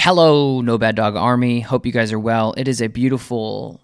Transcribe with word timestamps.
Hello, 0.00 0.60
No 0.60 0.78
Bad 0.78 0.94
Dog 0.94 1.16
Army. 1.16 1.58
Hope 1.58 1.84
you 1.84 1.90
guys 1.90 2.12
are 2.12 2.20
well. 2.20 2.54
It 2.56 2.68
is 2.68 2.80
a 2.80 2.86
beautiful, 2.86 3.80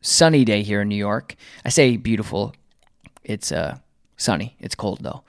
sunny 0.00 0.44
day 0.44 0.62
here 0.62 0.82
in 0.82 0.88
New 0.88 0.94
York. 0.94 1.34
I 1.64 1.68
say 1.70 1.96
beautiful, 1.96 2.54
it's 3.24 3.50
uh, 3.50 3.78
sunny. 4.16 4.54
It's 4.60 4.76
cold 4.76 5.00
though. 5.02 5.24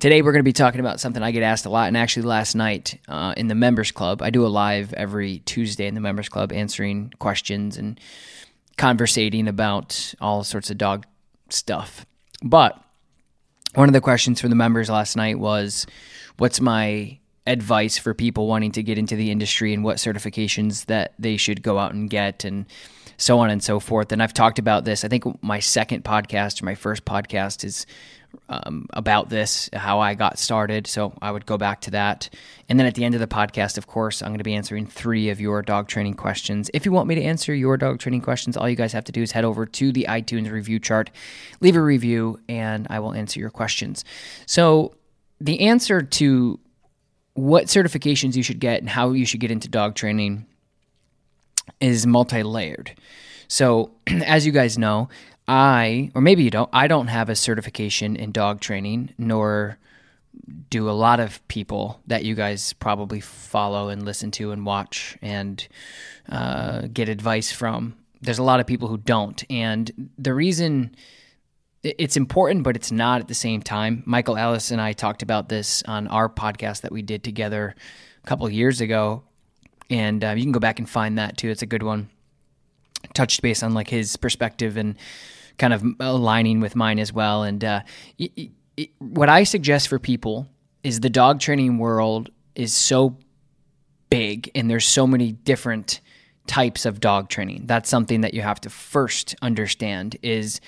Today 0.00 0.22
we're 0.22 0.32
going 0.32 0.40
to 0.40 0.48
be 0.48 0.52
talking 0.52 0.80
about 0.80 0.98
something 0.98 1.22
I 1.22 1.30
get 1.30 1.44
asked 1.44 1.66
a 1.66 1.70
lot, 1.70 1.86
and 1.86 1.96
actually 1.96 2.24
last 2.24 2.56
night 2.56 3.00
uh, 3.06 3.32
in 3.36 3.46
the 3.46 3.54
members 3.54 3.92
club, 3.92 4.22
I 4.22 4.30
do 4.30 4.44
a 4.44 4.48
live 4.48 4.92
every 4.94 5.38
Tuesday 5.38 5.86
in 5.86 5.94
the 5.94 6.00
members 6.00 6.28
club, 6.28 6.52
answering 6.52 7.12
questions 7.20 7.76
and 7.76 8.00
conversating 8.76 9.46
about 9.46 10.14
all 10.20 10.42
sorts 10.42 10.70
of 10.70 10.78
dog 10.78 11.06
stuff. 11.48 12.04
But 12.42 12.76
one 13.76 13.88
of 13.88 13.92
the 13.92 14.00
questions 14.00 14.40
from 14.40 14.50
the 14.50 14.56
members 14.56 14.90
last 14.90 15.16
night 15.16 15.38
was, 15.38 15.86
"What's 16.38 16.60
my 16.60 17.20
advice 17.46 17.98
for 17.98 18.14
people 18.14 18.46
wanting 18.46 18.72
to 18.72 18.82
get 18.82 18.98
into 18.98 19.16
the 19.16 19.30
industry 19.30 19.72
and 19.72 19.82
what 19.82 19.96
certifications 19.96 20.86
that 20.86 21.14
they 21.18 21.36
should 21.36 21.62
go 21.62 21.78
out 21.78 21.92
and 21.92 22.10
get 22.10 22.44
and 22.44 22.66
so 23.16 23.38
on 23.38 23.50
and 23.50 23.62
so 23.62 23.80
forth. 23.80 24.12
And 24.12 24.22
I've 24.22 24.34
talked 24.34 24.58
about 24.58 24.84
this. 24.84 25.04
I 25.04 25.08
think 25.08 25.24
my 25.42 25.58
second 25.58 26.04
podcast 26.04 26.62
or 26.62 26.64
my 26.64 26.74
first 26.74 27.04
podcast 27.04 27.64
is 27.64 27.86
um, 28.48 28.86
about 28.92 29.28
this, 29.28 29.68
how 29.72 30.00
I 30.00 30.14
got 30.14 30.38
started. 30.38 30.86
So 30.86 31.12
I 31.20 31.30
would 31.30 31.46
go 31.46 31.58
back 31.58 31.80
to 31.82 31.90
that. 31.92 32.30
And 32.68 32.78
then 32.78 32.86
at 32.86 32.94
the 32.94 33.04
end 33.04 33.14
of 33.14 33.20
the 33.20 33.26
podcast, 33.26 33.76
of 33.76 33.86
course, 33.86 34.22
I'm 34.22 34.28
going 34.28 34.38
to 34.38 34.44
be 34.44 34.54
answering 34.54 34.86
three 34.86 35.30
of 35.30 35.40
your 35.40 35.62
dog 35.62 35.88
training 35.88 36.14
questions. 36.14 36.70
If 36.72 36.86
you 36.86 36.92
want 36.92 37.08
me 37.08 37.14
to 37.16 37.22
answer 37.22 37.54
your 37.54 37.76
dog 37.76 37.98
training 37.98 38.20
questions, 38.22 38.56
all 38.56 38.68
you 38.68 38.76
guys 38.76 38.92
have 38.92 39.04
to 39.04 39.12
do 39.12 39.22
is 39.22 39.32
head 39.32 39.44
over 39.44 39.66
to 39.66 39.92
the 39.92 40.06
iTunes 40.08 40.50
review 40.50 40.78
chart, 40.78 41.10
leave 41.60 41.76
a 41.76 41.82
review, 41.82 42.38
and 42.48 42.86
I 42.90 43.00
will 43.00 43.12
answer 43.12 43.40
your 43.40 43.50
questions. 43.50 44.04
So 44.46 44.94
the 45.40 45.60
answer 45.60 46.02
to 46.02 46.60
what 47.34 47.66
certifications 47.66 48.36
you 48.36 48.42
should 48.42 48.60
get 48.60 48.80
and 48.80 48.88
how 48.88 49.12
you 49.12 49.24
should 49.24 49.40
get 49.40 49.50
into 49.50 49.68
dog 49.68 49.94
training 49.94 50.46
is 51.80 52.06
multi-layered. 52.06 52.92
So, 53.48 53.92
as 54.06 54.46
you 54.46 54.52
guys 54.52 54.78
know, 54.78 55.08
I 55.48 56.10
or 56.14 56.20
maybe 56.20 56.42
you 56.42 56.50
don't, 56.50 56.70
I 56.72 56.86
don't 56.86 57.08
have 57.08 57.28
a 57.28 57.36
certification 57.36 58.16
in 58.16 58.32
dog 58.32 58.60
training 58.60 59.14
nor 59.18 59.78
do 60.68 60.88
a 60.88 60.92
lot 60.92 61.20
of 61.20 61.46
people 61.48 62.00
that 62.06 62.24
you 62.24 62.34
guys 62.34 62.72
probably 62.74 63.20
follow 63.20 63.88
and 63.88 64.04
listen 64.04 64.30
to 64.32 64.52
and 64.52 64.64
watch 64.64 65.16
and 65.22 65.66
uh, 66.28 66.82
get 66.92 67.08
advice 67.08 67.52
from. 67.52 67.96
There's 68.20 68.38
a 68.38 68.44
lot 68.44 68.60
of 68.60 68.66
people 68.66 68.88
who 68.88 68.98
don't, 68.98 69.42
and 69.48 70.10
the 70.18 70.34
reason 70.34 70.94
it's 71.82 72.16
important, 72.16 72.62
but 72.62 72.76
it's 72.76 72.92
not 72.92 73.20
at 73.20 73.28
the 73.28 73.34
same 73.34 73.62
time. 73.62 74.02
Michael 74.04 74.36
Ellis 74.36 74.70
and 74.70 74.80
I 74.80 74.92
talked 74.92 75.22
about 75.22 75.48
this 75.48 75.82
on 75.84 76.08
our 76.08 76.28
podcast 76.28 76.82
that 76.82 76.92
we 76.92 77.02
did 77.02 77.24
together 77.24 77.74
a 78.22 78.26
couple 78.26 78.48
years 78.50 78.80
ago, 78.80 79.22
and 79.88 80.22
uh, 80.22 80.30
you 80.30 80.42
can 80.42 80.52
go 80.52 80.60
back 80.60 80.78
and 80.78 80.88
find 80.88 81.18
that 81.18 81.38
too. 81.38 81.48
It's 81.48 81.62
a 81.62 81.66
good 81.66 81.82
one. 81.82 82.10
Touched 83.14 83.40
base 83.40 83.62
on 83.62 83.72
like 83.72 83.88
his 83.88 84.16
perspective 84.16 84.76
and 84.76 84.96
kind 85.58 85.72
of 85.72 85.82
aligning 86.00 86.60
with 86.60 86.76
mine 86.76 86.98
as 86.98 87.12
well. 87.12 87.44
And 87.44 87.64
uh, 87.64 87.80
it, 88.18 88.50
it, 88.76 88.90
what 88.98 89.30
I 89.30 89.44
suggest 89.44 89.88
for 89.88 89.98
people 89.98 90.46
is 90.82 91.00
the 91.00 91.10
dog 91.10 91.40
training 91.40 91.78
world 91.78 92.30
is 92.54 92.74
so 92.74 93.16
big, 94.10 94.50
and 94.54 94.70
there's 94.70 94.86
so 94.86 95.06
many 95.06 95.32
different 95.32 96.00
types 96.46 96.84
of 96.84 97.00
dog 97.00 97.30
training. 97.30 97.62
That's 97.66 97.88
something 97.88 98.20
that 98.20 98.34
you 98.34 98.42
have 98.42 98.60
to 98.62 98.70
first 98.70 99.34
understand 99.40 100.16
is 100.22 100.60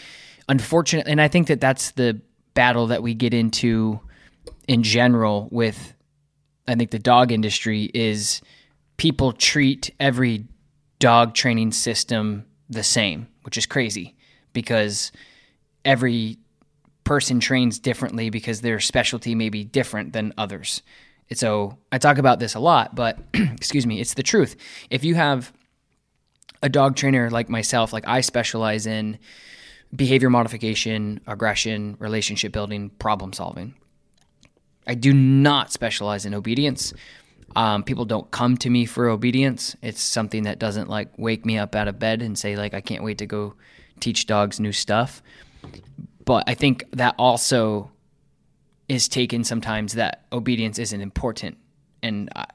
unfortunate, 0.52 1.08
and 1.08 1.18
I 1.18 1.28
think 1.28 1.46
that 1.46 1.62
that's 1.62 1.92
the 1.92 2.20
battle 2.52 2.88
that 2.88 3.02
we 3.02 3.14
get 3.14 3.32
into 3.32 4.00
in 4.68 4.82
general 4.82 5.48
with, 5.50 5.94
I 6.68 6.74
think 6.74 6.90
the 6.90 6.98
dog 6.98 7.32
industry 7.32 7.90
is 7.94 8.42
people 8.98 9.32
treat 9.32 9.90
every 9.98 10.44
dog 10.98 11.32
training 11.32 11.72
system 11.72 12.44
the 12.68 12.82
same, 12.82 13.28
which 13.44 13.56
is 13.56 13.64
crazy 13.64 14.14
because 14.52 15.10
every 15.86 16.36
person 17.02 17.40
trains 17.40 17.78
differently 17.78 18.28
because 18.28 18.60
their 18.60 18.78
specialty 18.78 19.34
may 19.34 19.48
be 19.48 19.64
different 19.64 20.12
than 20.12 20.34
others. 20.36 20.82
And 21.30 21.38
so 21.38 21.78
I 21.90 21.96
talk 21.96 22.18
about 22.18 22.40
this 22.40 22.54
a 22.54 22.60
lot, 22.60 22.94
but 22.94 23.18
excuse 23.34 23.86
me, 23.86 24.02
it's 24.02 24.14
the 24.14 24.22
truth. 24.22 24.54
If 24.90 25.02
you 25.02 25.14
have 25.14 25.50
a 26.62 26.68
dog 26.68 26.94
trainer 26.94 27.30
like 27.30 27.48
myself, 27.48 27.94
like 27.94 28.06
I 28.06 28.20
specialize 28.20 28.86
in 28.86 29.18
behavior 29.94 30.30
modification, 30.30 31.20
aggression, 31.26 31.96
relationship 31.98 32.52
building, 32.52 32.90
problem 32.90 33.32
solving. 33.32 33.74
I 34.86 34.94
do 34.94 35.12
not 35.12 35.72
specialize 35.72 36.26
in 36.26 36.34
obedience. 36.34 36.92
Um, 37.54 37.84
people 37.84 38.04
don't 38.04 38.30
come 38.30 38.56
to 38.58 38.70
me 38.70 38.86
for 38.86 39.08
obedience. 39.08 39.76
It's 39.82 40.00
something 40.00 40.44
that 40.44 40.58
doesn't 40.58 40.88
like 40.88 41.10
wake 41.18 41.44
me 41.44 41.58
up 41.58 41.74
out 41.74 41.88
of 41.88 41.98
bed 41.98 42.22
and 42.22 42.38
say 42.38 42.56
like 42.56 42.74
I 42.74 42.80
can't 42.80 43.04
wait 43.04 43.18
to 43.18 43.26
go 43.26 43.54
teach 44.00 44.26
dogs 44.26 44.58
new 44.58 44.72
stuff. 44.72 45.22
But 46.24 46.44
I 46.46 46.54
think 46.54 46.84
that 46.92 47.14
also 47.18 47.90
is 48.88 49.08
taken 49.08 49.44
sometimes 49.44 49.94
that 49.94 50.24
obedience 50.32 50.78
isn't 50.78 51.00
important, 51.00 51.58
and 52.02 52.30
I, 52.34 52.46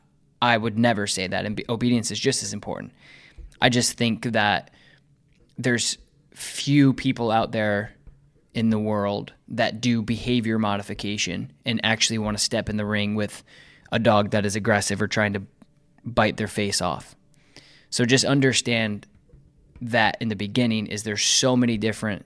I 0.41 0.57
would 0.57 0.77
never 0.77 1.07
say 1.07 1.27
that. 1.27 1.45
And 1.45 1.61
obedience 1.69 2.11
is 2.11 2.19
just 2.19 2.43
as 2.43 2.53
important. 2.53 2.91
I 3.61 3.69
just 3.69 3.93
think 3.93 4.23
that 4.33 4.71
there's 5.57 5.97
few 6.37 6.93
people 6.93 7.31
out 7.31 7.51
there 7.51 7.95
in 8.53 8.69
the 8.69 8.77
world 8.77 9.33
that 9.47 9.81
do 9.81 10.03
behavior 10.03 10.59
modification 10.59 11.51
and 11.65 11.81
actually 11.83 12.19
want 12.19 12.37
to 12.37 12.43
step 12.43 12.69
in 12.69 12.77
the 12.77 12.85
ring 12.85 13.15
with 13.15 13.43
a 13.91 13.97
dog 13.97 14.29
that 14.29 14.45
is 14.45 14.55
aggressive 14.55 15.01
or 15.01 15.07
trying 15.07 15.33
to 15.33 15.41
bite 16.05 16.37
their 16.37 16.47
face 16.47 16.79
off. 16.79 17.15
So 17.89 18.05
just 18.05 18.23
understand 18.23 19.07
that 19.81 20.17
in 20.21 20.27
the 20.27 20.35
beginning 20.35 20.85
is 20.85 21.01
there's 21.01 21.23
so 21.23 21.57
many 21.57 21.75
different 21.75 22.23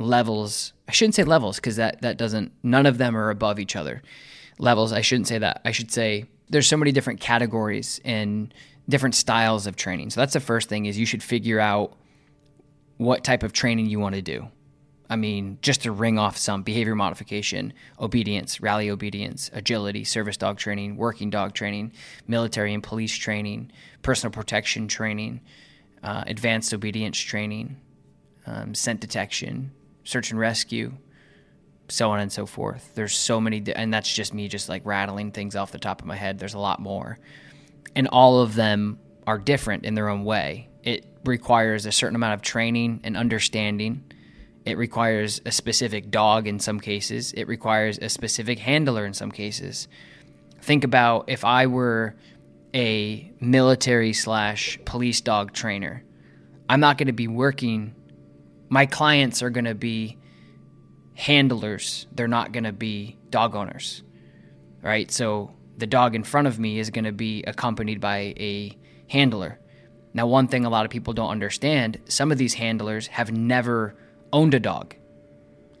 levels. 0.00 0.72
I 0.88 0.92
shouldn't 0.92 1.14
say 1.14 1.22
levels 1.22 1.56
because 1.56 1.76
that 1.76 2.02
that 2.02 2.16
doesn't 2.16 2.50
none 2.64 2.86
of 2.86 2.98
them 2.98 3.16
are 3.16 3.30
above 3.30 3.60
each 3.60 3.76
other. 3.76 4.02
Levels, 4.58 4.92
I 4.92 5.00
shouldn't 5.00 5.28
say 5.28 5.38
that. 5.38 5.60
I 5.64 5.70
should 5.70 5.92
say 5.92 6.26
there's 6.50 6.66
so 6.66 6.76
many 6.76 6.90
different 6.90 7.20
categories 7.20 8.00
and 8.04 8.52
different 8.88 9.14
styles 9.14 9.68
of 9.68 9.76
training. 9.76 10.10
So 10.10 10.20
that's 10.20 10.32
the 10.32 10.40
first 10.40 10.68
thing 10.68 10.86
is 10.86 10.98
you 10.98 11.06
should 11.06 11.22
figure 11.22 11.60
out 11.60 11.96
what 13.04 13.24
type 13.24 13.42
of 13.42 13.52
training 13.52 13.86
you 13.86 13.98
want 13.98 14.14
to 14.14 14.22
do. 14.22 14.48
I 15.10 15.16
mean, 15.16 15.58
just 15.60 15.82
to 15.82 15.92
ring 15.92 16.18
off 16.18 16.38
some 16.38 16.62
behavior 16.62 16.94
modification, 16.94 17.74
obedience, 18.00 18.62
rally 18.62 18.88
obedience, 18.88 19.50
agility, 19.52 20.04
service 20.04 20.38
dog 20.38 20.56
training, 20.56 20.96
working 20.96 21.28
dog 21.28 21.52
training, 21.52 21.92
military 22.26 22.72
and 22.72 22.82
police 22.82 23.14
training, 23.14 23.70
personal 24.00 24.32
protection 24.32 24.88
training, 24.88 25.42
uh, 26.02 26.24
advanced 26.26 26.72
obedience 26.72 27.18
training, 27.18 27.76
um, 28.46 28.74
scent 28.74 29.00
detection, 29.00 29.72
search 30.02 30.30
and 30.30 30.40
rescue, 30.40 30.92
so 31.88 32.10
on 32.10 32.20
and 32.20 32.32
so 32.32 32.46
forth. 32.46 32.94
There's 32.94 33.14
so 33.14 33.38
many, 33.38 33.62
and 33.76 33.92
that's 33.92 34.12
just 34.12 34.32
me 34.32 34.48
just 34.48 34.70
like 34.70 34.80
rattling 34.86 35.30
things 35.30 35.54
off 35.54 35.72
the 35.72 35.78
top 35.78 36.00
of 36.00 36.06
my 36.06 36.16
head. 36.16 36.38
There's 36.38 36.54
a 36.54 36.58
lot 36.58 36.80
more. 36.80 37.18
And 37.94 38.08
all 38.08 38.40
of 38.40 38.54
them 38.54 38.98
are 39.26 39.38
different 39.38 39.84
in 39.84 39.94
their 39.94 40.08
own 40.08 40.24
way. 40.24 40.68
Requires 41.24 41.86
a 41.86 41.92
certain 41.92 42.16
amount 42.16 42.34
of 42.34 42.42
training 42.42 43.00
and 43.04 43.16
understanding. 43.16 44.04
It 44.64 44.78
requires 44.78 45.40
a 45.44 45.52
specific 45.52 46.10
dog 46.10 46.46
in 46.46 46.58
some 46.58 46.80
cases. 46.80 47.32
It 47.32 47.48
requires 47.48 47.98
a 47.98 48.08
specific 48.08 48.58
handler 48.58 49.04
in 49.04 49.14
some 49.14 49.30
cases. 49.32 49.88
Think 50.60 50.84
about 50.84 51.28
if 51.28 51.44
I 51.44 51.66
were 51.66 52.14
a 52.74 53.32
military 53.40 54.12
slash 54.12 54.78
police 54.84 55.20
dog 55.20 55.52
trainer, 55.52 56.04
I'm 56.68 56.80
not 56.80 56.96
going 56.96 57.08
to 57.08 57.12
be 57.12 57.28
working. 57.28 57.94
My 58.68 58.86
clients 58.86 59.42
are 59.42 59.50
going 59.50 59.64
to 59.64 59.74
be 59.74 60.16
handlers. 61.14 62.06
They're 62.12 62.28
not 62.28 62.52
going 62.52 62.64
to 62.64 62.72
be 62.72 63.18
dog 63.30 63.54
owners, 63.54 64.02
right? 64.82 65.10
So 65.10 65.54
the 65.76 65.86
dog 65.86 66.14
in 66.14 66.22
front 66.22 66.46
of 66.46 66.58
me 66.58 66.78
is 66.78 66.90
going 66.90 67.04
to 67.04 67.12
be 67.12 67.42
accompanied 67.42 68.00
by 68.00 68.34
a 68.38 68.78
handler. 69.08 69.58
Now, 70.14 70.26
one 70.26 70.48
thing 70.48 70.64
a 70.64 70.70
lot 70.70 70.84
of 70.84 70.90
people 70.90 71.14
don't 71.14 71.30
understand 71.30 71.98
some 72.06 72.30
of 72.30 72.38
these 72.38 72.54
handlers 72.54 73.06
have 73.08 73.32
never 73.32 73.94
owned 74.32 74.54
a 74.54 74.60
dog, 74.60 74.94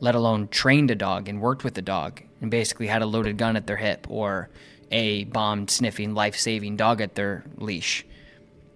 let 0.00 0.14
alone 0.14 0.48
trained 0.48 0.90
a 0.90 0.94
dog 0.94 1.28
and 1.28 1.40
worked 1.40 1.64
with 1.64 1.76
a 1.76 1.82
dog 1.82 2.22
and 2.40 2.50
basically 2.50 2.86
had 2.86 3.02
a 3.02 3.06
loaded 3.06 3.36
gun 3.36 3.56
at 3.56 3.66
their 3.66 3.76
hip 3.76 4.06
or 4.08 4.48
a 4.90 5.24
bomb 5.24 5.68
sniffing, 5.68 6.14
life 6.14 6.36
saving 6.36 6.76
dog 6.76 7.00
at 7.00 7.14
their 7.14 7.44
leash, 7.56 8.04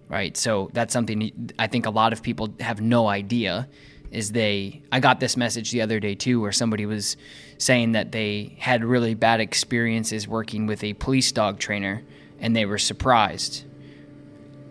right? 0.07 0.35
So 0.37 0.69
that's 0.73 0.93
something 0.93 1.51
I 1.57 1.67
think 1.67 1.85
a 1.85 1.91
lot 1.91 2.13
of 2.13 2.21
people 2.21 2.53
have 2.59 2.81
no 2.81 3.07
idea. 3.07 3.67
Is 4.09 4.31
they, 4.31 4.83
I 4.89 5.01
got 5.01 5.19
this 5.19 5.35
message 5.35 5.71
the 5.71 5.81
other 5.81 5.99
day 5.99 6.15
too, 6.15 6.39
where 6.39 6.53
somebody 6.53 6.85
was 6.85 7.17
saying 7.57 7.91
that 7.91 8.13
they 8.13 8.55
had 8.57 8.85
really 8.85 9.15
bad 9.15 9.41
experiences 9.41 10.29
working 10.29 10.65
with 10.65 10.81
a 10.81 10.93
police 10.93 11.31
dog 11.33 11.59
trainer 11.59 12.03
and 12.39 12.55
they 12.55 12.65
were 12.65 12.77
surprised. 12.77 13.65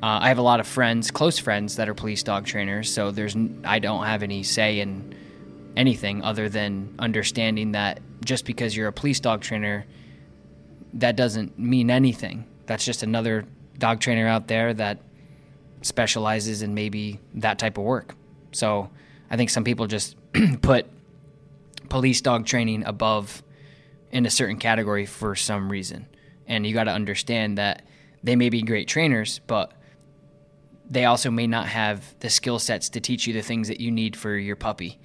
Uh, 0.07 0.21
I 0.23 0.29
have 0.29 0.39
a 0.39 0.43
lot 0.43 0.61
of 0.61 0.69
friends, 0.69 1.11
close 1.11 1.37
friends, 1.37 1.75
that 1.77 1.89
are 1.89 1.95
police 1.95 2.23
dog 2.23 2.47
trainers, 2.47 2.95
so 2.95 3.11
there's 3.11 3.37
I 3.65 3.81
don't 3.81 4.05
have 4.05 4.23
any 4.23 4.45
say 4.45 4.79
in 4.79 5.13
anything 5.77 6.23
other 6.23 6.49
than 6.49 6.95
understanding 7.01 7.73
that 7.73 7.99
just 8.25 8.45
because 8.45 8.77
you're 8.77 8.87
a 8.87 8.93
police 8.93 9.19
dog 9.19 9.41
trainer, 9.41 9.85
that 10.95 11.17
doesn't 11.17 11.59
mean 11.59 11.91
anything. 11.91 12.47
That's 12.67 12.85
just 12.85 13.03
another 13.03 13.47
dog 13.79 13.99
trainer 13.99 14.29
out 14.29 14.47
there 14.47 14.73
that 14.75 15.01
specializes 15.83 16.63
in 16.63 16.73
maybe 16.73 17.19
that 17.35 17.59
type 17.59 17.77
of 17.77 17.83
work. 17.83 18.15
So 18.53 18.89
I 19.29 19.37
think 19.37 19.51
some 19.51 19.65
people 19.65 19.89
just 19.89 20.15
put 20.63 20.87
police 21.89 22.21
dog 22.21 22.47
training 22.47 22.85
above 22.85 23.43
in 24.13 24.25
a 24.25 24.31
certain 24.31 24.59
category 24.59 25.05
for 25.05 25.35
some 25.35 25.69
reason. 25.69 26.07
And 26.47 26.65
you 26.65 26.75
got 26.75 26.85
to 26.85 26.93
understand 26.93 27.59
that 27.59 27.83
they 28.23 28.37
may 28.37 28.51
be 28.51 28.63
great 28.63 28.87
trainers, 28.87 29.41
but 29.49 29.73
they 30.89 31.05
also 31.05 31.31
may 31.31 31.47
not 31.47 31.67
have 31.67 32.19
the 32.21 32.31
skill 32.31 32.59
sets 32.59 32.89
to 32.91 33.01
teach 33.01 33.27
you 33.27 33.33
the 33.33 33.43
things 33.43 33.69
that 33.69 33.81
you 33.81 33.91
need 33.91 34.17
for 34.17 34.37
your 34.37 34.57
puppy 34.57 34.99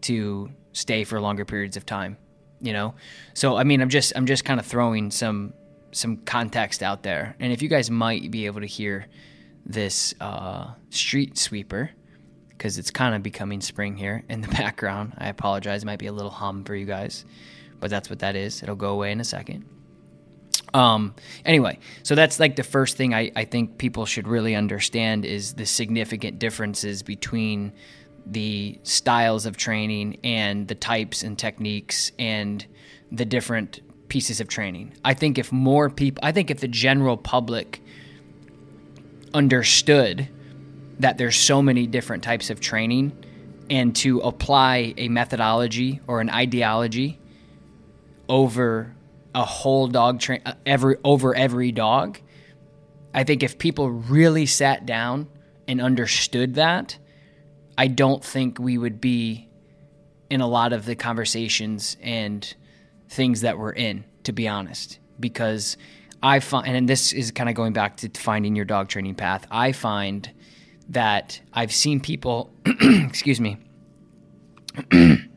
to 0.00 0.50
stay 0.72 1.04
for 1.04 1.20
longer 1.20 1.44
periods 1.44 1.76
of 1.76 1.86
time 1.86 2.16
you 2.60 2.72
know? 2.72 2.94
So 3.34 3.56
i 3.56 3.64
mean 3.64 3.80
i'm 3.80 3.88
just 3.88 4.12
i'm 4.16 4.26
just 4.26 4.44
kind 4.44 4.58
of 4.58 4.66
throwing 4.66 5.10
some 5.10 5.54
some 5.90 6.18
context 6.18 6.82
out 6.82 7.02
there. 7.02 7.34
And 7.40 7.50
if 7.52 7.62
you 7.62 7.68
guys 7.68 7.90
might 7.90 8.30
be 8.30 8.44
able 8.44 8.60
to 8.60 8.66
hear 8.66 9.06
this 9.64 10.14
uh, 10.20 10.72
street 10.90 11.38
sweeper 11.38 11.90
because 12.50 12.76
it's 12.76 12.90
kind 12.90 13.14
of 13.14 13.22
becoming 13.22 13.60
spring 13.60 13.96
here 13.96 14.24
in 14.28 14.40
the 14.40 14.48
background 14.62 15.14
i 15.18 15.28
apologize 15.28 15.82
it 15.82 15.86
might 15.86 15.98
be 15.98 16.06
a 16.06 16.12
little 16.12 16.30
hum 16.30 16.64
for 16.64 16.74
you 16.74 16.86
guys 16.86 17.24
but 17.80 17.90
that's 17.90 18.10
what 18.10 18.18
that 18.20 18.34
is. 18.34 18.62
It'll 18.62 18.74
go 18.74 18.90
away 18.90 19.12
in 19.12 19.20
a 19.20 19.24
second 19.24 19.64
um 20.74 21.14
anyway 21.44 21.78
so 22.02 22.14
that's 22.14 22.38
like 22.38 22.56
the 22.56 22.62
first 22.62 22.96
thing 22.96 23.14
I, 23.14 23.30
I 23.34 23.44
think 23.44 23.78
people 23.78 24.06
should 24.06 24.28
really 24.28 24.54
understand 24.54 25.24
is 25.24 25.54
the 25.54 25.66
significant 25.66 26.38
differences 26.38 27.02
between 27.02 27.72
the 28.26 28.78
styles 28.82 29.46
of 29.46 29.56
training 29.56 30.18
and 30.22 30.68
the 30.68 30.74
types 30.74 31.22
and 31.22 31.38
techniques 31.38 32.12
and 32.18 32.64
the 33.10 33.24
different 33.24 33.80
pieces 34.08 34.40
of 34.40 34.48
training. 34.48 34.92
I 35.04 35.14
think 35.14 35.38
if 35.38 35.52
more 35.52 35.90
people, 35.90 36.20
I 36.24 36.32
think 36.32 36.50
if 36.50 36.60
the 36.60 36.68
general 36.68 37.16
public 37.16 37.82
understood 39.34 40.28
that 40.98 41.18
there's 41.18 41.36
so 41.36 41.62
many 41.62 41.86
different 41.86 42.22
types 42.22 42.50
of 42.50 42.60
training 42.60 43.12
and 43.70 43.94
to 43.96 44.20
apply 44.20 44.94
a 44.96 45.08
methodology 45.08 46.00
or 46.06 46.20
an 46.20 46.30
ideology 46.30 47.18
over 48.28 48.94
a 49.38 49.44
whole 49.44 49.86
dog 49.86 50.20
train 50.20 50.40
uh, 50.44 50.52
every 50.66 50.96
over 51.04 51.34
every 51.34 51.72
dog 51.72 52.18
i 53.14 53.24
think 53.24 53.42
if 53.42 53.58
people 53.58 53.90
really 53.90 54.46
sat 54.46 54.84
down 54.84 55.28
and 55.66 55.80
understood 55.80 56.54
that 56.54 56.98
I 57.78 57.86
don't 57.86 58.24
think 58.24 58.58
we 58.58 58.76
would 58.76 59.00
be 59.00 59.48
in 60.28 60.40
a 60.40 60.48
lot 60.48 60.72
of 60.72 60.84
the 60.84 60.96
conversations 60.96 61.96
and 62.02 62.54
things 63.08 63.42
that 63.42 63.56
we're 63.56 63.72
in, 63.72 64.04
to 64.24 64.32
be 64.32 64.48
honest, 64.48 64.98
because 65.20 65.76
I 66.20 66.40
find, 66.40 66.66
and 66.66 66.88
this 66.88 67.12
is 67.12 67.30
kind 67.30 67.48
of 67.48 67.54
going 67.54 67.72
back 67.72 67.98
to 67.98 68.08
finding 68.08 68.56
your 68.56 68.64
dog 68.64 68.88
training 68.88 69.14
path. 69.14 69.46
I 69.48 69.70
find 69.70 70.28
that 70.88 71.40
I've 71.52 71.72
seen 71.72 72.00
people, 72.00 72.50
excuse 72.66 73.40
me, 73.40 73.58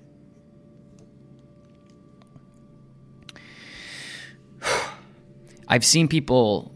I've 5.71 5.85
seen 5.85 6.09
people 6.09 6.69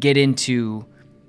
get 0.00 0.16
into 0.16 0.84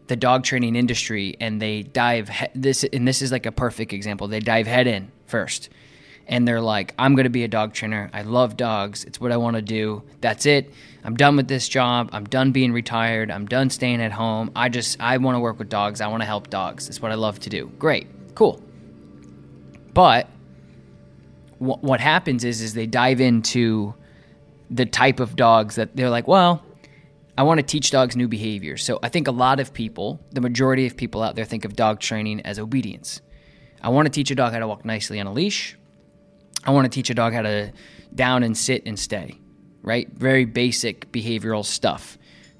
the 0.08 0.16
dog 0.16 0.44
training 0.44 0.76
industry 0.76 1.38
and 1.40 1.62
they 1.62 1.84
dive 1.84 2.30
he- 2.30 2.48
this 2.56 2.84
and 2.84 3.08
this 3.08 3.22
is 3.22 3.32
like 3.32 3.46
a 3.46 3.52
perfect 3.52 3.94
example. 3.94 4.28
They 4.28 4.40
dive 4.40 4.66
head 4.66 4.88
in 4.88 5.12
first. 5.28 5.70
And 6.28 6.48
they're 6.48 6.62
like, 6.62 6.96
I'm 6.98 7.14
going 7.14 7.26
to 7.26 7.30
be 7.30 7.44
a 7.44 7.48
dog 7.48 7.74
trainer. 7.74 8.10
I 8.12 8.24
love 8.24 8.58
dogs. 8.58 9.04
It's 9.04 9.20
what 9.22 9.32
I 9.32 9.38
want 9.38 9.56
to 9.56 9.62
do. 9.62 10.02
That's 10.22 10.48
it. 10.48 10.74
I'm 11.04 11.16
done 11.16 11.36
with 11.36 11.48
this 11.48 11.68
job. 11.70 12.10
I'm 12.12 12.26
done 12.26 12.52
being 12.52 12.74
retired. 12.74 13.30
I'm 13.30 13.46
done 13.46 13.70
staying 13.70 14.02
at 14.02 14.12
home. 14.12 14.50
I 14.56 14.70
just 14.70 15.00
I 15.00 15.18
want 15.18 15.36
to 15.36 15.40
work 15.40 15.60
with 15.60 15.70
dogs. 15.70 16.02
I 16.02 16.08
want 16.08 16.22
to 16.22 16.28
help 16.28 16.50
dogs. 16.50 16.90
It's 16.90 17.04
what 17.04 17.12
I 17.12 17.16
love 17.16 17.40
to 17.42 17.50
do. 17.52 17.72
Great. 17.78 18.08
Cool. 18.34 18.60
But 19.94 20.28
what 21.60 22.00
happens 22.00 22.44
is 22.44 22.62
is 22.62 22.74
they 22.74 22.88
dive 22.88 23.22
into 23.22 23.94
the 24.72 24.88
type 24.88 25.20
of 25.20 25.36
dogs 25.36 25.76
that 25.76 25.96
they're 25.96 26.10
like, 26.10 26.28
well, 26.28 26.64
I 27.38 27.44
want 27.44 27.60
to 27.60 27.66
teach 27.66 27.92
dogs 27.92 28.16
new 28.16 28.28
behaviors. 28.28 28.84
So 28.84 29.00
I 29.02 29.10
think 29.10 29.28
a 29.28 29.32
lot 29.32 29.60
of 29.60 29.74
people, 29.74 30.20
the 30.32 30.42
majority 30.42 30.86
of 30.86 30.98
people 30.98 31.24
out 31.24 31.36
there, 31.36 31.46
think 31.46 31.66
of 31.66 31.76
dog 31.76 32.00
training 32.00 32.42
as 32.42 32.60
obedience. 32.60 33.22
I 33.82 33.90
want 33.90 34.06
to 34.06 34.12
teach 34.12 34.32
a 34.32 34.36
dog 34.36 34.54
how 34.54 34.60
to 34.60 34.68
walk 34.68 34.86
nicely 34.86 35.20
on 35.20 35.28
a 35.28 35.34
leash. 35.34 35.78
I 36.64 36.72
want 36.72 36.86
to 36.86 36.90
teach 36.90 37.10
a 37.10 37.14
dog 37.14 37.34
how 37.34 37.42
to 37.42 37.72
down 38.14 38.44
and 38.44 38.58
sit 38.58 38.84
and 38.86 39.00
stay, 39.00 39.40
right? 39.82 40.12
Very 40.14 40.46
basic 40.46 41.12
behavioral 41.12 41.66
stuff 41.66 42.18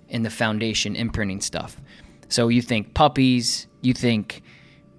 in 0.08 0.24
the 0.24 0.30
foundation 0.30 0.96
imprinting 0.96 1.42
stuff. 1.42 1.80
So 2.30 2.48
you 2.48 2.62
think 2.62 2.94
puppies, 2.94 3.68
you 3.82 3.94
think 3.94 4.42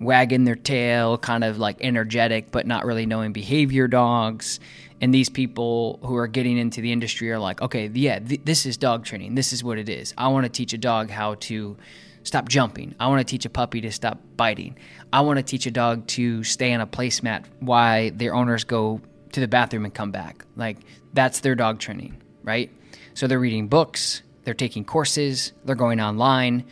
wagging 0.00 0.44
their 0.44 0.56
tail, 0.56 1.16
kind 1.19 1.44
of 1.44 1.58
like 1.58 1.78
energetic, 1.80 2.50
but 2.50 2.66
not 2.66 2.84
really 2.84 3.06
knowing 3.06 3.32
behavior 3.32 3.88
dogs 3.88 4.60
and 5.02 5.12
these 5.12 5.28
people 5.28 5.99
who 6.04 6.14
are 6.14 6.28
getting 6.28 6.56
into 6.56 6.81
the 6.81 6.93
industry 6.93 7.31
are 7.32 7.38
like, 7.40 7.60
okay, 7.60 7.90
yeah, 7.93 8.20
th- 8.20 8.43
this 8.44 8.64
is 8.64 8.76
dog 8.76 9.04
training. 9.04 9.34
This 9.34 9.52
is 9.52 9.64
what 9.64 9.76
it 9.76 9.88
is. 9.88 10.14
I 10.16 10.28
want 10.28 10.44
to 10.44 10.49
teach 10.49 10.72
a 10.72 10.78
dog 10.78 11.10
how 11.10 11.34
to 11.34 11.76
stop 12.22 12.49
jumping. 12.49 12.94
I 13.00 13.08
want 13.08 13.19
to 13.19 13.25
teach 13.28 13.44
a 13.44 13.50
puppy 13.50 13.81
to 13.81 13.90
stop 13.90 14.20
biting. 14.37 14.78
I 15.12 15.22
want 15.22 15.38
to 15.38 15.43
teach 15.43 15.66
a 15.66 15.72
dog 15.72 16.06
to 16.08 16.44
stay 16.44 16.72
on 16.72 16.81
a 16.81 16.87
placemat 16.87 17.46
while 17.58 18.12
their 18.12 18.32
owners 18.32 18.62
go 18.62 19.00
to 19.32 19.40
the 19.40 19.49
bathroom 19.49 19.84
and 19.84 19.93
come 19.93 20.12
back. 20.12 20.44
Like 20.54 20.78
that's 21.12 21.40
their 21.40 21.56
dog 21.56 21.81
training, 21.81 22.22
right? 22.44 22.70
So 23.14 23.26
they're 23.26 23.40
reading 23.40 23.66
books, 23.66 24.22
they're 24.44 24.55
taking 24.55 24.84
courses, 24.84 25.52
they're 25.64 25.75
going 25.75 26.00
online, 26.00 26.64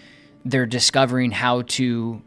they're 0.44 0.66
discovering 0.66 1.32
how 1.32 1.62
to 1.62 2.22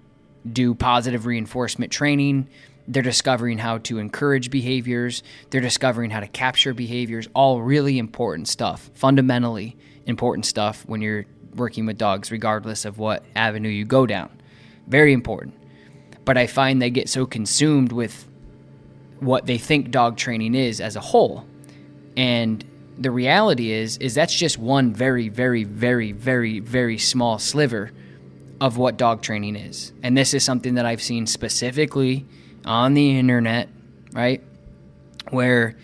do 0.51 0.75
positive 0.75 1.25
reinforcement 1.25 1.93
training 1.93 2.49
they're 2.87 3.03
discovering 3.03 3.57
how 3.57 3.77
to 3.79 3.97
encourage 3.97 4.49
behaviors. 4.49 5.23
They're 5.49 5.61
discovering 5.61 6.09
how 6.09 6.19
to 6.19 6.27
capture 6.27 6.73
behaviors. 6.73 7.27
All 7.33 7.61
really 7.61 7.97
important 7.97 8.47
stuff, 8.47 8.89
fundamentally 8.93 9.77
important 10.05 10.45
stuff 10.45 10.83
when 10.85 11.01
you're 11.01 11.25
working 11.55 11.85
with 11.85 11.97
dogs, 11.97 12.31
regardless 12.31 12.85
of 12.85 12.97
what 12.97 13.23
avenue 13.35 13.69
you 13.69 13.85
go 13.85 14.05
down. 14.05 14.29
Very 14.87 15.13
important. 15.13 15.55
But 16.25 16.37
I 16.37 16.47
find 16.47 16.81
they 16.81 16.89
get 16.89 17.09
so 17.09 17.25
consumed 17.25 17.91
with 17.91 18.27
what 19.19 19.45
they 19.45 19.57
think 19.57 19.91
dog 19.91 20.17
training 20.17 20.55
is 20.55 20.81
as 20.81 20.95
a 20.95 21.01
whole. 21.01 21.45
And 22.17 22.63
the 22.97 23.11
reality 23.11 23.71
is 23.71 23.97
is 23.97 24.13
that's 24.13 24.35
just 24.35 24.59
one 24.59 24.93
very 24.93 25.27
very 25.27 25.63
very 25.63 26.11
very 26.11 26.59
very 26.59 26.97
small 26.99 27.39
sliver 27.39 27.91
of 28.61 28.77
what 28.77 28.97
dog 28.97 29.21
training 29.21 29.55
is. 29.55 29.93
And 30.03 30.15
this 30.17 30.33
is 30.33 30.43
something 30.43 30.75
that 30.75 30.85
I've 30.85 31.01
seen 31.01 31.25
specifically 31.25 32.25
on 32.65 32.93
the 32.93 33.17
internet, 33.17 33.69
right? 34.13 34.43
Where 35.29 35.75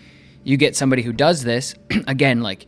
you 0.44 0.56
get 0.56 0.76
somebody 0.76 1.02
who 1.02 1.12
does 1.12 1.44
this, 1.44 1.74
again, 2.06 2.40
like 2.40 2.66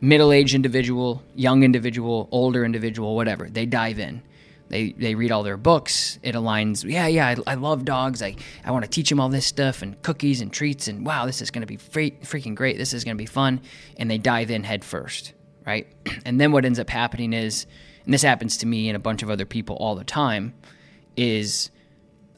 middle 0.00 0.32
aged 0.32 0.54
individual, 0.54 1.22
young 1.34 1.62
individual, 1.62 2.28
older 2.30 2.64
individual, 2.64 3.16
whatever. 3.16 3.48
They 3.48 3.66
dive 3.66 3.98
in. 3.98 4.22
They, 4.68 4.92
they 4.92 5.14
read 5.14 5.32
all 5.32 5.42
their 5.42 5.56
books. 5.56 6.18
It 6.22 6.34
aligns. 6.34 6.88
Yeah, 6.88 7.06
yeah, 7.06 7.28
I, 7.28 7.52
I 7.52 7.54
love 7.54 7.84
dogs. 7.84 8.22
I, 8.22 8.36
I 8.64 8.70
want 8.70 8.84
to 8.84 8.90
teach 8.90 9.08
them 9.08 9.18
all 9.18 9.30
this 9.30 9.46
stuff 9.46 9.80
and 9.80 10.00
cookies 10.02 10.40
and 10.40 10.52
treats. 10.52 10.88
And 10.88 11.06
wow, 11.06 11.24
this 11.24 11.40
is 11.40 11.50
going 11.50 11.62
to 11.62 11.66
be 11.66 11.76
free, 11.76 12.12
freaking 12.22 12.54
great. 12.54 12.76
This 12.76 12.92
is 12.92 13.02
going 13.02 13.16
to 13.16 13.22
be 13.22 13.26
fun. 13.26 13.62
And 13.96 14.10
they 14.10 14.18
dive 14.18 14.50
in 14.50 14.64
head 14.64 14.84
first, 14.84 15.32
right? 15.66 15.86
And 16.24 16.40
then 16.40 16.52
what 16.52 16.64
ends 16.64 16.78
up 16.78 16.90
happening 16.90 17.32
is, 17.32 17.66
and 18.04 18.12
this 18.12 18.22
happens 18.22 18.58
to 18.58 18.66
me 18.66 18.88
and 18.88 18.96
a 18.96 19.00
bunch 19.00 19.22
of 19.22 19.30
other 19.30 19.46
people 19.46 19.76
all 19.76 19.94
the 19.94 20.04
time, 20.04 20.54
is 21.16 21.70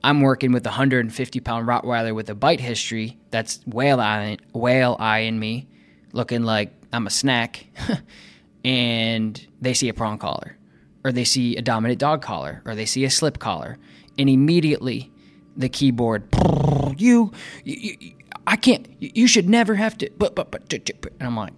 I'm 0.02 0.20
working 0.20 0.52
with 0.52 0.64
a 0.66 0.70
150 0.70 1.40
pound 1.40 1.66
Rottweiler 1.66 2.14
with 2.14 2.30
a 2.30 2.34
bite 2.34 2.60
history 2.60 3.18
that's 3.30 3.60
whale 3.66 4.00
eye, 4.00 4.38
whale 4.52 4.96
eyeing 4.98 5.38
me, 5.38 5.68
looking 6.12 6.42
like 6.42 6.72
I'm 6.92 7.06
a 7.06 7.10
snack, 7.10 7.66
and 8.64 9.46
they 9.60 9.74
see 9.74 9.88
a 9.88 9.94
prong 9.94 10.18
collar, 10.18 10.56
or 11.04 11.12
they 11.12 11.24
see 11.24 11.56
a 11.56 11.62
dominant 11.62 12.00
dog 12.00 12.22
collar, 12.22 12.62
or 12.64 12.74
they 12.74 12.86
see 12.86 13.04
a 13.04 13.10
slip 13.10 13.38
collar, 13.38 13.78
and 14.18 14.28
immediately 14.28 15.12
the 15.56 15.68
keyboard, 15.68 16.24
you, 16.96 17.32
you, 17.64 17.96
you 18.00 18.14
I 18.46 18.56
can't, 18.56 18.88
you 18.98 19.26
should 19.26 19.48
never 19.48 19.74
have 19.74 19.98
to, 19.98 20.10
but, 20.18 20.34
but, 20.34 20.50
but, 20.50 20.72
and 20.72 21.12
I'm 21.20 21.36
like, 21.36 21.52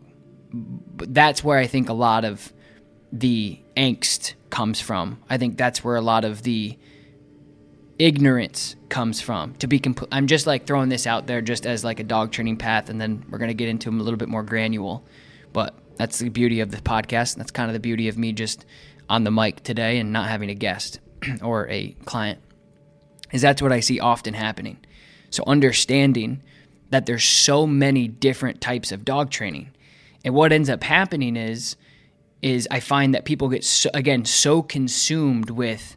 but 0.52 1.14
that's 1.14 1.42
where 1.42 1.58
I 1.58 1.66
think 1.66 1.88
a 1.88 1.94
lot 1.94 2.24
of 2.24 2.52
the 3.12 3.60
angst 3.76 4.34
comes 4.50 4.80
from. 4.80 5.22
I 5.30 5.38
think 5.38 5.56
that's 5.56 5.84
where 5.84 5.96
a 5.96 6.00
lot 6.00 6.24
of 6.24 6.42
the 6.42 6.76
ignorance 8.02 8.74
comes 8.88 9.20
from. 9.20 9.54
To 9.54 9.68
be 9.68 9.78
compl- 9.78 10.08
I'm 10.10 10.26
just 10.26 10.44
like 10.46 10.66
throwing 10.66 10.88
this 10.88 11.06
out 11.06 11.28
there 11.28 11.40
just 11.40 11.66
as 11.66 11.84
like 11.84 12.00
a 12.00 12.04
dog 12.04 12.32
training 12.32 12.56
path, 12.56 12.88
and 12.88 13.00
then 13.00 13.24
we're 13.30 13.38
gonna 13.38 13.54
get 13.54 13.68
into 13.68 13.88
them 13.88 14.00
a 14.00 14.02
little 14.02 14.18
bit 14.18 14.28
more 14.28 14.42
granule. 14.42 15.04
But 15.52 15.74
that's 15.96 16.18
the 16.18 16.28
beauty 16.28 16.60
of 16.60 16.72
the 16.72 16.78
podcast. 16.78 17.36
That's 17.36 17.52
kind 17.52 17.70
of 17.70 17.74
the 17.74 17.80
beauty 17.80 18.08
of 18.08 18.18
me 18.18 18.32
just 18.32 18.66
on 19.08 19.22
the 19.22 19.30
mic 19.30 19.62
today 19.62 19.98
and 19.98 20.12
not 20.12 20.28
having 20.28 20.50
a 20.50 20.54
guest 20.54 20.98
or 21.42 21.68
a 21.68 21.94
client. 22.04 22.40
Is 23.30 23.42
that's 23.42 23.62
what 23.62 23.72
I 23.72 23.80
see 23.80 24.00
often 24.00 24.34
happening. 24.34 24.78
So 25.30 25.44
understanding 25.46 26.42
that 26.90 27.06
there's 27.06 27.24
so 27.24 27.66
many 27.66 28.08
different 28.08 28.60
types 28.60 28.90
of 28.90 29.04
dog 29.04 29.30
training. 29.30 29.70
And 30.24 30.34
what 30.34 30.52
ends 30.52 30.68
up 30.68 30.82
happening 30.82 31.36
is 31.36 31.76
is 32.42 32.66
I 32.72 32.80
find 32.80 33.14
that 33.14 33.24
people 33.24 33.48
get 33.48 33.64
so, 33.64 33.88
again 33.94 34.24
so 34.24 34.60
consumed 34.60 35.50
with 35.50 35.96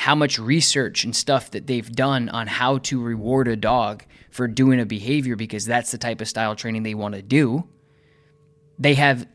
how 0.00 0.14
much 0.14 0.38
research 0.38 1.04
and 1.04 1.14
stuff 1.14 1.50
that 1.50 1.66
they've 1.66 1.92
done 1.92 2.30
on 2.30 2.46
how 2.46 2.78
to 2.78 2.98
reward 3.02 3.46
a 3.46 3.54
dog 3.54 4.02
for 4.30 4.48
doing 4.48 4.80
a 4.80 4.86
behavior 4.86 5.36
because 5.36 5.66
that's 5.66 5.90
the 5.90 5.98
type 5.98 6.22
of 6.22 6.26
style 6.26 6.56
training 6.56 6.82
they 6.82 6.94
want 6.94 7.14
to 7.14 7.20
do. 7.20 7.62
They 8.78 8.94
have 8.94 9.26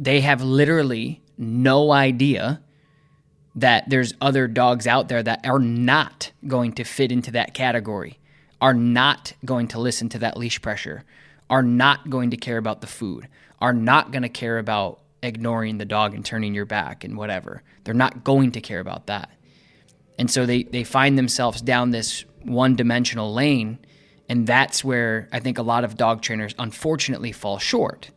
they 0.00 0.22
have 0.22 0.40
literally 0.40 1.20
no 1.36 1.92
idea 1.92 2.62
that 3.56 3.90
there's 3.90 4.14
other 4.22 4.48
dogs 4.48 4.86
out 4.86 5.08
there 5.08 5.22
that 5.22 5.46
are 5.46 5.58
not 5.58 6.32
going 6.46 6.72
to 6.72 6.84
fit 6.84 7.12
into 7.12 7.32
that 7.32 7.52
category, 7.52 8.18
are 8.58 8.72
not 8.72 9.34
going 9.44 9.68
to 9.68 9.78
listen 9.78 10.08
to 10.08 10.18
that 10.20 10.38
leash 10.38 10.62
pressure, 10.62 11.04
are 11.50 11.62
not 11.62 12.08
going 12.08 12.30
to 12.30 12.38
care 12.38 12.56
about 12.56 12.80
the 12.80 12.86
food, 12.86 13.28
are 13.60 13.74
not 13.74 14.12
going 14.12 14.22
to 14.22 14.30
care 14.30 14.56
about 14.56 14.98
ignoring 15.22 15.76
the 15.76 15.84
dog 15.84 16.14
and 16.14 16.24
turning 16.24 16.54
your 16.54 16.64
back 16.64 17.04
and 17.04 17.18
whatever. 17.18 17.62
They're 17.84 17.92
not 17.92 18.24
going 18.24 18.52
to 18.52 18.62
care 18.62 18.80
about 18.80 19.08
that. 19.08 19.28
And 20.18 20.30
so 20.30 20.46
they, 20.46 20.64
they 20.64 20.84
find 20.84 21.18
themselves 21.18 21.60
down 21.60 21.90
this 21.90 22.24
one 22.42 22.76
dimensional 22.76 23.32
lane. 23.32 23.78
And 24.28 24.46
that's 24.46 24.84
where 24.84 25.28
I 25.32 25.40
think 25.40 25.58
a 25.58 25.62
lot 25.62 25.84
of 25.84 25.96
dog 25.96 26.22
trainers 26.22 26.54
unfortunately 26.58 27.32
fall 27.32 27.58
short, 27.58 28.10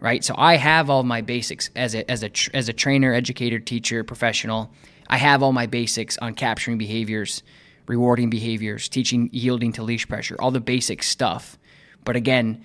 right? 0.00 0.24
So 0.24 0.34
I 0.36 0.56
have 0.56 0.90
all 0.90 1.02
my 1.02 1.20
basics 1.20 1.70
as 1.76 1.94
a, 1.94 2.10
as 2.10 2.22
a, 2.22 2.30
as 2.54 2.68
a 2.68 2.72
trainer, 2.72 3.12
educator, 3.12 3.58
teacher, 3.58 4.02
professional. 4.02 4.72
I 5.08 5.18
have 5.18 5.42
all 5.42 5.52
my 5.52 5.66
basics 5.66 6.18
on 6.18 6.34
capturing 6.34 6.78
behaviors, 6.78 7.42
rewarding 7.86 8.30
behaviors, 8.30 8.88
teaching 8.88 9.28
yielding 9.32 9.72
to 9.74 9.82
leash 9.82 10.08
pressure, 10.08 10.36
all 10.38 10.50
the 10.50 10.60
basic 10.60 11.02
stuff. 11.02 11.58
But 12.04 12.16
again, 12.16 12.64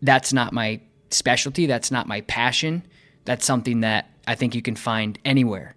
that's 0.00 0.32
not 0.32 0.52
my 0.52 0.80
specialty. 1.10 1.66
That's 1.66 1.90
not 1.90 2.06
my 2.06 2.20
passion 2.22 2.84
that's 3.24 3.46
something 3.46 3.80
that 3.80 4.10
I 4.26 4.34
think 4.34 4.54
you 4.54 4.62
can 4.62 4.76
find 4.76 5.18
anywhere. 5.24 5.74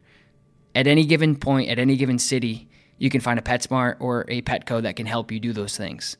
At 0.75 0.87
any 0.87 1.05
given 1.05 1.35
point, 1.37 1.69
at 1.69 1.79
any 1.79 1.95
given 1.95 2.19
city, 2.19 2.67
you 2.97 3.09
can 3.09 3.21
find 3.21 3.39
a 3.39 3.41
PetSmart 3.41 3.95
or 3.99 4.25
a 4.27 4.41
Petco 4.41 4.81
that 4.83 4.95
can 4.95 5.05
help 5.05 5.31
you 5.31 5.39
do 5.39 5.53
those 5.53 5.77
things. 5.77 6.17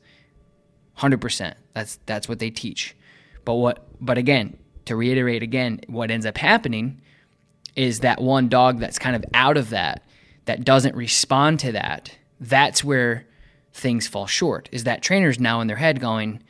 100%. 0.98 1.54
That's 1.74 1.98
that's 2.06 2.28
what 2.28 2.38
they 2.38 2.50
teach. 2.50 2.96
But 3.44 3.54
what 3.54 3.86
but 4.00 4.18
again, 4.18 4.56
to 4.86 4.96
reiterate 4.96 5.42
again, 5.42 5.80
what 5.88 6.10
ends 6.10 6.26
up 6.26 6.38
happening 6.38 7.00
is 7.74 8.00
that 8.00 8.20
one 8.20 8.48
dog 8.48 8.80
that's 8.80 8.98
kind 8.98 9.14
of 9.14 9.24
out 9.34 9.56
of 9.58 9.70
that 9.70 10.02
that 10.46 10.64
doesn't 10.64 10.94
respond 10.96 11.60
to 11.60 11.72
that. 11.72 12.16
That's 12.40 12.82
where 12.82 13.26
things 13.72 14.08
fall 14.08 14.26
short. 14.26 14.68
Is 14.72 14.84
that 14.84 15.02
trainers 15.02 15.38
now 15.38 15.60
in 15.60 15.66
their 15.66 15.76
head 15.76 16.00
going, 16.00 16.42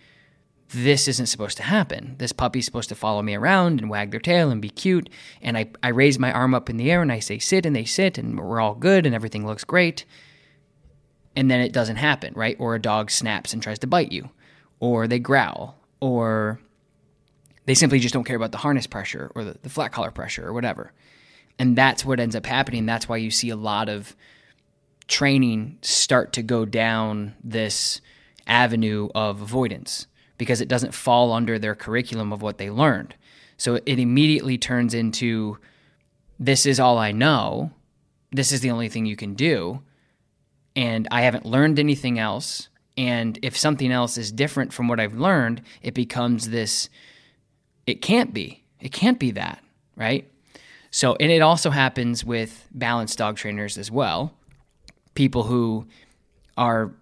this 0.71 1.07
isn't 1.07 1.27
supposed 1.27 1.57
to 1.59 1.63
happen. 1.63 2.17
This 2.19 2.33
puppy's 2.33 2.65
supposed 2.65 2.89
to 2.89 2.95
follow 2.95 3.23
me 3.23 3.35
around 3.35 3.81
and 3.81 3.89
wag 3.89 4.11
their 4.11 4.21
tail 4.21 4.51
and 4.51 4.61
be 4.61 4.71
cute. 4.71 5.09
And 5.41 5.57
I, 5.57 5.71
I 5.83 5.89
raise 5.89 6.19
my 6.19 6.33
arm 6.33 6.55
up 6.55 6.69
in 6.69 6.77
the 6.77 6.91
air 6.91 7.03
and 7.03 7.13
I 7.13 7.21
say 7.21 7.39
sit 7.39 7.65
and 7.65 7.75
they 7.75 7.85
sit 7.85 8.19
and 8.19 8.39
we're 8.39 8.61
all 8.61 8.75
good 8.75 9.07
and 9.07 9.15
everything 9.15 9.47
looks 9.47 9.65
great. 9.65 10.05
And 11.37 11.51
then 11.51 11.61
it 11.61 11.73
doesn't 11.73 11.97
happen, 11.97 12.33
right? 12.35 12.57
Or 12.59 12.75
a 12.75 12.83
dog 12.83 13.11
snaps 13.11 13.53
and 13.53 13.63
tries 13.63 13.79
to 13.81 13.87
bite 13.87 14.11
you, 14.11 14.31
or 14.81 15.07
they 15.07 15.19
growl, 15.19 15.77
or 16.01 16.59
they 17.67 17.75
simply 17.75 17.99
just 17.99 18.15
don't 18.15 18.25
care 18.25 18.37
about 18.37 18.53
the 18.53 18.59
harness 18.59 18.87
pressure 18.87 19.31
or 19.35 19.45
the, 19.45 19.57
the 19.63 19.69
flat 19.69 19.93
collar 19.93 20.11
pressure 20.11 20.47
or 20.47 20.53
whatever. 20.53 20.93
And 21.59 21.77
that's 21.77 22.05
what 22.05 22.21
ends 22.21 22.35
up 22.35 22.47
happening. 22.47 22.87
That's 22.87 23.09
why 23.09 23.19
you 23.19 23.31
see 23.31 23.51
a 23.51 23.57
lot 23.57 23.89
of 23.89 24.17
training 25.09 25.79
start 25.83 26.33
to 26.33 26.43
go 26.43 26.65
down 26.65 27.35
this 27.45 28.01
avenue 28.47 29.09
of 29.15 29.43
avoidance 29.43 30.07
because 30.39 30.61
it 30.61 30.69
doesn't 30.69 30.95
fall 30.95 31.33
under 31.33 31.59
their 31.59 31.75
curriculum 31.75 32.33
of 32.33 32.43
what 32.43 32.59
they 32.59 32.71
learned. 32.71 33.15
So 33.57 33.77
it 33.87 33.99
immediately 33.99 34.59
turns 34.59 34.95
into 34.95 35.59
this 36.39 36.67
is 36.67 36.79
all 36.79 36.99
I 36.99 37.13
know. 37.13 37.71
This 38.31 38.53
is 38.53 38.61
the 38.61 38.71
only 38.71 38.89
thing 38.89 39.07
you 39.07 39.17
can 39.17 39.35
do. 39.35 39.83
And 40.75 41.09
I 41.11 41.23
haven't 41.23 41.47
learned 41.47 41.79
anything 41.79 42.19
else. 42.19 42.69
And 42.99 43.39
if 43.43 43.57
something 43.57 43.91
else 43.91 44.19
is 44.19 44.33
different 44.33 44.73
from 44.73 44.89
what 44.89 45.01
I've 45.01 45.17
learned, 45.17 45.63
it 45.83 45.95
becomes 45.95 46.51
this 46.51 46.89
it 47.87 48.03
can't 48.03 48.35
be. 48.35 48.65
It 48.81 48.93
can't 48.93 49.19
be 49.19 49.31
that, 49.33 49.63
right? 49.95 50.31
So, 50.91 51.17
and 51.21 51.31
it 51.31 51.41
also 51.41 51.71
happens 51.71 52.25
with 52.25 52.69
balanced 52.73 53.19
dog 53.19 53.37
trainers 53.37 53.79
as 53.79 53.91
well. 53.91 54.35
People 55.15 55.45
who 55.45 55.87
are 56.57 56.93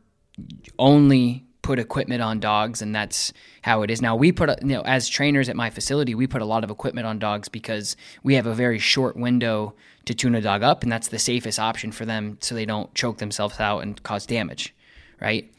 only 0.78 1.44
put 1.64 1.78
equipment 1.78 2.22
on 2.22 2.38
dogs 2.38 2.82
and 2.82 2.94
that's 2.94 3.32
how 3.62 3.82
it 3.82 3.90
is. 3.90 4.02
Now 4.02 4.14
we 4.14 4.30
put 4.30 4.62
you 4.62 4.68
know 4.68 4.82
as 4.82 5.08
trainers 5.08 5.48
at 5.48 5.56
my 5.56 5.70
facility 5.70 6.14
we 6.14 6.26
put 6.26 6.42
a 6.42 6.44
lot 6.44 6.62
of 6.62 6.70
equipment 6.70 7.06
on 7.06 7.18
dogs 7.18 7.48
because 7.48 7.96
we 8.22 8.34
have 8.34 8.46
a 8.46 8.54
very 8.54 8.78
short 8.78 9.16
window 9.16 9.74
to 10.04 10.14
tune 10.14 10.34
a 10.34 10.42
dog 10.42 10.62
up 10.62 10.82
and 10.82 10.92
that's 10.92 11.08
the 11.08 11.18
safest 11.18 11.58
option 11.58 11.90
for 11.90 12.04
them 12.04 12.36
so 12.40 12.54
they 12.54 12.66
don't 12.66 12.94
choke 12.94 13.16
themselves 13.18 13.58
out 13.58 13.80
and 13.80 14.02
cause 14.02 14.26
damage 14.26 14.74
right? 15.20 15.50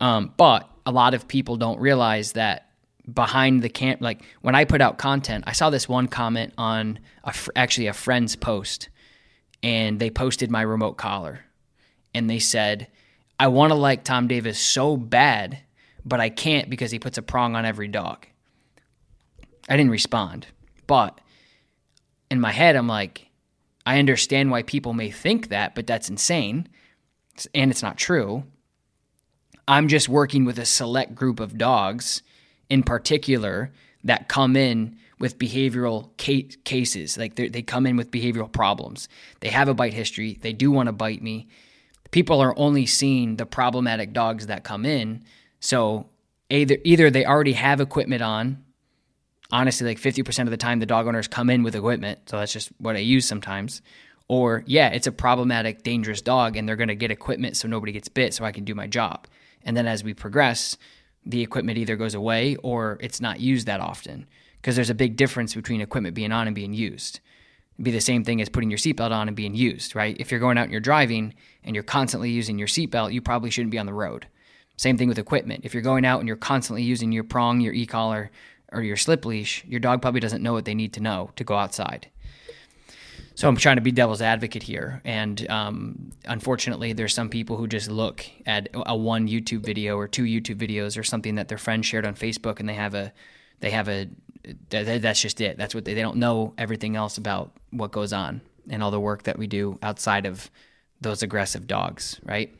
Um, 0.00 0.34
but 0.36 0.68
a 0.84 0.92
lot 0.92 1.14
of 1.14 1.26
people 1.26 1.56
don't 1.56 1.80
realize 1.80 2.32
that 2.32 2.68
behind 3.12 3.62
the 3.62 3.68
camp 3.68 4.00
like 4.00 4.22
when 4.40 4.54
i 4.54 4.64
put 4.64 4.80
out 4.80 4.96
content 4.96 5.44
i 5.46 5.52
saw 5.52 5.68
this 5.68 5.86
one 5.86 6.08
comment 6.08 6.54
on 6.56 6.98
a 7.22 7.34
fr- 7.34 7.50
actually 7.54 7.86
a 7.86 7.92
friend's 7.92 8.34
post 8.34 8.88
and 9.62 10.00
they 10.00 10.08
posted 10.08 10.50
my 10.50 10.62
remote 10.62 10.94
collar 10.94 11.40
and 12.14 12.30
they 12.30 12.38
said 12.38 12.86
I 13.38 13.48
want 13.48 13.70
to 13.70 13.74
like 13.74 14.04
Tom 14.04 14.28
Davis 14.28 14.58
so 14.58 14.96
bad, 14.96 15.58
but 16.04 16.20
I 16.20 16.30
can't 16.30 16.70
because 16.70 16.90
he 16.90 16.98
puts 16.98 17.18
a 17.18 17.22
prong 17.22 17.56
on 17.56 17.64
every 17.64 17.88
dog. 17.88 18.26
I 19.68 19.76
didn't 19.76 19.90
respond. 19.90 20.46
But 20.86 21.20
in 22.30 22.40
my 22.40 22.52
head, 22.52 22.76
I'm 22.76 22.88
like, 22.88 23.28
I 23.86 23.98
understand 23.98 24.50
why 24.50 24.62
people 24.62 24.92
may 24.92 25.10
think 25.10 25.48
that, 25.48 25.74
but 25.74 25.86
that's 25.86 26.08
insane. 26.08 26.68
And 27.54 27.70
it's 27.70 27.82
not 27.82 27.98
true. 27.98 28.44
I'm 29.66 29.88
just 29.88 30.08
working 30.08 30.44
with 30.44 30.58
a 30.58 30.66
select 30.66 31.14
group 31.14 31.40
of 31.40 31.58
dogs 31.58 32.22
in 32.68 32.82
particular 32.82 33.72
that 34.04 34.28
come 34.28 34.56
in 34.56 34.98
with 35.18 35.38
behavioral 35.38 36.14
cases. 36.16 37.16
Like 37.16 37.34
they 37.36 37.62
come 37.62 37.86
in 37.86 37.96
with 37.96 38.10
behavioral 38.10 38.50
problems. 38.50 39.08
They 39.40 39.48
have 39.48 39.68
a 39.68 39.74
bite 39.74 39.94
history. 39.94 40.38
They 40.40 40.52
do 40.52 40.70
want 40.70 40.88
to 40.88 40.92
bite 40.92 41.22
me 41.22 41.48
people 42.10 42.40
are 42.40 42.54
only 42.58 42.86
seeing 42.86 43.36
the 43.36 43.46
problematic 43.46 44.12
dogs 44.12 44.46
that 44.46 44.64
come 44.64 44.84
in. 44.84 45.24
So 45.60 46.08
either 46.50 46.76
either 46.84 47.10
they 47.10 47.24
already 47.24 47.54
have 47.54 47.80
equipment 47.80 48.22
on. 48.22 48.64
Honestly, 49.50 49.86
like 49.86 50.00
50% 50.00 50.44
of 50.44 50.50
the 50.50 50.56
time 50.56 50.80
the 50.80 50.86
dog 50.86 51.06
owners 51.06 51.28
come 51.28 51.50
in 51.50 51.62
with 51.62 51.76
equipment. 51.76 52.18
So 52.28 52.38
that's 52.38 52.52
just 52.52 52.70
what 52.78 52.96
I 52.96 53.00
use 53.00 53.26
sometimes. 53.26 53.82
Or 54.26 54.64
yeah, 54.66 54.88
it's 54.88 55.06
a 55.06 55.12
problematic, 55.12 55.82
dangerous 55.82 56.22
dog 56.22 56.56
and 56.56 56.68
they're 56.68 56.76
going 56.76 56.88
to 56.88 56.94
get 56.94 57.10
equipment 57.10 57.56
so 57.56 57.68
nobody 57.68 57.92
gets 57.92 58.08
bit 58.08 58.32
so 58.32 58.44
I 58.44 58.52
can 58.52 58.64
do 58.64 58.74
my 58.74 58.86
job. 58.86 59.26
And 59.62 59.76
then 59.76 59.86
as 59.86 60.02
we 60.02 60.14
progress, 60.14 60.76
the 61.26 61.42
equipment 61.42 61.78
either 61.78 61.96
goes 61.96 62.14
away 62.14 62.56
or 62.56 62.98
it's 63.00 63.20
not 63.20 63.40
used 63.40 63.66
that 63.66 63.80
often 63.80 64.26
because 64.56 64.76
there's 64.76 64.90
a 64.90 64.94
big 64.94 65.16
difference 65.16 65.54
between 65.54 65.80
equipment 65.80 66.14
being 66.14 66.32
on 66.32 66.46
and 66.46 66.54
being 66.54 66.72
used 66.72 67.20
be 67.82 67.90
the 67.90 68.00
same 68.00 68.24
thing 68.24 68.40
as 68.40 68.48
putting 68.48 68.70
your 68.70 68.78
seatbelt 68.78 69.10
on 69.10 69.28
and 69.28 69.36
being 69.36 69.54
used, 69.54 69.94
right? 69.94 70.16
If 70.18 70.30
you're 70.30 70.40
going 70.40 70.58
out 70.58 70.64
and 70.64 70.72
you're 70.72 70.80
driving 70.80 71.34
and 71.64 71.74
you're 71.74 71.82
constantly 71.82 72.30
using 72.30 72.58
your 72.58 72.68
seatbelt, 72.68 73.12
you 73.12 73.20
probably 73.20 73.50
shouldn't 73.50 73.72
be 73.72 73.78
on 73.78 73.86
the 73.86 73.92
road. 73.92 74.26
Same 74.76 74.96
thing 74.96 75.08
with 75.08 75.18
equipment. 75.18 75.64
If 75.64 75.74
you're 75.74 75.82
going 75.82 76.04
out 76.04 76.20
and 76.20 76.28
you're 76.28 76.36
constantly 76.36 76.82
using 76.82 77.12
your 77.12 77.24
prong, 77.24 77.60
your 77.60 77.72
e-collar, 77.72 78.30
or 78.72 78.82
your 78.82 78.96
slip 78.96 79.24
leash, 79.24 79.64
your 79.66 79.80
dog 79.80 80.02
probably 80.02 80.20
doesn't 80.20 80.42
know 80.42 80.52
what 80.52 80.64
they 80.64 80.74
need 80.74 80.92
to 80.94 81.00
know 81.00 81.30
to 81.36 81.44
go 81.44 81.54
outside. 81.56 82.08
So 83.36 83.48
I'm 83.48 83.56
trying 83.56 83.76
to 83.76 83.82
be 83.82 83.90
devil's 83.90 84.22
advocate 84.22 84.62
here, 84.62 85.00
and 85.04 85.48
um, 85.50 86.12
unfortunately, 86.24 86.92
there's 86.92 87.12
some 87.12 87.28
people 87.28 87.56
who 87.56 87.66
just 87.66 87.90
look 87.90 88.24
at 88.46 88.68
a 88.72 88.96
one 88.96 89.26
YouTube 89.26 89.64
video 89.64 89.96
or 89.96 90.06
two 90.06 90.22
YouTube 90.22 90.56
videos 90.56 90.96
or 90.96 91.02
something 91.02 91.34
that 91.34 91.48
their 91.48 91.58
friend 91.58 91.84
shared 91.84 92.06
on 92.06 92.14
Facebook, 92.14 92.60
and 92.60 92.68
they 92.68 92.74
have 92.74 92.94
a 92.94 93.12
they 93.60 93.70
have 93.70 93.88
a 93.88 94.08
that's 94.68 95.20
just 95.20 95.40
it. 95.40 95.56
That's 95.56 95.74
what 95.74 95.84
they, 95.84 95.94
they 95.94 96.02
don't 96.02 96.18
know 96.18 96.52
everything 96.58 96.96
else 96.96 97.16
about 97.16 97.52
what 97.70 97.92
goes 97.92 98.12
on 98.12 98.42
and 98.68 98.82
all 98.82 98.90
the 98.90 99.00
work 99.00 99.22
that 99.24 99.38
we 99.38 99.46
do 99.46 99.78
outside 99.82 100.26
of 100.26 100.50
those 101.00 101.22
aggressive 101.22 101.66
dogs, 101.66 102.20
right? 102.24 102.54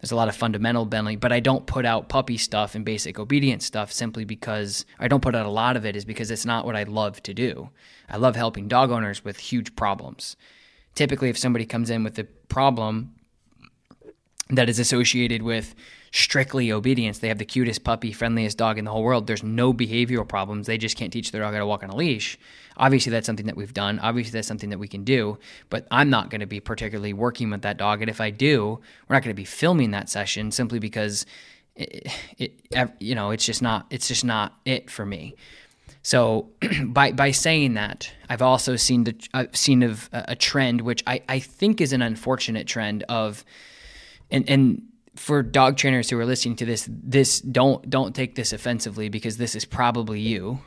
There's 0.00 0.12
a 0.12 0.16
lot 0.16 0.28
of 0.28 0.36
fundamental 0.36 0.84
Bentley, 0.84 1.16
but 1.16 1.32
I 1.32 1.40
don't 1.40 1.66
put 1.66 1.86
out 1.86 2.08
puppy 2.08 2.36
stuff 2.36 2.74
and 2.74 2.84
basic 2.84 3.18
obedience 3.18 3.64
stuff 3.64 3.90
simply 3.90 4.24
because 4.24 4.84
I 4.98 5.08
don't 5.08 5.22
put 5.22 5.34
out 5.34 5.46
a 5.46 5.50
lot 5.50 5.76
of 5.76 5.86
it 5.86 5.96
is 5.96 6.04
because 6.04 6.30
it's 6.30 6.44
not 6.44 6.66
what 6.66 6.76
I 6.76 6.82
love 6.82 7.22
to 7.22 7.32
do. 7.32 7.70
I 8.08 8.18
love 8.18 8.36
helping 8.36 8.68
dog 8.68 8.90
owners 8.90 9.24
with 9.24 9.38
huge 9.38 9.74
problems. 9.76 10.36
Typically, 10.94 11.30
if 11.30 11.38
somebody 11.38 11.64
comes 11.64 11.88
in 11.88 12.04
with 12.04 12.18
a 12.18 12.24
problem 12.24 13.14
that 14.50 14.68
is 14.68 14.78
associated 14.78 15.42
with 15.42 15.74
strictly 16.14 16.70
obedience. 16.70 17.18
They 17.18 17.26
have 17.26 17.38
the 17.38 17.44
cutest 17.44 17.82
puppy, 17.82 18.12
friendliest 18.12 18.56
dog 18.56 18.78
in 18.78 18.84
the 18.84 18.92
whole 18.92 19.02
world. 19.02 19.26
There's 19.26 19.42
no 19.42 19.74
behavioral 19.74 20.26
problems. 20.26 20.68
They 20.68 20.78
just 20.78 20.96
can't 20.96 21.12
teach 21.12 21.32
their 21.32 21.42
dog 21.42 21.54
how 21.54 21.58
to 21.58 21.66
walk 21.66 21.82
on 21.82 21.90
a 21.90 21.96
leash. 21.96 22.38
Obviously, 22.76 23.10
that's 23.10 23.26
something 23.26 23.46
that 23.46 23.56
we've 23.56 23.74
done. 23.74 23.98
Obviously, 23.98 24.30
that's 24.30 24.46
something 24.46 24.70
that 24.70 24.78
we 24.78 24.86
can 24.86 25.02
do. 25.02 25.38
But 25.70 25.88
I'm 25.90 26.10
not 26.10 26.30
going 26.30 26.40
to 26.40 26.46
be 26.46 26.60
particularly 26.60 27.12
working 27.12 27.50
with 27.50 27.62
that 27.62 27.78
dog. 27.78 28.00
And 28.00 28.08
if 28.08 28.20
I 28.20 28.30
do, 28.30 28.78
we're 29.08 29.16
not 29.16 29.24
going 29.24 29.34
to 29.34 29.34
be 29.34 29.44
filming 29.44 29.90
that 29.90 30.08
session 30.08 30.52
simply 30.52 30.78
because 30.78 31.26
it, 31.74 32.06
it, 32.38 32.60
you 33.00 33.16
know, 33.16 33.32
it's 33.32 33.44
just 33.44 33.60
not, 33.60 33.86
it's 33.90 34.06
just 34.06 34.24
not 34.24 34.54
it 34.64 34.90
for 34.90 35.04
me. 35.04 35.34
So 36.04 36.50
by 36.84 37.10
by 37.10 37.32
saying 37.32 37.74
that, 37.74 38.12
I've 38.28 38.42
also 38.42 38.76
seen 38.76 39.02
the 39.02 39.16
I've 39.34 39.56
seen 39.56 39.82
of 39.82 40.08
a 40.12 40.36
trend 40.36 40.82
which 40.82 41.02
I, 41.08 41.22
I 41.28 41.40
think 41.40 41.80
is 41.80 41.92
an 41.92 42.02
unfortunate 42.02 42.68
trend 42.68 43.02
of 43.08 43.44
and 44.30 44.48
and 44.48 44.82
for 45.16 45.42
dog 45.42 45.76
trainers 45.76 46.10
who 46.10 46.18
are 46.18 46.26
listening 46.26 46.56
to 46.56 46.64
this, 46.64 46.88
this 46.90 47.40
don't 47.40 47.88
don't 47.88 48.14
take 48.14 48.34
this 48.34 48.52
offensively 48.52 49.08
because 49.08 49.36
this 49.36 49.54
is 49.54 49.64
probably 49.64 50.20
you. 50.20 50.60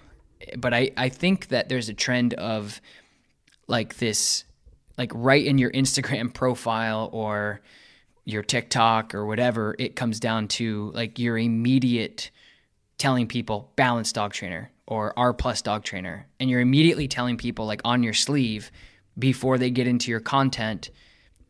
But 0.57 0.73
I, 0.73 0.91
I 0.95 1.09
think 1.09 1.47
that 1.49 1.67
there's 1.69 1.89
a 1.89 1.93
trend 1.93 2.33
of 2.35 2.79
like 3.67 3.97
this 3.97 4.45
like 4.97 5.11
right 5.13 5.45
in 5.45 5.57
your 5.57 5.71
Instagram 5.71 6.33
profile 6.33 7.09
or 7.11 7.61
your 8.25 8.43
TikTok 8.43 9.15
or 9.15 9.25
whatever, 9.25 9.75
it 9.79 9.95
comes 9.95 10.19
down 10.19 10.47
to 10.49 10.91
like 10.93 11.17
your 11.17 11.37
immediate 11.37 12.29
telling 12.97 13.27
people 13.27 13.71
balanced 13.75 14.15
dog 14.15 14.33
trainer 14.33 14.71
or 14.85 15.17
R 15.17 15.33
plus 15.33 15.61
dog 15.61 15.83
trainer. 15.83 16.27
And 16.39 16.49
you're 16.49 16.61
immediately 16.61 17.07
telling 17.07 17.37
people 17.37 17.65
like 17.65 17.81
on 17.85 18.03
your 18.03 18.13
sleeve 18.13 18.71
before 19.17 19.57
they 19.57 19.69
get 19.69 19.87
into 19.87 20.11
your 20.11 20.19
content, 20.19 20.89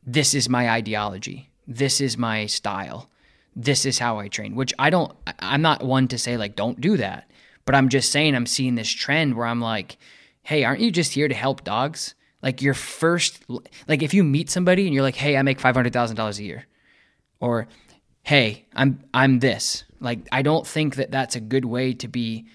this 0.05 0.33
is 0.33 0.49
my 0.49 0.69
ideology 0.69 1.49
this 1.67 2.01
is 2.01 2.17
my 2.17 2.45
style. 2.45 3.09
This 3.55 3.86
is 3.86 4.00
how 4.00 4.19
I 4.19 4.27
train, 4.27 4.55
which 4.55 4.74
I 4.79 4.89
don't, 4.89 5.12
I'm 5.39 5.62
not 5.62 5.83
one 5.83 6.07
to 6.09 6.17
say, 6.17 6.38
like, 6.38 6.55
don't 6.55 6.79
do 6.79 6.97
that. 6.97 7.29
But 7.65 7.75
I'm 7.75 7.89
just 7.89 8.12
saying, 8.12 8.36
I'm 8.36 8.45
seeing 8.45 8.75
this 8.75 8.89
trend 8.89 9.36
where 9.36 9.45
I'm 9.45 9.59
like, 9.59 9.97
hey, 10.43 10.63
aren't 10.63 10.79
you 10.79 10.91
just 10.91 11.13
here 11.13 11.27
to 11.27 11.36
help 11.36 11.63
dogs? 11.63 12.15
Like, 12.41 12.62
your 12.62 12.75
first, 12.75 13.43
like, 13.88 14.03
if 14.03 14.13
you 14.13 14.24
meet 14.24 14.50
somebody 14.50 14.86
and 14.86 14.93
you're 14.93 15.03
like, 15.03 15.15
hey, 15.15 15.36
I 15.36 15.41
make 15.41 15.59
$500,000 15.59 16.39
a 16.39 16.43
year, 16.43 16.65
or 17.39 17.67
hey, 18.24 18.65
I'm, 18.74 19.03
I'm 19.13 19.39
this. 19.39 19.83
Like, 20.00 20.19
I 20.31 20.43
don't 20.43 20.65
think 20.65 20.95
that 20.95 21.12
that's 21.12 21.36
a 21.36 21.41
good 21.41 21.65
way 21.65 21.93
to 21.95 22.07
be 22.07 22.47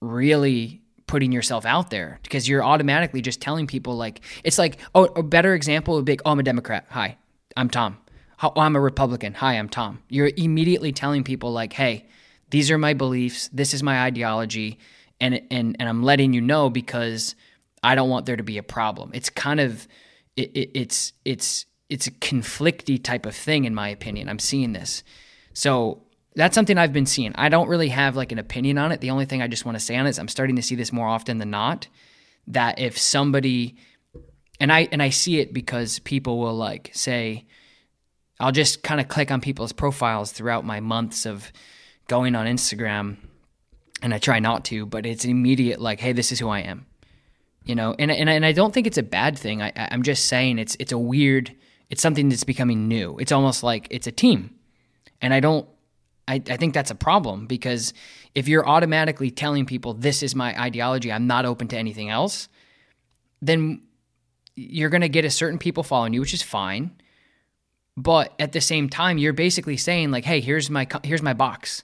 really 0.00 0.82
putting 1.06 1.32
yourself 1.32 1.64
out 1.64 1.90
there 1.90 2.18
because 2.22 2.48
you're 2.48 2.64
automatically 2.64 3.22
just 3.22 3.40
telling 3.40 3.66
people 3.66 3.96
like 3.96 4.20
it's 4.42 4.58
like 4.58 4.78
oh 4.94 5.04
a 5.04 5.22
better 5.22 5.54
example 5.54 5.94
would 5.94 6.04
be 6.04 6.12
like, 6.12 6.22
oh 6.24 6.32
I'm 6.32 6.40
a 6.40 6.42
Democrat. 6.42 6.86
Hi, 6.90 7.16
I'm 7.56 7.70
Tom. 7.70 7.98
Oh, 8.42 8.52
I'm 8.56 8.76
a 8.76 8.80
Republican. 8.80 9.34
Hi, 9.34 9.54
I'm 9.54 9.68
Tom. 9.68 10.02
You're 10.08 10.30
immediately 10.36 10.92
telling 10.92 11.24
people 11.24 11.52
like, 11.52 11.72
"Hey, 11.72 12.06
these 12.50 12.70
are 12.70 12.78
my 12.78 12.92
beliefs. 12.92 13.48
This 13.52 13.72
is 13.72 13.82
my 13.82 14.02
ideology." 14.02 14.78
And 15.20 15.40
and 15.50 15.76
and 15.78 15.88
I'm 15.88 16.02
letting 16.02 16.32
you 16.34 16.40
know 16.40 16.68
because 16.68 17.34
I 17.82 17.94
don't 17.94 18.10
want 18.10 18.26
there 18.26 18.36
to 18.36 18.42
be 18.42 18.58
a 18.58 18.62
problem. 18.62 19.10
It's 19.14 19.30
kind 19.30 19.60
of 19.60 19.88
it, 20.36 20.50
it, 20.54 20.70
it's 20.74 21.12
it's 21.24 21.64
it's 21.88 22.06
a 22.06 22.10
conflicty 22.10 23.02
type 23.02 23.24
of 23.26 23.34
thing 23.34 23.64
in 23.64 23.74
my 23.74 23.88
opinion. 23.88 24.28
I'm 24.28 24.38
seeing 24.38 24.72
this. 24.72 25.02
So 25.54 26.02
that's 26.34 26.54
something 26.54 26.76
I've 26.76 26.92
been 26.92 27.06
seeing. 27.06 27.32
I 27.36 27.48
don't 27.48 27.68
really 27.68 27.88
have 27.88 28.16
like 28.16 28.32
an 28.32 28.38
opinion 28.38 28.76
on 28.76 28.92
it. 28.92 29.00
The 29.00 29.10
only 29.10 29.24
thing 29.24 29.40
I 29.40 29.48
just 29.48 29.64
want 29.64 29.78
to 29.78 29.84
say 29.84 29.96
on 29.96 30.06
it 30.06 30.10
is 30.10 30.18
I'm 30.18 30.28
starting 30.28 30.56
to 30.56 30.62
see 30.62 30.74
this 30.74 30.92
more 30.92 31.08
often 31.08 31.38
than 31.38 31.50
not. 31.50 31.88
That 32.48 32.78
if 32.78 32.98
somebody 32.98 33.76
and 34.60 34.70
I 34.70 34.88
and 34.92 35.02
I 35.02 35.08
see 35.08 35.40
it 35.40 35.54
because 35.54 36.00
people 36.00 36.38
will 36.38 36.54
like 36.54 36.90
say, 36.92 37.46
I'll 38.38 38.52
just 38.52 38.82
kind 38.82 39.00
of 39.00 39.08
click 39.08 39.30
on 39.30 39.40
people's 39.40 39.72
profiles 39.72 40.32
throughout 40.32 40.64
my 40.64 40.80
months 40.80 41.24
of 41.26 41.50
going 42.06 42.34
on 42.34 42.46
Instagram, 42.46 43.16
and 44.02 44.12
I 44.12 44.18
try 44.18 44.40
not 44.40 44.64
to, 44.66 44.84
but 44.84 45.06
it's 45.06 45.24
immediate 45.24 45.80
like, 45.80 46.00
hey, 46.00 46.12
this 46.12 46.32
is 46.32 46.38
who 46.38 46.48
I 46.48 46.60
am, 46.60 46.86
you 47.64 47.74
know. 47.74 47.94
And 47.98 48.10
and 48.10 48.28
and 48.28 48.44
I 48.44 48.52
don't 48.52 48.74
think 48.74 48.86
it's 48.86 48.98
a 48.98 49.02
bad 49.02 49.38
thing. 49.38 49.62
I, 49.62 49.72
I'm 49.76 50.02
just 50.02 50.26
saying 50.26 50.58
it's 50.58 50.76
it's 50.78 50.92
a 50.92 50.98
weird. 50.98 51.54
It's 51.88 52.02
something 52.02 52.28
that's 52.28 52.44
becoming 52.44 52.88
new. 52.88 53.16
It's 53.18 53.32
almost 53.32 53.62
like 53.62 53.86
it's 53.90 54.06
a 54.06 54.12
team, 54.12 54.54
and 55.22 55.32
I 55.32 55.40
don't. 55.40 55.66
I, 56.28 56.42
I 56.50 56.56
think 56.56 56.74
that's 56.74 56.90
a 56.90 56.96
problem 56.96 57.46
because 57.46 57.94
if 58.34 58.48
you're 58.48 58.68
automatically 58.68 59.30
telling 59.30 59.64
people 59.64 59.94
this 59.94 60.24
is 60.24 60.34
my 60.34 60.60
ideology, 60.60 61.12
I'm 61.12 61.28
not 61.28 61.46
open 61.46 61.68
to 61.68 61.78
anything 61.78 62.10
else, 62.10 62.48
then 63.40 63.82
you're 64.56 64.90
to 64.90 65.08
get 65.08 65.24
a 65.24 65.30
certain 65.30 65.58
people 65.60 65.84
following 65.84 66.12
you, 66.12 66.20
which 66.20 66.34
is 66.34 66.42
fine 66.42 66.90
but 67.96 68.34
at 68.38 68.52
the 68.52 68.60
same 68.60 68.88
time 68.88 69.18
you're 69.18 69.32
basically 69.32 69.76
saying 69.76 70.10
like 70.10 70.24
hey 70.24 70.40
here's 70.40 70.70
my 70.70 70.86
here's 71.02 71.22
my 71.22 71.34
box. 71.34 71.82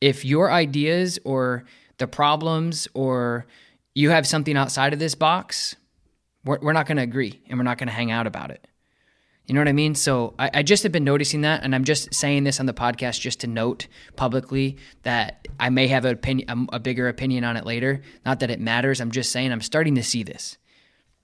If 0.00 0.24
your 0.24 0.50
ideas 0.52 1.18
or 1.24 1.64
the 1.98 2.06
problems 2.06 2.86
or 2.94 3.46
you 3.94 4.10
have 4.10 4.26
something 4.26 4.56
outside 4.56 4.92
of 4.92 5.00
this 5.00 5.16
box 5.16 5.74
we're, 6.44 6.58
we're 6.60 6.72
not 6.72 6.86
going 6.86 6.96
to 6.96 7.02
agree 7.02 7.40
and 7.48 7.58
we're 7.58 7.64
not 7.64 7.78
going 7.78 7.88
to 7.88 7.94
hang 7.94 8.10
out 8.12 8.26
about 8.26 8.50
it. 8.50 8.66
You 9.46 9.54
know 9.54 9.60
what 9.60 9.68
i 9.68 9.72
mean? 9.72 9.94
So 9.94 10.34
I, 10.38 10.50
I 10.54 10.62
just 10.62 10.82
have 10.82 10.92
been 10.92 11.04
noticing 11.04 11.40
that 11.40 11.64
and 11.64 11.74
i'm 11.74 11.84
just 11.84 12.12
saying 12.14 12.44
this 12.44 12.60
on 12.60 12.66
the 12.66 12.74
podcast 12.74 13.20
just 13.20 13.40
to 13.40 13.46
note 13.46 13.86
publicly 14.14 14.76
that 15.02 15.48
i 15.58 15.70
may 15.70 15.88
have 15.88 16.04
opinion 16.04 16.68
a 16.72 16.78
bigger 16.78 17.08
opinion 17.08 17.44
on 17.44 17.56
it 17.56 17.66
later. 17.66 18.02
Not 18.24 18.40
that 18.40 18.50
it 18.50 18.60
matters. 18.60 19.00
I'm 19.00 19.10
just 19.10 19.32
saying 19.32 19.50
i'm 19.50 19.62
starting 19.62 19.94
to 19.96 20.02
see 20.02 20.22
this 20.22 20.58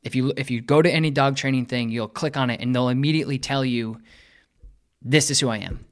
if 0.05 0.15
you 0.15 0.33
if 0.37 0.51
you 0.51 0.61
go 0.61 0.83
to 0.83 0.91
any 0.91 1.11
dog 1.11 1.37
training 1.37 1.67
thing, 1.67 1.89
you'll 1.89 2.09
click 2.09 2.37
on 2.37 2.51
it 2.51 2.61
and 2.61 2.75
they'll 2.75 2.91
immediately 2.91 3.39
tell 3.39 3.65
you 3.65 4.01
this 5.03 5.31
is 5.31 5.41
who 5.41 5.49
I 5.49 5.59
am. 5.59 5.85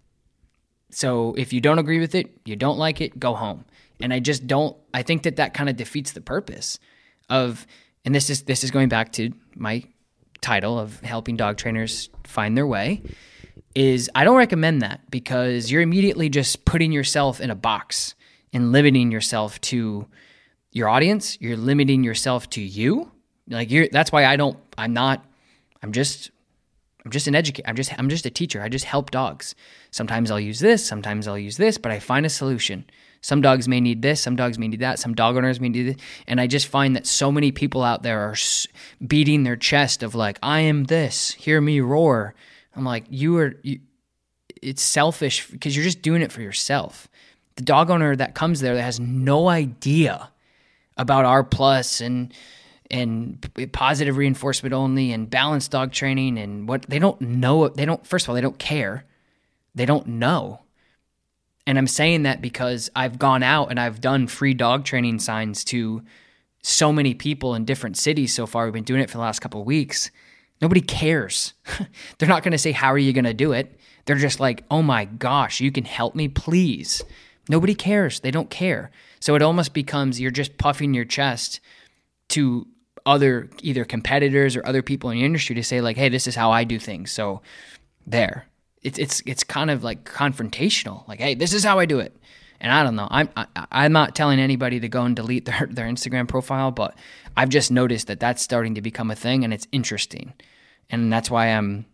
So 0.91 1.35
if 1.37 1.53
you 1.53 1.61
don't 1.61 1.79
agree 1.79 1.99
with 1.99 2.15
it, 2.15 2.31
you 2.45 2.55
don't 2.55 2.79
like 2.79 3.01
it, 3.01 3.19
go 3.19 3.35
home. 3.35 3.65
And 4.01 4.13
I 4.13 4.21
just 4.21 4.47
don't 4.47 4.77
I 4.93 5.03
think 5.03 5.23
that 5.23 5.37
that 5.37 5.55
kind 5.55 5.71
of 5.71 5.77
defeats 5.77 6.13
the 6.13 6.21
purpose 6.21 6.79
of 7.31 7.67
and 8.05 8.15
this 8.15 8.29
is 8.29 8.43
this 8.43 8.63
is 8.63 8.71
going 8.71 8.91
back 8.91 9.13
to 9.13 9.33
my 9.57 9.85
title 10.43 10.79
of 10.79 11.01
helping 11.01 11.37
dog 11.37 11.57
trainers 11.57 12.11
find 12.25 12.57
their 12.57 12.67
way 12.67 13.03
is 13.75 14.11
I 14.15 14.25
don't 14.25 14.37
recommend 14.37 14.83
that 14.83 15.11
because 15.11 15.71
you're 15.71 15.83
immediately 15.83 16.29
just 16.29 16.65
putting 16.67 16.93
yourself 16.93 17.41
in 17.41 17.51
a 17.51 17.55
box 17.55 18.15
and 18.53 18.73
limiting 18.73 19.11
yourself 19.11 19.59
to 19.63 20.07
your 20.73 20.89
audience, 20.89 21.39
you're 21.41 21.57
limiting 21.57 22.05
yourself 22.05 22.51
to 22.51 22.61
you 22.61 23.11
like 23.53 23.71
you're 23.71 23.89
that's 23.89 24.11
why 24.11 24.25
I 24.25 24.37
don't 24.37 24.59
I'm 24.77 24.93
not 24.93 25.25
I'm 25.83 25.93
just 25.93 26.31
I'm 27.05 27.11
just 27.11 27.27
an 27.27 27.35
educator. 27.35 27.69
I'm 27.69 27.77
just 27.77 27.99
I'm 27.99 28.09
just 28.09 28.27
a 28.27 28.31
teacher. 28.31 28.63
I 28.63 28.69
just 28.69 28.85
help 28.85 29.11
dogs. 29.11 29.55
Sometimes 29.91 30.31
I'll 30.31 30.41
use 30.41 30.61
this, 30.61 30.85
sometimes 30.85 31.27
I'll 31.27 31.39
use 31.39 31.57
this, 31.57 31.79
but 31.79 31.93
I 31.93 31.99
find 31.99 32.25
a 32.25 32.31
solution. 32.31 32.85
Some 33.21 33.41
dogs 33.41 33.69
may 33.69 33.81
need 33.81 34.03
this, 34.03 34.21
some 34.21 34.35
dogs 34.35 34.59
may 34.59 34.67
need 34.69 34.81
that, 34.81 34.99
some 34.99 35.15
dog 35.15 35.37
owners 35.37 35.61
may 35.61 35.69
need 35.69 35.95
this, 35.95 35.97
and 36.27 36.41
I 36.41 36.49
just 36.49 36.67
find 36.67 36.97
that 36.97 37.07
so 37.07 37.31
many 37.31 37.53
people 37.53 37.85
out 37.85 38.03
there 38.03 38.21
are 38.21 38.35
beating 39.07 39.45
their 39.45 39.57
chest 39.57 40.03
of 40.03 40.15
like 40.15 40.39
I 40.43 40.61
am 40.61 40.85
this, 40.85 41.33
hear 41.33 41.61
me 41.61 41.81
roar. 41.81 42.35
I'm 42.75 42.85
like 42.85 43.05
you 43.11 43.37
are 43.39 43.55
you, 43.63 43.81
it's 44.61 44.83
selfish 44.83 45.49
because 45.49 45.77
you're 45.77 45.85
just 45.85 46.03
doing 46.03 46.23
it 46.23 46.33
for 46.33 46.41
yourself. 46.41 47.09
The 47.57 47.65
dog 47.65 47.91
owner 47.91 48.17
that 48.17 48.35
comes 48.35 48.61
there 48.61 48.75
that 48.77 48.83
has 48.83 48.99
no 49.01 49.49
idea 49.49 50.31
about 50.97 51.25
R 51.25 51.43
plus 51.43 52.01
and 52.01 52.33
and 52.93 53.73
positive 53.73 54.17
reinforcement 54.17 54.75
only 54.75 55.13
and 55.13 55.31
balanced 55.31 55.71
dog 55.71 55.93
training 55.93 56.39
and 56.39 56.69
what 56.69 56.83
they 56.83 56.99
don't 56.99 57.21
know 57.21 57.69
they 57.69 57.87
don't 57.87 58.07
first 58.07 58.27
of 58.27 58.29
all 58.29 58.35
they 58.35 58.41
don't 58.41 58.59
care. 58.59 59.05
They 59.75 59.87
don't 59.87 60.07
know. 60.07 60.61
And 61.67 61.79
i'm 61.79 61.87
saying 61.87 62.25
that 62.25 62.43
because 62.43 62.91
i've 62.95 63.19
gone 63.19 63.43
out 63.43 63.71
and 63.71 63.81
i've 63.81 64.01
done 64.01 64.27
free 64.27 64.53
dog 64.55 64.85
training 64.85 65.21
signs 65.21 65.65
to 65.65 66.03
so 66.61 66.93
many 66.93 67.15
people 67.15 67.55
in 67.55 67.65
different 67.65 67.97
cities 67.97 68.33
so 68.33 68.47
far. 68.47 68.65
We've 68.65 68.73
been 68.73 68.85
doing 68.85 69.01
it 69.01 69.11
for 69.11 69.17
the 69.17 69.23
last 69.23 69.41
couple 69.41 69.61
of 69.61 69.67
weeks. 69.67 70.13
Nobody 70.61 70.81
cares. 70.81 71.55
They're 72.19 72.29
not 72.29 72.45
going 72.45 72.53
to 72.53 72.59
say 72.59 72.71
how 72.71 72.93
are 72.93 72.99
you 72.99 73.13
going 73.13 73.25
to 73.25 73.35
do 73.35 73.53
it? 73.53 73.81
They're 74.05 74.17
just 74.17 74.39
like 74.39 74.65
oh 74.71 74.83
my 74.83 75.07
gosh 75.07 75.61
you 75.61 75.73
can 75.73 75.85
help 75.85 76.15
me 76.15 76.29
please. 76.29 77.03
Nobody 77.49 77.75
cares. 77.75 78.21
They 78.21 78.31
don't 78.31 78.51
care. 78.51 78.91
So 79.19 79.35
it 79.35 79.43
almost 79.43 79.73
becomes 79.73 80.21
you're 80.21 80.31
just 80.31 80.59
puffing 80.59 80.95
your 80.95 81.05
chest 81.05 81.61
to 82.29 82.67
other 83.07 83.49
either 83.63 83.85
competitors 83.85 84.57
or 84.57 84.67
other 84.67 84.83
people 84.83 85.11
in 85.11 85.19
the 85.19 85.25
industry 85.25 85.55
to 85.55 85.63
say 85.63 85.81
like, 85.81 85.97
hey, 85.97 86.09
this 86.09 86.27
is 86.27 86.35
how 86.35 86.51
I 86.51 86.65
do 86.65 86.79
things. 86.79 87.11
So 87.11 87.43
there, 88.07 88.47
it's 88.83 88.99
it's 88.99 89.23
it's 89.27 89.45
kind 89.45 89.71
of 89.71 89.85
like 89.85 90.05
confrontational. 90.05 91.07
Like, 91.09 91.21
hey, 91.21 91.35
this 91.35 91.53
is 91.53 91.65
how 91.65 91.79
I 91.79 91.87
do 91.87 91.99
it. 91.99 92.17
And 92.61 92.73
I 92.73 92.85
don't 92.85 92.95
know. 92.95 93.09
I'm 93.11 93.29
I, 93.37 93.43
am 93.43 93.67
i 93.71 93.85
am 93.87 93.93
not 93.93 94.15
telling 94.15 94.39
anybody 94.39 94.79
to 94.81 94.89
go 94.89 95.03
and 95.03 95.17
delete 95.17 95.45
their 95.47 95.69
their 95.71 95.87
Instagram 95.87 96.29
profile, 96.29 96.71
but 96.71 96.97
I've 97.37 97.49
just 97.49 97.71
noticed 97.71 98.07
that 98.07 98.21
that's 98.21 98.43
starting 98.43 98.75
to 98.75 98.83
become 98.83 99.11
a 99.11 99.17
thing, 99.17 99.45
and 99.45 99.53
it's 99.53 99.67
interesting, 99.73 100.33
and 100.91 101.13
that's 101.13 101.31
why 101.31 101.47
I'm 101.47 101.87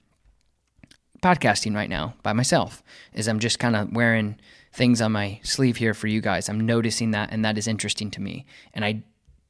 podcasting 1.23 1.75
right 1.75 1.91
now 1.91 2.15
by 2.23 2.33
myself. 2.33 2.83
Is 3.15 3.29
I'm 3.29 3.39
just 3.39 3.59
kind 3.59 3.77
of 3.77 3.93
wearing 3.93 4.39
things 4.73 5.01
on 5.01 5.13
my 5.13 5.41
sleeve 5.43 5.77
here 5.77 5.95
for 5.95 6.07
you 6.07 6.21
guys. 6.21 6.49
I'm 6.49 6.61
noticing 6.61 7.13
that, 7.13 7.33
and 7.33 7.45
that 7.45 7.59
is 7.59 7.67
interesting 7.67 8.11
to 8.13 8.21
me. 8.21 8.47
And 8.75 8.85
I 8.85 9.03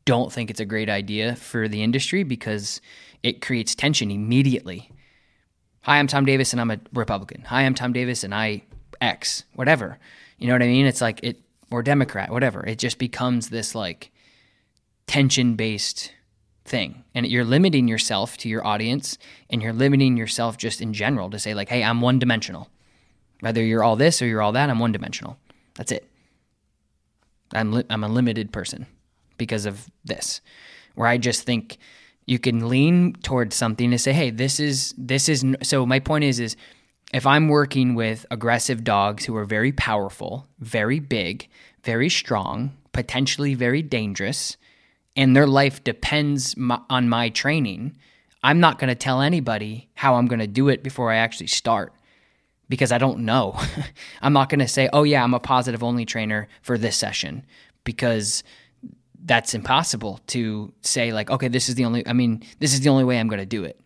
don't 0.08 0.32
think 0.32 0.48
it's 0.48 0.58
a 0.58 0.64
great 0.64 0.88
idea 0.88 1.36
for 1.36 1.68
the 1.68 1.82
industry 1.82 2.22
because 2.22 2.80
it 3.22 3.42
creates 3.42 3.74
tension 3.74 4.10
immediately. 4.10 4.90
Hi, 5.82 5.98
I'm 5.98 6.06
Tom 6.06 6.24
Davis, 6.24 6.54
and 6.54 6.62
I'm 6.62 6.70
a 6.70 6.80
Republican. 6.94 7.42
Hi, 7.42 7.60
I'm 7.60 7.74
Tom 7.74 7.92
Davis, 7.92 8.24
and 8.24 8.34
I 8.34 8.62
X, 9.02 9.44
whatever. 9.52 9.98
You 10.38 10.46
know 10.46 10.54
what 10.54 10.62
I 10.62 10.66
mean? 10.66 10.86
It's 10.86 11.02
like 11.02 11.20
it, 11.22 11.42
or 11.70 11.82
Democrat, 11.82 12.30
whatever. 12.30 12.64
It 12.64 12.78
just 12.78 12.96
becomes 12.96 13.50
this 13.50 13.74
like 13.74 14.10
tension 15.06 15.56
based 15.56 16.14
thing. 16.64 17.04
And 17.14 17.26
you're 17.26 17.44
limiting 17.44 17.86
yourself 17.86 18.38
to 18.38 18.48
your 18.48 18.66
audience 18.66 19.18
and 19.50 19.62
you're 19.62 19.74
limiting 19.74 20.16
yourself 20.16 20.56
just 20.56 20.80
in 20.80 20.94
general 20.94 21.28
to 21.28 21.38
say, 21.38 21.52
like, 21.52 21.68
hey, 21.68 21.84
I'm 21.84 22.00
one 22.00 22.18
dimensional. 22.18 22.70
Whether 23.40 23.62
you're 23.62 23.84
all 23.84 23.96
this 23.96 24.22
or 24.22 24.26
you're 24.26 24.40
all 24.40 24.52
that, 24.52 24.70
I'm 24.70 24.78
one 24.78 24.92
dimensional. 24.92 25.36
That's 25.74 25.92
it. 25.92 26.08
I'm, 27.52 27.72
li- 27.72 27.86
I'm 27.90 28.04
a 28.04 28.08
limited 28.08 28.52
person 28.52 28.86
because 29.38 29.66
of 29.66 29.88
this, 30.04 30.40
where 30.94 31.08
I 31.08 31.16
just 31.16 31.42
think 31.42 31.78
you 32.26 32.38
can 32.38 32.68
lean 32.68 33.14
towards 33.22 33.56
something 33.56 33.90
to 33.90 33.98
say, 33.98 34.12
hey, 34.12 34.30
this 34.30 34.60
is, 34.60 34.94
this 34.98 35.28
is, 35.28 35.44
so 35.62 35.86
my 35.86 35.98
point 35.98 36.24
is, 36.24 36.38
is 36.38 36.56
if 37.12 37.26
I'm 37.26 37.48
working 37.48 37.94
with 37.94 38.26
aggressive 38.30 38.84
dogs 38.84 39.24
who 39.24 39.34
are 39.36 39.46
very 39.46 39.72
powerful, 39.72 40.46
very 40.58 41.00
big, 41.00 41.48
very 41.84 42.10
strong, 42.10 42.76
potentially 42.92 43.54
very 43.54 43.80
dangerous, 43.80 44.58
and 45.16 45.34
their 45.34 45.46
life 45.46 45.82
depends 45.82 46.54
on 46.90 47.08
my 47.08 47.30
training, 47.30 47.96
I'm 48.42 48.60
not 48.60 48.78
going 48.78 48.88
to 48.88 48.94
tell 48.94 49.20
anybody 49.20 49.88
how 49.94 50.14
I'm 50.14 50.26
going 50.26 50.38
to 50.38 50.46
do 50.46 50.68
it 50.68 50.82
before 50.82 51.10
I 51.10 51.16
actually 51.16 51.48
start 51.48 51.92
because 52.68 52.92
I 52.92 52.98
don't 52.98 53.20
know. 53.20 53.58
I'm 54.22 54.32
not 54.32 54.48
going 54.48 54.60
to 54.60 54.68
say, 54.68 54.88
oh, 54.92 55.02
yeah, 55.02 55.24
I'm 55.24 55.34
a 55.34 55.40
positive 55.40 55.82
only 55.82 56.04
trainer 56.04 56.48
for 56.62 56.78
this 56.78 56.96
session 56.96 57.44
because 57.84 58.44
that's 59.28 59.54
impossible 59.54 60.20
to 60.28 60.72
say, 60.82 61.12
like, 61.12 61.30
okay, 61.30 61.48
this 61.48 61.68
is 61.68 61.76
the 61.76 61.84
only, 61.84 62.06
I 62.06 62.12
mean, 62.12 62.42
this 62.58 62.74
is 62.74 62.80
the 62.80 62.88
only 62.88 63.04
way 63.04 63.20
I'm 63.20 63.28
going 63.28 63.40
to 63.40 63.46
do 63.46 63.64
it. 63.64 63.78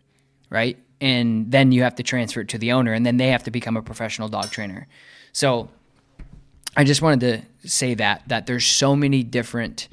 Right. 0.49 0.77
And 1.01 1.51
then 1.51 1.71
you 1.71 1.83
have 1.83 1.95
to 1.95 2.03
transfer 2.03 2.41
it 2.41 2.49
to 2.49 2.57
the 2.57 2.71
owner 2.71 2.93
and 2.93 3.05
then 3.05 3.17
they 3.17 3.27
have 3.29 3.43
to 3.43 3.51
become 3.51 3.77
a 3.77 3.81
professional 3.81 4.29
dog 4.29 4.51
trainer. 4.51 4.87
So 5.33 5.69
I 6.75 6.83
just 6.83 7.01
wanted 7.01 7.19
to 7.61 7.69
say 7.69 7.93
that, 7.95 8.23
that 8.27 8.45
there's 8.45 8.65
so 8.65 8.95
many 8.95 9.23
different 9.23 9.89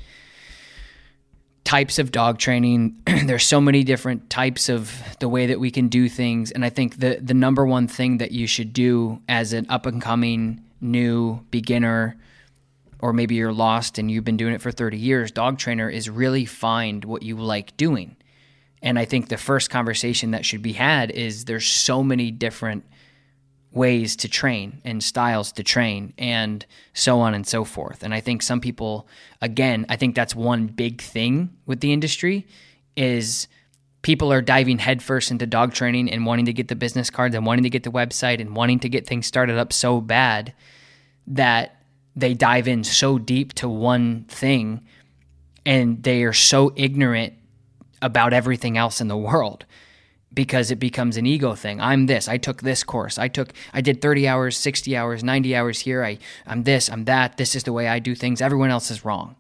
types 1.65 1.99
of 1.99 2.11
dog 2.11 2.39
training. 2.39 2.97
There's 3.27 3.47
so 3.47 3.61
many 3.61 3.85
different 3.85 4.31
types 4.31 4.69
of 4.69 5.01
the 5.21 5.29
way 5.29 5.47
that 5.47 5.61
we 5.61 5.71
can 5.71 5.89
do 5.89 6.09
things, 6.09 6.51
and 6.51 6.65
I 6.65 6.71
think 6.71 6.99
the 6.99 7.21
the 7.23 7.35
number 7.35 7.65
one 7.65 7.87
thing 7.87 8.19
that 8.19 8.33
you 8.33 8.47
should 8.47 8.73
do 8.73 9.21
as 9.29 9.53
an 9.53 9.67
up 9.69 9.87
and 9.87 10.03
coming 10.03 10.65
new 10.81 11.45
beginner, 11.51 12.17
or 13.01 13.13
maybe 13.13 13.35
you're 13.35 13.53
lost 13.53 13.99
and 13.99 14.11
you've 14.11 14.25
been 14.25 14.37
doing 14.37 14.55
it 14.55 14.61
for 14.61 14.71
30 14.71 14.97
years, 14.97 15.31
dog 15.31 15.59
trainer 15.59 15.89
is 15.89 16.09
really 16.09 16.45
find 16.45 17.05
what 17.05 17.23
you 17.23 17.37
like 17.37 17.77
doing. 17.77 18.17
And 18.83 18.99
I 18.99 19.05
think 19.05 19.29
the 19.29 19.37
first 19.37 19.71
conversation 19.71 20.31
that 20.31 20.45
should 20.45 20.63
be 20.63 20.73
had 20.73 21.11
is 21.11 21.45
there's 21.45 21.67
so 21.67 22.03
many 22.03 22.31
different 22.31 22.85
ways 23.73 24.17
to 24.17 24.29
train 24.29 24.81
and 24.85 25.03
styles 25.03 25.53
to 25.53 25.63
train 25.63 26.13
and 26.19 26.67
so 26.93 27.21
on 27.21 27.35
and 27.35 27.47
so 27.47 27.65
forth. 27.65 28.03
And 28.03 28.13
I 28.13 28.21
think 28.21 28.43
some 28.43 28.61
people 28.61 29.07
again, 29.41 29.87
I 29.89 29.97
think 29.97 30.15
that's 30.15 30.35
one 30.35 30.67
big 30.67 31.01
thing 31.01 31.57
with 31.67 31.81
the 31.81 31.93
industry 31.93 32.49
is 32.97 33.47
people 34.03 34.33
are 34.33 34.43
diving 34.43 34.79
headfirst 34.79 35.31
into 35.31 35.47
dog 35.47 35.73
training 35.73 36.11
and 36.11 36.27
wanting 36.27 36.47
to 36.47 36.53
get 36.53 36.69
the 36.69 36.75
business 36.75 37.11
cards 37.11 37.35
and 37.35 37.47
wanting 37.47 37.63
to 37.63 37.71
get 37.71 37.85
the 37.85 37.93
website 37.93 38.41
and 38.41 38.57
wanting 38.57 38.81
to 38.81 38.89
get 38.89 39.07
things 39.07 39.27
started 39.27 39.57
up 39.57 39.73
so 39.73 40.01
bad 40.01 40.53
that 41.27 41.80
they 42.21 42.35
dive 42.35 42.69
in 42.69 42.85
so 42.85 43.19
deep 43.19 43.53
to 43.55 43.69
one 43.69 44.25
thing 44.25 44.83
and 45.67 46.03
they 46.03 46.23
are 46.23 46.33
so 46.33 46.73
ignorant 46.77 47.35
about 48.03 48.33
everything 48.33 48.77
else 48.77 49.01
in 49.01 49.09
the 49.09 49.17
world 49.17 49.67
because 50.33 50.71
it 50.71 50.77
becomes 50.77 51.17
an 51.17 51.27
ego 51.27 51.55
thing. 51.55 51.81
I'm 51.81 52.07
this. 52.07 52.29
I 52.29 52.39
took 52.39 52.63
this 52.63 52.85
course. 52.85 53.19
I 53.19 53.29
took 53.29 53.53
I 53.73 53.81
did 53.81 54.01
30 54.01 54.29
hours, 54.29 54.57
60 54.57 54.97
hours, 54.97 55.25
90 55.25 55.57
hours 55.57 55.81
here. 55.81 56.05
I 56.05 56.19
I'm 56.47 56.63
this, 56.63 56.89
I'm 56.89 57.05
that. 57.07 57.37
This 57.37 57.55
is 57.55 57.65
the 57.65 57.73
way 57.73 57.89
I 57.89 57.99
do 57.99 58.15
things. 58.15 58.41
Everyone 58.41 58.71
else 58.71 58.91
is 58.91 59.05
wrong. 59.05 59.37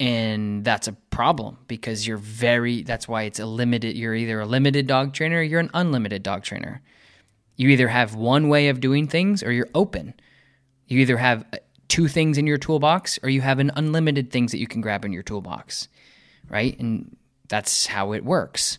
And 0.00 0.64
that's 0.64 0.88
a 0.88 0.92
problem 1.10 1.58
because 1.68 2.06
you're 2.06 2.16
very 2.16 2.82
that's 2.82 3.06
why 3.06 3.22
it's 3.24 3.38
a 3.38 3.46
limited 3.46 3.96
you're 3.96 4.14
either 4.14 4.40
a 4.40 4.46
limited 4.46 4.86
dog 4.86 5.12
trainer 5.12 5.38
or 5.38 5.42
you're 5.42 5.60
an 5.60 5.70
unlimited 5.74 6.22
dog 6.22 6.42
trainer. 6.42 6.82
You 7.56 7.68
either 7.68 7.88
have 7.88 8.14
one 8.14 8.48
way 8.48 8.68
of 8.68 8.80
doing 8.80 9.06
things 9.06 9.42
or 9.42 9.52
you're 9.52 9.68
open. 9.74 10.14
You 10.86 11.00
either 11.00 11.18
have 11.18 11.44
two 11.92 12.08
things 12.08 12.38
in 12.38 12.46
your 12.46 12.56
toolbox 12.56 13.18
or 13.22 13.28
you 13.28 13.42
have 13.42 13.58
an 13.58 13.70
unlimited 13.76 14.30
things 14.30 14.50
that 14.50 14.58
you 14.58 14.66
can 14.66 14.80
grab 14.80 15.04
in 15.04 15.12
your 15.12 15.22
toolbox. 15.22 15.88
Right? 16.48 16.78
And 16.80 17.14
that's 17.48 17.86
how 17.86 18.12
it 18.12 18.24
works. 18.24 18.78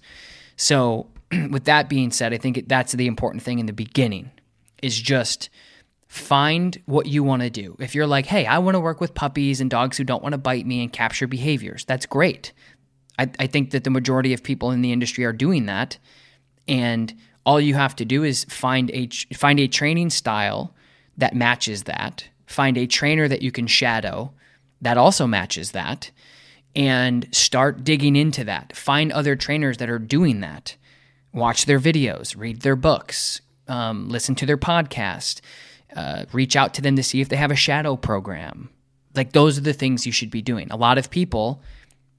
So, 0.55 1.11
with 1.51 1.65
that 1.65 1.89
being 1.89 2.09
said, 2.09 2.33
I 2.33 2.37
think 2.39 2.67
that's 2.67 2.93
the 2.93 3.05
important 3.05 3.43
thing 3.43 3.59
in 3.59 3.67
the 3.67 3.73
beginning 3.73 4.31
is 4.81 4.99
just 4.99 5.51
find 6.07 6.81
what 6.87 7.05
you 7.05 7.23
want 7.23 7.43
to 7.43 7.51
do. 7.51 7.77
If 7.79 7.93
you're 7.93 8.07
like, 8.07 8.25
hey, 8.25 8.47
I 8.47 8.57
want 8.57 8.73
to 8.73 8.79
work 8.79 8.99
with 8.99 9.13
puppies 9.13 9.61
and 9.61 9.69
dogs 9.69 9.95
who 9.95 10.03
don't 10.03 10.23
want 10.23 10.33
to 10.33 10.39
bite 10.39 10.65
me 10.65 10.81
and 10.81 10.91
capture 10.91 11.27
behaviors, 11.27 11.85
that's 11.85 12.07
great. 12.07 12.51
I, 13.19 13.29
I 13.37 13.45
think 13.45 13.71
that 13.71 13.83
the 13.83 13.91
majority 13.91 14.33
of 14.33 14.41
people 14.41 14.71
in 14.71 14.81
the 14.81 14.91
industry 14.91 15.23
are 15.23 15.33
doing 15.33 15.67
that. 15.67 15.99
And 16.67 17.13
all 17.45 17.61
you 17.61 17.75
have 17.75 17.95
to 17.97 18.05
do 18.05 18.23
is 18.23 18.43
find 18.45 18.89
a 18.89 19.07
find 19.35 19.59
a 19.59 19.67
training 19.67 20.09
style 20.09 20.73
that 21.17 21.35
matches 21.35 21.83
that. 21.83 22.27
Find 22.45 22.77
a 22.77 22.87
trainer 22.87 23.27
that 23.27 23.41
you 23.41 23.51
can 23.51 23.67
shadow 23.67 24.33
that 24.81 24.97
also 24.97 25.25
matches 25.25 25.71
that 25.71 26.11
and 26.75 27.27
start 27.31 27.83
digging 27.83 28.15
into 28.15 28.43
that. 28.43 28.75
Find 28.75 29.11
other 29.11 29.35
trainers 29.35 29.77
that 29.77 29.89
are 29.89 29.99
doing 29.99 30.41
that. 30.41 30.75
Watch 31.33 31.65
their 31.65 31.79
videos, 31.79 32.37
read 32.37 32.61
their 32.61 32.75
books, 32.75 33.41
um, 33.67 34.09
listen 34.09 34.35
to 34.35 34.45
their 34.45 34.57
podcast, 34.57 35.41
uh, 35.95 36.25
reach 36.31 36.55
out 36.55 36.73
to 36.75 36.81
them 36.81 36.95
to 36.95 37.03
see 37.03 37.21
if 37.21 37.29
they 37.29 37.35
have 37.35 37.51
a 37.51 37.55
shadow 37.55 37.95
program. 37.95 38.69
Like 39.15 39.31
those 39.31 39.57
are 39.57 39.61
the 39.61 39.73
things 39.73 40.05
you 40.05 40.11
should 40.11 40.31
be 40.31 40.41
doing. 40.41 40.69
A 40.71 40.75
lot 40.75 40.97
of 40.97 41.09
people, 41.09 41.61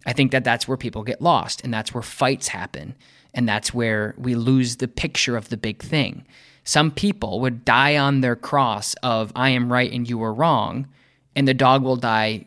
I 0.06 0.12
think 0.12 0.32
that 0.32 0.44
that's 0.44 0.66
where 0.66 0.76
people 0.76 1.02
get 1.02 1.20
lost 1.20 1.62
and 1.64 1.72
that's 1.72 1.92
where 1.92 2.02
fights 2.02 2.48
happen. 2.48 2.94
And 3.36 3.48
that's 3.48 3.74
where 3.74 4.14
we 4.16 4.36
lose 4.36 4.76
the 4.76 4.86
picture 4.86 5.36
of 5.36 5.48
the 5.48 5.56
big 5.56 5.82
thing. 5.82 6.24
Some 6.64 6.90
people 6.90 7.40
would 7.40 7.64
die 7.64 7.96
on 7.98 8.20
their 8.20 8.36
cross 8.36 8.94
of, 9.02 9.30
I 9.36 9.50
am 9.50 9.70
right 9.72 9.92
and 9.92 10.08
you 10.08 10.22
are 10.22 10.32
wrong. 10.32 10.88
And 11.36 11.46
the 11.46 11.54
dog 11.54 11.82
will 11.82 11.96
die 11.96 12.46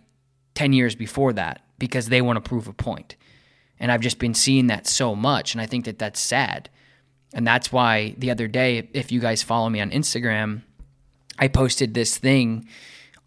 10 0.55 0.73
years 0.73 0.95
before 0.95 1.33
that 1.33 1.61
because 1.77 2.09
they 2.09 2.21
want 2.21 2.43
to 2.43 2.49
prove 2.49 2.67
a 2.67 2.73
point. 2.73 3.15
And 3.79 3.91
I've 3.91 4.01
just 4.01 4.17
been 4.17 4.33
seeing 4.33 4.67
that 4.67 4.87
so 4.87 5.15
much. 5.15 5.53
And 5.53 5.61
I 5.61 5.67
think 5.67 5.85
that 5.85 5.99
that's 5.99 6.19
sad. 6.19 6.69
And 7.33 7.45
that's 7.45 7.71
why 7.71 8.15
the 8.17 8.31
other 8.31 8.47
day, 8.47 8.89
if 8.93 9.11
you 9.11 9.19
guys 9.19 9.43
follow 9.43 9.69
me 9.69 9.79
on 9.81 9.91
Instagram, 9.91 10.63
I 11.37 11.47
posted 11.47 11.93
this 11.93 12.17
thing 12.17 12.67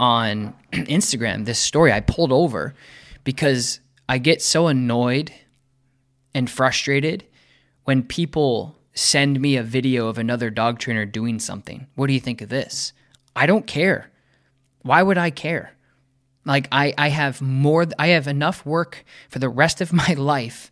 on 0.01 0.55
Instagram, 0.73 1.45
this 1.45 1.61
story 1.61 1.93
I 1.93 2.01
pulled 2.01 2.33
over 2.33 2.75
because 3.23 3.79
I 4.09 4.19
get 4.19 4.43
so 4.43 4.67
annoyed 4.67 5.33
and 6.35 6.51
frustrated 6.51 7.25
when 7.85 8.03
people 8.03 8.77
send 8.95 9.41
me 9.41 9.57
a 9.57 9.63
video 9.63 10.09
of 10.09 10.19
another 10.19 10.51
dog 10.51 10.79
trainer 10.79 11.07
doing 11.07 11.39
something. 11.39 11.87
What 11.95 12.09
do 12.09 12.13
you 12.13 12.21
think 12.21 12.41
of 12.41 12.49
this? 12.49 12.93
I 13.35 13.47
don't 13.47 13.67
care. 13.67 14.11
Why 14.83 15.03
would 15.03 15.19
I 15.19 15.31
care? 15.31 15.73
Like 16.45 16.69
I, 16.73 16.95
I 16.97 17.09
have 17.09 17.41
more, 17.41 17.87
I 17.99 18.09
have 18.09 18.27
enough 18.27 18.65
work 18.65 19.05
for 19.29 19.39
the 19.39 19.49
rest 19.49 19.81
of 19.81 19.93
my 20.05 20.15
life, 20.15 20.71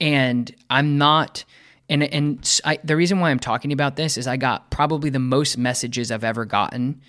and 0.00 0.54
I'm 0.68 0.98
not. 0.98 1.44
And 1.88 2.02
and 2.02 2.60
I, 2.64 2.78
the 2.82 2.96
reason 2.96 3.20
why 3.20 3.30
I'm 3.30 3.38
talking 3.38 3.72
about 3.72 3.96
this 3.96 4.18
is 4.18 4.26
I 4.26 4.36
got 4.36 4.70
probably 4.70 5.08
the 5.08 5.18
most 5.18 5.56
messages 5.56 6.10
I've 6.10 6.24
ever 6.24 6.44
gotten 6.44 7.00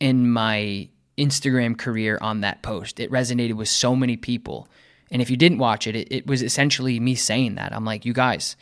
in 0.00 0.30
my 0.30 0.88
Instagram 1.16 1.78
career 1.78 2.18
on 2.20 2.40
that 2.40 2.62
post. 2.62 2.98
It 2.98 3.10
resonated 3.10 3.54
with 3.54 3.68
so 3.68 3.94
many 3.94 4.16
people. 4.16 4.68
And 5.12 5.20
if 5.20 5.30
you 5.30 5.36
didn't 5.36 5.58
watch 5.58 5.86
it, 5.86 5.94
it, 5.94 6.12
it 6.12 6.26
was 6.26 6.42
essentially 6.42 6.98
me 6.98 7.14
saying 7.14 7.56
that. 7.56 7.74
I'm 7.74 7.84
like, 7.84 8.04
you 8.04 8.12
guys, 8.12 8.56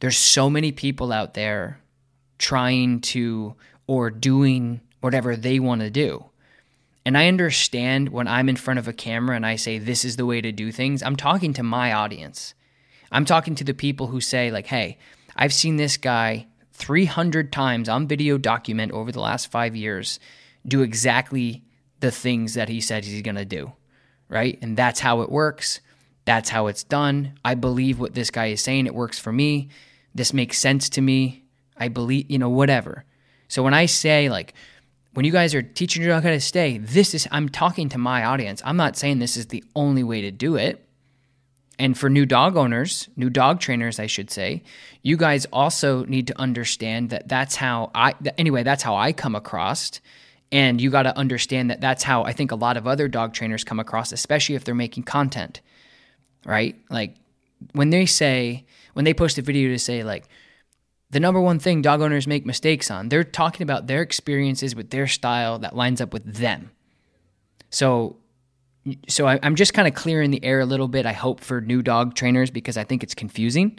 there's 0.00 0.16
so 0.16 0.48
many 0.48 0.72
people 0.72 1.12
out 1.12 1.34
there 1.34 1.80
trying 2.38 3.00
to 3.00 3.54
or 3.86 4.10
doing 4.10 4.80
whatever 5.00 5.36
they 5.36 5.58
want 5.58 5.80
to 5.80 5.90
do. 5.90 6.24
And 7.04 7.16
I 7.16 7.28
understand 7.28 8.10
when 8.10 8.28
I'm 8.28 8.48
in 8.48 8.56
front 8.56 8.78
of 8.78 8.86
a 8.86 8.92
camera 8.92 9.34
and 9.34 9.46
I 9.46 9.56
say, 9.56 9.78
this 9.78 10.04
is 10.04 10.16
the 10.16 10.26
way 10.26 10.40
to 10.40 10.52
do 10.52 10.70
things, 10.70 11.02
I'm 11.02 11.16
talking 11.16 11.52
to 11.54 11.62
my 11.62 11.92
audience. 11.92 12.54
I'm 13.10 13.24
talking 13.24 13.54
to 13.56 13.64
the 13.64 13.74
people 13.74 14.08
who 14.08 14.20
say, 14.20 14.50
like, 14.50 14.66
hey, 14.66 14.98
I've 15.34 15.54
seen 15.54 15.76
this 15.76 15.96
guy 15.96 16.48
300 16.74 17.50
times 17.50 17.88
on 17.88 18.06
video 18.06 18.38
document 18.38 18.92
over 18.92 19.10
the 19.10 19.20
last 19.20 19.50
five 19.50 19.74
years 19.74 20.20
do 20.66 20.82
exactly 20.82 21.64
the 22.00 22.10
things 22.10 22.54
that 22.54 22.68
he 22.68 22.80
said 22.80 23.04
he's 23.04 23.22
going 23.22 23.36
to 23.36 23.44
do, 23.44 23.72
right? 24.28 24.58
And 24.60 24.76
that's 24.76 25.00
how 25.00 25.22
it 25.22 25.30
works. 25.30 25.80
That's 26.24 26.50
how 26.50 26.66
it's 26.66 26.84
done. 26.84 27.38
I 27.44 27.54
believe 27.54 27.98
what 27.98 28.14
this 28.14 28.30
guy 28.30 28.46
is 28.46 28.60
saying. 28.60 28.86
It 28.86 28.94
works 28.94 29.18
for 29.18 29.32
me. 29.32 29.70
This 30.18 30.34
makes 30.34 30.58
sense 30.58 30.88
to 30.90 31.00
me. 31.00 31.44
I 31.76 31.86
believe, 31.86 32.28
you 32.28 32.38
know, 32.38 32.48
whatever. 32.48 33.04
So 33.46 33.62
when 33.62 33.72
I 33.72 33.86
say 33.86 34.28
like 34.28 34.52
when 35.14 35.24
you 35.24 35.30
guys 35.32 35.54
are 35.54 35.62
teaching 35.62 36.02
your 36.02 36.12
dog 36.12 36.24
how 36.24 36.30
to 36.30 36.40
stay, 36.40 36.78
this 36.78 37.14
is 37.14 37.28
I'm 37.30 37.48
talking 37.48 37.88
to 37.90 37.98
my 37.98 38.24
audience. 38.24 38.60
I'm 38.64 38.76
not 38.76 38.96
saying 38.96 39.20
this 39.20 39.36
is 39.36 39.46
the 39.46 39.62
only 39.76 40.02
way 40.02 40.22
to 40.22 40.32
do 40.32 40.56
it. 40.56 40.84
And 41.78 41.96
for 41.96 42.10
new 42.10 42.26
dog 42.26 42.56
owners, 42.56 43.08
new 43.14 43.30
dog 43.30 43.60
trainers, 43.60 44.00
I 44.00 44.06
should 44.06 44.28
say, 44.30 44.64
you 45.02 45.16
guys 45.16 45.46
also 45.52 46.04
need 46.06 46.26
to 46.26 46.38
understand 46.38 47.10
that 47.10 47.28
that's 47.28 47.54
how 47.54 47.92
I, 47.94 48.14
anyway, 48.36 48.64
that's 48.64 48.82
how 48.82 48.96
I 48.96 49.12
come 49.12 49.36
across. 49.36 50.00
And 50.50 50.80
you 50.80 50.90
got 50.90 51.04
to 51.04 51.16
understand 51.16 51.70
that 51.70 51.80
that's 51.80 52.02
how 52.02 52.24
I 52.24 52.32
think 52.32 52.50
a 52.50 52.56
lot 52.56 52.76
of 52.76 52.88
other 52.88 53.06
dog 53.06 53.32
trainers 53.32 53.62
come 53.62 53.78
across, 53.78 54.10
especially 54.10 54.56
if 54.56 54.64
they're 54.64 54.74
making 54.74 55.04
content, 55.04 55.60
right? 56.44 56.74
Like 56.90 57.14
when 57.72 57.90
they 57.90 58.06
say, 58.06 58.64
when 58.98 59.04
they 59.04 59.14
post 59.14 59.38
a 59.38 59.42
video 59.42 59.68
to 59.68 59.78
say, 59.78 60.02
like, 60.02 60.24
the 61.10 61.20
number 61.20 61.40
one 61.40 61.60
thing 61.60 61.82
dog 61.82 62.00
owners 62.00 62.26
make 62.26 62.44
mistakes 62.44 62.90
on, 62.90 63.08
they're 63.08 63.22
talking 63.22 63.62
about 63.62 63.86
their 63.86 64.02
experiences 64.02 64.74
with 64.74 64.90
their 64.90 65.06
style 65.06 65.60
that 65.60 65.76
lines 65.76 66.00
up 66.00 66.12
with 66.12 66.24
them. 66.24 66.72
So 67.70 68.16
so 69.06 69.28
I, 69.28 69.36
am 69.36 69.54
just 69.54 69.72
kind 69.72 69.86
of 69.86 69.94
clearing 69.94 70.32
the 70.32 70.44
air 70.44 70.58
a 70.58 70.66
little 70.66 70.88
bit. 70.88 71.06
I 71.06 71.12
hope 71.12 71.38
for 71.38 71.60
new 71.60 71.80
dog 71.80 72.16
trainers 72.16 72.50
because 72.50 72.76
I 72.76 72.82
think 72.82 73.04
it's 73.04 73.14
confusing. 73.14 73.78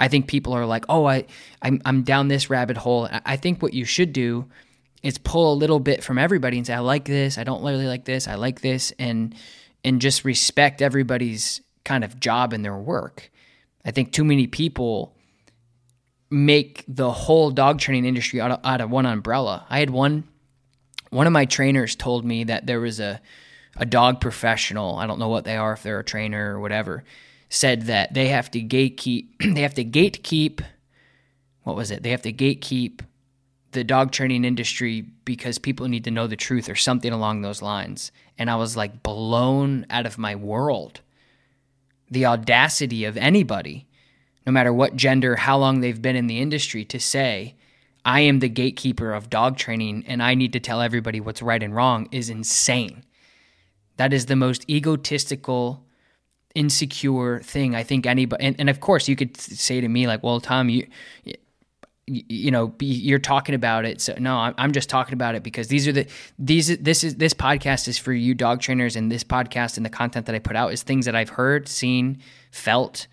I 0.00 0.08
think 0.08 0.26
people 0.26 0.52
are 0.54 0.66
like, 0.66 0.86
oh, 0.88 1.06
I, 1.06 1.26
I'm, 1.62 1.80
I'm 1.84 2.02
down 2.02 2.26
this 2.26 2.50
rabbit 2.50 2.78
hole. 2.78 3.08
I 3.24 3.36
think 3.36 3.62
what 3.62 3.74
you 3.74 3.84
should 3.84 4.12
do 4.12 4.44
is 5.04 5.18
pull 5.18 5.52
a 5.52 5.54
little 5.54 5.78
bit 5.78 6.02
from 6.02 6.18
everybody 6.18 6.56
and 6.56 6.66
say, 6.66 6.74
I 6.74 6.80
like 6.80 7.04
this, 7.04 7.38
I 7.38 7.44
don't 7.44 7.62
really 7.62 7.86
like 7.86 8.06
this, 8.06 8.26
I 8.26 8.34
like 8.34 8.60
this, 8.60 8.92
and 8.98 9.36
and 9.84 10.00
just 10.00 10.24
respect 10.24 10.82
everybody's 10.82 11.60
kind 11.84 12.02
of 12.02 12.18
job 12.18 12.52
and 12.52 12.64
their 12.64 12.76
work. 12.76 13.30
I 13.88 13.90
think 13.90 14.12
too 14.12 14.22
many 14.22 14.46
people 14.46 15.16
make 16.28 16.84
the 16.86 17.10
whole 17.10 17.50
dog 17.50 17.78
training 17.78 18.04
industry 18.04 18.38
out 18.38 18.50
of, 18.50 18.60
out 18.62 18.82
of 18.82 18.90
one 18.90 19.06
umbrella. 19.06 19.64
I 19.70 19.78
had 19.78 19.88
one 19.88 20.24
one 21.08 21.26
of 21.26 21.32
my 21.32 21.46
trainers 21.46 21.96
told 21.96 22.22
me 22.22 22.44
that 22.44 22.66
there 22.66 22.80
was 22.80 23.00
a 23.00 23.18
a 23.78 23.86
dog 23.86 24.20
professional, 24.20 24.96
I 24.96 25.06
don't 25.06 25.18
know 25.18 25.30
what 25.30 25.44
they 25.44 25.56
are, 25.56 25.72
if 25.72 25.82
they're 25.82 26.00
a 26.00 26.04
trainer 26.04 26.54
or 26.54 26.60
whatever, 26.60 27.02
said 27.48 27.82
that 27.82 28.12
they 28.12 28.28
have 28.28 28.50
to 28.50 28.60
gatekeep, 28.60 29.28
they 29.54 29.62
have 29.62 29.74
to 29.74 29.84
gatekeep, 29.86 30.60
what 31.62 31.76
was 31.76 31.90
it? 31.90 32.02
They 32.02 32.10
have 32.10 32.22
to 32.22 32.32
gatekeep 32.32 33.00
the 33.72 33.84
dog 33.84 34.12
training 34.12 34.44
industry 34.44 35.00
because 35.24 35.58
people 35.58 35.88
need 35.88 36.04
to 36.04 36.10
know 36.10 36.26
the 36.26 36.36
truth 36.36 36.68
or 36.68 36.74
something 36.74 37.12
along 37.12 37.40
those 37.40 37.62
lines. 37.62 38.12
And 38.36 38.50
I 38.50 38.56
was 38.56 38.76
like 38.76 39.02
blown 39.02 39.86
out 39.88 40.04
of 40.04 40.18
my 40.18 40.34
world. 40.34 41.00
The 42.10 42.26
audacity 42.26 43.04
of 43.04 43.16
anybody, 43.16 43.86
no 44.46 44.52
matter 44.52 44.72
what 44.72 44.96
gender, 44.96 45.36
how 45.36 45.58
long 45.58 45.80
they've 45.80 46.00
been 46.00 46.16
in 46.16 46.26
the 46.26 46.40
industry, 46.40 46.84
to 46.86 46.98
say, 46.98 47.54
I 48.04 48.20
am 48.20 48.38
the 48.38 48.48
gatekeeper 48.48 49.12
of 49.12 49.28
dog 49.28 49.56
training 49.56 50.04
and 50.06 50.22
I 50.22 50.34
need 50.34 50.52
to 50.54 50.60
tell 50.60 50.80
everybody 50.80 51.20
what's 51.20 51.42
right 51.42 51.62
and 51.62 51.74
wrong 51.74 52.08
is 52.10 52.30
insane. 52.30 53.04
That 53.98 54.12
is 54.12 54.26
the 54.26 54.36
most 54.36 54.68
egotistical, 54.70 55.84
insecure 56.54 57.40
thing 57.40 57.74
I 57.74 57.82
think 57.82 58.06
anybody. 58.06 58.44
And, 58.44 58.56
and 58.58 58.70
of 58.70 58.80
course, 58.80 59.08
you 59.08 59.16
could 59.16 59.36
say 59.36 59.80
to 59.80 59.88
me 59.88 60.06
like, 60.06 60.22
"Well, 60.22 60.40
Tom, 60.40 60.68
you." 60.68 60.86
You 62.08 62.50
know 62.50 62.74
you're 62.80 63.18
talking 63.18 63.54
about 63.54 63.84
it. 63.84 64.00
So 64.00 64.14
no 64.18 64.36
i'm 64.56 64.72
just 64.72 64.88
talking 64.88 65.14
about 65.14 65.34
it 65.34 65.42
because 65.42 65.68
these 65.68 65.86
are 65.86 65.92
the 65.92 66.06
these 66.38 66.76
this 66.78 67.04
is 67.04 67.16
this 67.16 67.34
podcast 67.34 67.88
is 67.88 67.98
for 67.98 68.12
you 68.12 68.34
dog 68.34 68.60
trainers. 68.60 68.96
And 68.96 69.10
this 69.10 69.24
podcast 69.24 69.76
and 69.76 69.84
the 69.84 69.90
content 69.90 70.26
that 70.26 70.34
i 70.34 70.38
put 70.38 70.56
out 70.56 70.72
is 70.72 70.82
things 70.82 71.06
that 71.06 71.14
i've 71.14 71.30
heard 71.30 71.68
seen 71.68 72.18
felt 72.50 73.06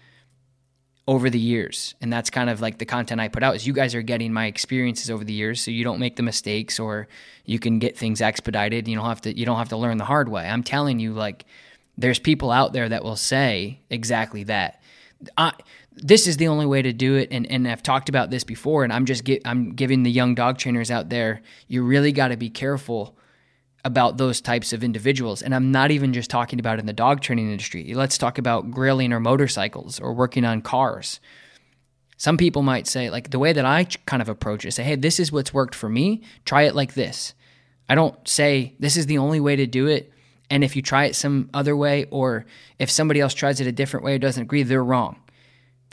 over 1.08 1.30
the 1.30 1.40
years. 1.40 1.94
And 2.02 2.12
that's 2.12 2.32
kind 2.32 2.50
of 2.50 2.62
like 2.62 2.80
the 2.80 2.86
content 2.86 3.22
i 3.22 3.28
put 3.28 3.44
out 3.44 3.56
is 3.56 3.68
you 3.68 3.74
guys 3.74 3.94
are 3.94 4.02
getting 4.02 4.34
my 4.34 4.46
experiences 4.46 5.12
over 5.12 5.24
the 5.24 5.34
years. 5.34 5.62
So 5.62 5.72
you 5.72 5.84
don't 5.84 6.00
make 6.00 6.16
the 6.16 6.24
mistakes 6.24 6.80
or 6.80 7.08
you 7.46 7.60
can 7.60 7.80
get 7.80 7.98
things 7.98 8.22
expedited. 8.22 8.88
You 8.88 8.96
don't 8.96 9.06
have 9.06 9.22
to 9.22 9.38
you 9.38 9.46
don't 9.46 9.58
have 9.58 9.70
to 9.70 9.78
learn 9.78 9.98
the 9.98 10.06
hard 10.06 10.30
way. 10.30 10.48
I'm 10.48 10.64
telling 10.64 11.00
you 11.00 11.14
like 11.14 11.46
there's 11.98 12.20
people 12.20 12.52
out 12.52 12.74
there 12.74 12.90
that 12.90 13.04
will 13.04 13.16
say 13.16 13.80
exactly 13.90 14.44
that. 14.46 14.82
I, 15.38 15.54
this 15.98 16.28
is 16.28 16.38
the 16.38 16.48
only 16.48 16.66
way 16.66 16.82
to 16.82 16.94
do 16.94 17.16
it 17.16 17.30
and, 17.32 17.50
and 17.50 17.68
i've 17.68 17.84
talked 17.84 18.10
about 18.10 18.30
this 18.30 18.44
before 18.44 18.84
and 18.84 18.92
i'm 18.92 19.06
just 19.06 19.24
get, 19.24 19.42
i'm 19.46 19.74
giving 19.74 20.04
the 20.04 20.12
young 20.12 20.36
dog 20.36 20.58
trainers 20.58 20.92
out 20.92 21.10
there 21.10 21.42
you 21.68 21.84
really 21.84 22.12
got 22.12 22.30
to 22.30 22.38
be 22.38 22.50
careful 22.50 23.18
about 23.86 24.18
those 24.18 24.42
types 24.42 24.74
of 24.74 24.84
individuals. 24.84 25.44
And 25.44 25.54
I'm 25.54 25.72
not 25.72 25.92
even 25.92 26.12
just 26.12 26.32
talking 26.32 26.60
about 26.60 26.80
in 26.80 26.88
the 26.88 26.92
dog 26.92 27.22
training 27.22 27.52
industry. 27.52 27.94
Let's 27.94 28.18
talk 28.18 28.40
about 28.40 28.72
grilling 28.72 29.14
or 29.14 29.20
motorcycles 29.20 30.00
or 30.00 30.12
working 30.12 30.44
on 30.44 30.64
cars. 30.64 31.20
Some 32.18 32.36
people 32.36 32.64
might 32.64 32.88
say, 32.88 33.12
like 33.12 33.30
the 33.30 33.38
way 33.38 33.54
that 33.54 33.64
I 33.64 33.84
kind 34.08 34.24
of 34.24 34.30
approach 34.30 34.66
it, 34.66 34.72
say, 34.72 34.84
hey, 34.84 34.96
this 34.96 35.20
is 35.20 35.32
what's 35.32 35.54
worked 35.54 35.76
for 35.76 35.88
me. 35.88 36.24
Try 36.46 36.64
it 36.64 36.74
like 36.74 36.96
this. 36.96 37.36
I 37.88 37.94
don't 37.94 38.28
say 38.28 38.74
this 38.80 38.98
is 38.98 39.06
the 39.06 39.20
only 39.20 39.40
way 39.40 39.56
to 39.56 39.68
do 39.68 39.86
it. 39.86 40.12
And 40.50 40.64
if 40.64 40.76
you 40.76 40.82
try 40.82 41.06
it 41.06 41.16
some 41.16 41.52
other 41.54 41.78
way, 41.78 42.06
or 42.10 42.46
if 42.80 42.90
somebody 42.90 43.20
else 43.20 43.36
tries 43.36 43.62
it 43.62 43.68
a 43.68 43.72
different 43.72 44.04
way 44.04 44.16
or 44.16 44.20
doesn't 44.20 44.44
agree, 44.44 44.64
they're 44.64 44.84
wrong. 44.84 45.18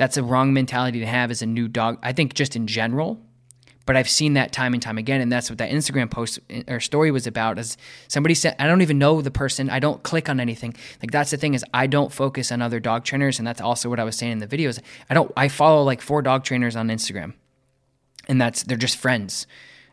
That's 0.02 0.16
a 0.16 0.24
wrong 0.24 0.52
mentality 0.52 0.98
to 0.98 1.06
have 1.06 1.30
as 1.30 1.42
a 1.42 1.46
new 1.46 1.68
dog. 1.68 1.96
I 2.02 2.12
think 2.12 2.34
just 2.34 2.56
in 2.56 2.66
general, 2.66 3.20
but 3.86 3.96
I've 3.96 4.08
seen 4.08 4.32
that 4.32 4.50
time 4.50 4.72
and 4.72 4.82
time 4.82 4.98
again, 4.98 5.20
and 5.20 5.30
that's 5.30 5.48
what 5.48 5.60
that 5.60 5.70
Instagram 5.70 6.10
post 6.10 6.40
eh, 6.50 6.64
or 6.66 6.80
story 6.80 7.12
was 7.12 7.28
about. 7.28 7.56
As 7.56 7.76
somebody 8.08 8.34
said, 8.34 8.56
I 8.58 8.66
don't 8.66 8.82
even 8.82 8.98
know 8.98 9.22
the 9.22 9.30
person. 9.30 9.70
I 9.70 9.78
don't 9.78 10.02
click 10.02 10.28
on 10.28 10.40
anything. 10.40 10.74
Like 11.00 11.12
that's 11.12 11.30
the 11.30 11.36
thing 11.36 11.54
is 11.54 11.64
I 11.72 11.86
don't 11.86 12.12
focus 12.12 12.50
on 12.50 12.60
other 12.60 12.80
dog 12.80 13.04
trainers, 13.04 13.38
and 13.38 13.46
that's 13.46 13.60
also 13.60 13.88
what 13.88 14.00
I 14.00 14.02
was 14.02 14.16
saying 14.16 14.32
in 14.32 14.38
the 14.40 14.48
videos. 14.48 14.80
I 15.08 15.14
don't. 15.14 15.30
I 15.36 15.46
follow 15.46 15.84
like 15.84 16.00
four 16.00 16.20
dog 16.20 16.42
trainers 16.42 16.74
on 16.74 16.88
Instagram, 16.88 17.34
and 18.26 18.40
that's 18.40 18.64
they're 18.64 18.76
just 18.76 18.96
friends. 18.96 19.46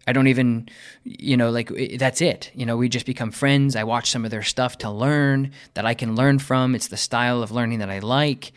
I 0.07 0.11
don't 0.11 0.25
even, 0.25 0.69
you 1.03 1.37
know, 1.37 1.51
like 1.51 1.71
eh, 1.77 1.97
that's 1.99 2.19
it. 2.19 2.49
You 2.55 2.65
know, 2.65 2.77
we 2.77 2.89
just 2.89 3.05
become 3.05 3.29
friends. 3.29 3.75
I 3.75 3.83
watch 3.83 4.09
some 4.09 4.25
of 4.25 4.31
their 4.31 4.41
stuff 4.41 4.75
to 4.79 4.89
learn 4.89 5.51
that 5.75 5.85
I 5.85 5.93
can 5.93 6.15
learn 6.15 6.39
from. 6.39 6.73
It's 6.73 6.87
the 6.87 6.97
style 6.97 7.43
of 7.43 7.51
learning 7.51 7.77
that 7.77 7.91
I 7.91 7.99
like 7.99 8.53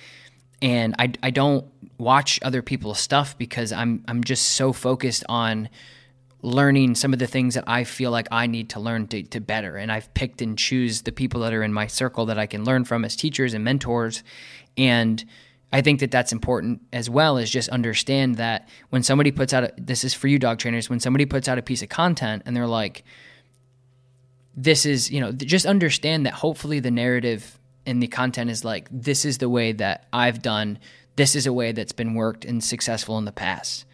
and 0.62 0.94
I, 0.98 1.12
I 1.22 1.30
don't 1.30 1.66
watch 1.98 2.38
other 2.42 2.62
people's 2.62 2.98
stuff 2.98 3.36
because 3.36 3.72
I'm 3.72 4.04
I'm 4.08 4.24
just 4.24 4.50
so 4.50 4.72
focused 4.72 5.24
on 5.28 5.68
learning 6.40 6.94
some 6.94 7.12
of 7.12 7.18
the 7.18 7.26
things 7.26 7.54
that 7.54 7.64
I 7.66 7.84
feel 7.84 8.10
like 8.10 8.26
I 8.32 8.46
need 8.46 8.70
to 8.70 8.80
learn 8.80 9.06
to, 9.08 9.22
to 9.22 9.40
better. 9.40 9.76
And 9.76 9.92
I've 9.92 10.12
picked 10.12 10.42
and 10.42 10.58
choose 10.58 11.02
the 11.02 11.12
people 11.12 11.40
that 11.42 11.52
are 11.52 11.62
in 11.62 11.72
my 11.72 11.86
circle 11.86 12.26
that 12.26 12.38
I 12.38 12.46
can 12.46 12.64
learn 12.64 12.84
from 12.84 13.04
as 13.04 13.14
teachers 13.14 13.54
and 13.54 13.62
mentors. 13.62 14.24
And 14.76 15.24
I 15.72 15.82
think 15.82 16.00
that 16.00 16.10
that's 16.10 16.32
important 16.32 16.82
as 16.92 17.08
well 17.08 17.38
as 17.38 17.48
just 17.48 17.68
understand 17.68 18.36
that 18.36 18.68
when 18.90 19.04
somebody 19.04 19.30
puts 19.30 19.54
out 19.54 19.64
a, 19.64 19.72
this 19.78 20.02
is 20.02 20.14
for 20.14 20.26
you 20.26 20.38
dog 20.38 20.58
trainers 20.58 20.90
when 20.90 21.00
somebody 21.00 21.26
puts 21.26 21.48
out 21.48 21.58
a 21.58 21.62
piece 21.62 21.82
of 21.82 21.88
content 21.88 22.42
and 22.44 22.56
they're 22.56 22.66
like 22.66 23.04
this 24.54 24.84
is 24.84 25.10
you 25.10 25.18
know 25.18 25.32
just 25.32 25.64
understand 25.64 26.26
that 26.26 26.34
hopefully 26.34 26.78
the 26.78 26.90
narrative 26.90 27.58
and 27.86 28.02
the 28.02 28.08
content 28.08 28.50
is 28.50 28.64
like 28.64 28.88
this 28.90 29.24
is 29.24 29.38
the 29.38 29.48
way 29.48 29.72
that 29.72 30.06
I've 30.12 30.42
done 30.42 30.78
this 31.16 31.36
is 31.36 31.46
a 31.46 31.52
way 31.52 31.72
that's 31.72 31.92
been 31.92 32.14
worked 32.14 32.44
and 32.44 32.64
successful 32.64 33.18
in 33.18 33.24
the 33.24 33.32
past. 33.32 33.84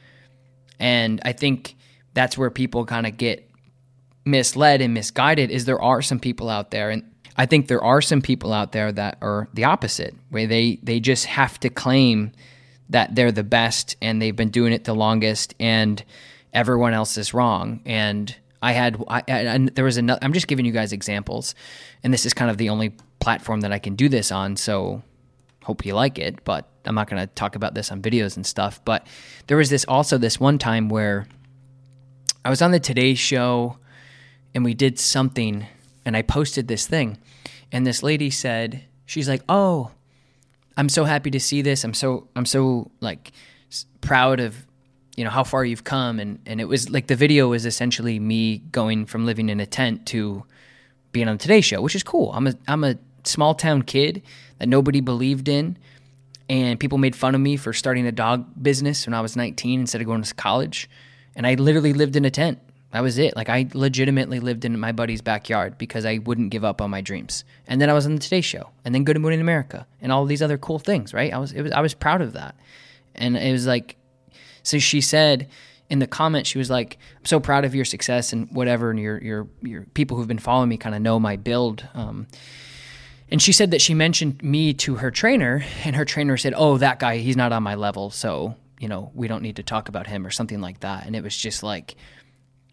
And 0.78 1.20
I 1.24 1.32
think 1.32 1.74
that's 2.14 2.38
where 2.38 2.50
people 2.50 2.84
kind 2.86 3.06
of 3.06 3.16
get 3.16 3.50
misled 4.24 4.80
and 4.80 4.94
misguided 4.94 5.50
is 5.50 5.64
there 5.64 5.82
are 5.82 6.02
some 6.02 6.20
people 6.20 6.48
out 6.48 6.70
there 6.70 6.90
and 6.90 7.02
I 7.36 7.46
think 7.46 7.68
there 7.68 7.82
are 7.82 8.02
some 8.02 8.20
people 8.20 8.52
out 8.52 8.72
there 8.72 8.90
that 8.90 9.16
are 9.20 9.48
the 9.54 9.64
opposite, 9.64 10.14
where 10.30 10.48
they 10.48 10.80
they 10.82 10.98
just 10.98 11.26
have 11.26 11.58
to 11.60 11.70
claim 11.70 12.32
that 12.90 13.14
they're 13.14 13.30
the 13.30 13.44
best 13.44 13.96
and 14.02 14.20
they've 14.20 14.34
been 14.34 14.50
doing 14.50 14.72
it 14.72 14.84
the 14.84 14.94
longest 14.94 15.54
and 15.60 16.02
everyone 16.52 16.94
else 16.94 17.16
is 17.16 17.32
wrong. 17.32 17.80
And 17.86 18.34
I 18.60 18.72
had 18.72 19.02
I, 19.06 19.22
and 19.28 19.68
there 19.68 19.84
was 19.84 19.98
another. 19.98 20.18
I'm 20.20 20.32
just 20.32 20.48
giving 20.48 20.64
you 20.64 20.72
guys 20.72 20.92
examples, 20.92 21.54
and 22.02 22.12
this 22.12 22.26
is 22.26 22.34
kind 22.34 22.50
of 22.50 22.58
the 22.58 22.70
only 22.70 22.96
platform 23.20 23.60
that 23.60 23.72
I 23.72 23.78
can 23.78 23.94
do 23.94 24.08
this 24.08 24.30
on. 24.32 24.56
So 24.56 25.02
hope 25.64 25.84
you 25.84 25.94
like 25.94 26.18
it, 26.18 26.44
but 26.44 26.68
I'm 26.84 26.94
not 26.94 27.10
going 27.10 27.20
to 27.20 27.26
talk 27.26 27.54
about 27.54 27.74
this 27.74 27.92
on 27.92 28.00
videos 28.00 28.36
and 28.36 28.46
stuff. 28.46 28.80
But 28.84 29.06
there 29.46 29.56
was 29.56 29.70
this 29.70 29.84
also 29.86 30.16
this 30.18 30.40
one 30.40 30.58
time 30.58 30.88
where 30.88 31.26
I 32.44 32.50
was 32.50 32.62
on 32.62 32.70
the 32.70 32.80
Today 32.80 33.14
Show 33.14 33.76
and 34.54 34.64
we 34.64 34.74
did 34.74 34.98
something, 34.98 35.66
and 36.04 36.16
I 36.16 36.22
posted 36.22 36.68
this 36.68 36.86
thing, 36.86 37.18
and 37.70 37.86
this 37.86 38.02
lady 38.02 38.30
said 38.30 38.84
she's 39.04 39.28
like, 39.28 39.42
"Oh, 39.48 39.90
I'm 40.76 40.88
so 40.88 41.04
happy 41.04 41.30
to 41.30 41.40
see 41.40 41.60
this. 41.60 41.84
I'm 41.84 41.94
so 41.94 42.28
I'm 42.34 42.46
so 42.46 42.90
like 43.00 43.32
proud 44.00 44.40
of." 44.40 44.66
You 45.16 45.24
know 45.24 45.30
how 45.30 45.44
far 45.44 45.64
you've 45.64 45.84
come, 45.84 46.18
and 46.18 46.38
and 46.46 46.60
it 46.60 46.64
was 46.64 46.88
like 46.88 47.08
the 47.08 47.16
video 47.16 47.48
was 47.48 47.66
essentially 47.66 48.18
me 48.18 48.58
going 48.58 49.04
from 49.04 49.26
living 49.26 49.48
in 49.48 49.60
a 49.60 49.66
tent 49.66 50.06
to 50.06 50.44
being 51.12 51.28
on 51.28 51.36
the 51.36 51.42
Today 51.42 51.60
Show, 51.60 51.82
which 51.82 51.94
is 51.94 52.02
cool. 52.02 52.32
I'm 52.32 52.46
a 52.46 52.54
I'm 52.66 52.84
a 52.84 52.96
small 53.28 53.54
town 53.54 53.82
kid 53.82 54.22
that 54.58 54.68
nobody 54.68 55.00
believed 55.00 55.48
in. 55.48 55.78
And 56.48 56.80
people 56.80 56.98
made 56.98 57.14
fun 57.14 57.34
of 57.34 57.40
me 57.40 57.56
for 57.56 57.72
starting 57.72 58.06
a 58.06 58.12
dog 58.12 58.46
business 58.60 59.06
when 59.06 59.14
I 59.14 59.20
was 59.20 59.36
19 59.36 59.80
instead 59.80 60.00
of 60.00 60.06
going 60.06 60.22
to 60.22 60.34
college. 60.34 60.88
And 61.36 61.46
I 61.46 61.54
literally 61.54 61.92
lived 61.92 62.16
in 62.16 62.24
a 62.24 62.30
tent. 62.30 62.58
That 62.92 63.02
was 63.02 63.18
it. 63.18 63.36
Like 63.36 63.50
I 63.50 63.68
legitimately 63.74 64.40
lived 64.40 64.64
in 64.64 64.78
my 64.80 64.92
buddy's 64.92 65.20
backyard 65.20 65.76
because 65.76 66.06
I 66.06 66.18
wouldn't 66.18 66.50
give 66.50 66.64
up 66.64 66.80
on 66.80 66.90
my 66.90 67.02
dreams. 67.02 67.44
And 67.66 67.80
then 67.80 67.90
I 67.90 67.92
was 67.92 68.06
on 68.06 68.14
the 68.14 68.20
Today 68.20 68.40
Show, 68.40 68.70
and 68.84 68.94
then 68.94 69.04
Good 69.04 69.20
Morning 69.20 69.42
America, 69.42 69.86
and 70.00 70.10
all 70.10 70.24
these 70.24 70.42
other 70.42 70.56
cool 70.56 70.78
things. 70.78 71.12
Right? 71.12 71.32
I 71.32 71.38
was, 71.38 71.52
was 71.52 71.70
I 71.72 71.80
was 71.80 71.92
proud 71.92 72.22
of 72.22 72.32
that. 72.32 72.56
And 73.14 73.36
it 73.36 73.52
was 73.52 73.66
like, 73.66 73.96
so 74.62 74.78
she 74.78 75.00
said, 75.00 75.48
in 75.90 75.98
the 75.98 76.06
comments, 76.06 76.48
she 76.48 76.58
was 76.58 76.70
like, 76.70 76.98
"I'm 77.18 77.24
so 77.24 77.40
proud 77.40 77.64
of 77.64 77.74
your 77.74 77.84
success 77.84 78.32
and 78.32 78.50
whatever." 78.50 78.90
And 78.90 78.98
your 78.98 79.18
your 79.22 79.48
your 79.62 79.82
people 79.94 80.16
who've 80.16 80.28
been 80.28 80.38
following 80.38 80.68
me 80.68 80.76
kind 80.76 80.94
of 80.94 81.02
know 81.02 81.18
my 81.18 81.36
build. 81.36 81.86
Um, 81.94 82.26
and 83.30 83.40
she 83.42 83.52
said 83.52 83.70
that 83.70 83.80
she 83.80 83.94
mentioned 83.94 84.42
me 84.42 84.72
to 84.74 84.96
her 84.96 85.10
trainer, 85.10 85.64
and 85.84 85.96
her 85.96 86.04
trainer 86.04 86.36
said, 86.36 86.54
"Oh, 86.56 86.78
that 86.78 86.98
guy, 86.98 87.18
he's 87.18 87.36
not 87.36 87.52
on 87.52 87.62
my 87.62 87.74
level, 87.74 88.10
so 88.10 88.54
you 88.80 88.88
know 88.88 89.10
we 89.14 89.28
don't 89.28 89.42
need 89.42 89.56
to 89.56 89.62
talk 89.62 89.88
about 89.88 90.06
him 90.06 90.26
or 90.26 90.30
something 90.30 90.60
like 90.60 90.80
that." 90.80 91.06
And 91.06 91.14
it 91.14 91.22
was 91.22 91.36
just 91.36 91.62
like 91.62 91.96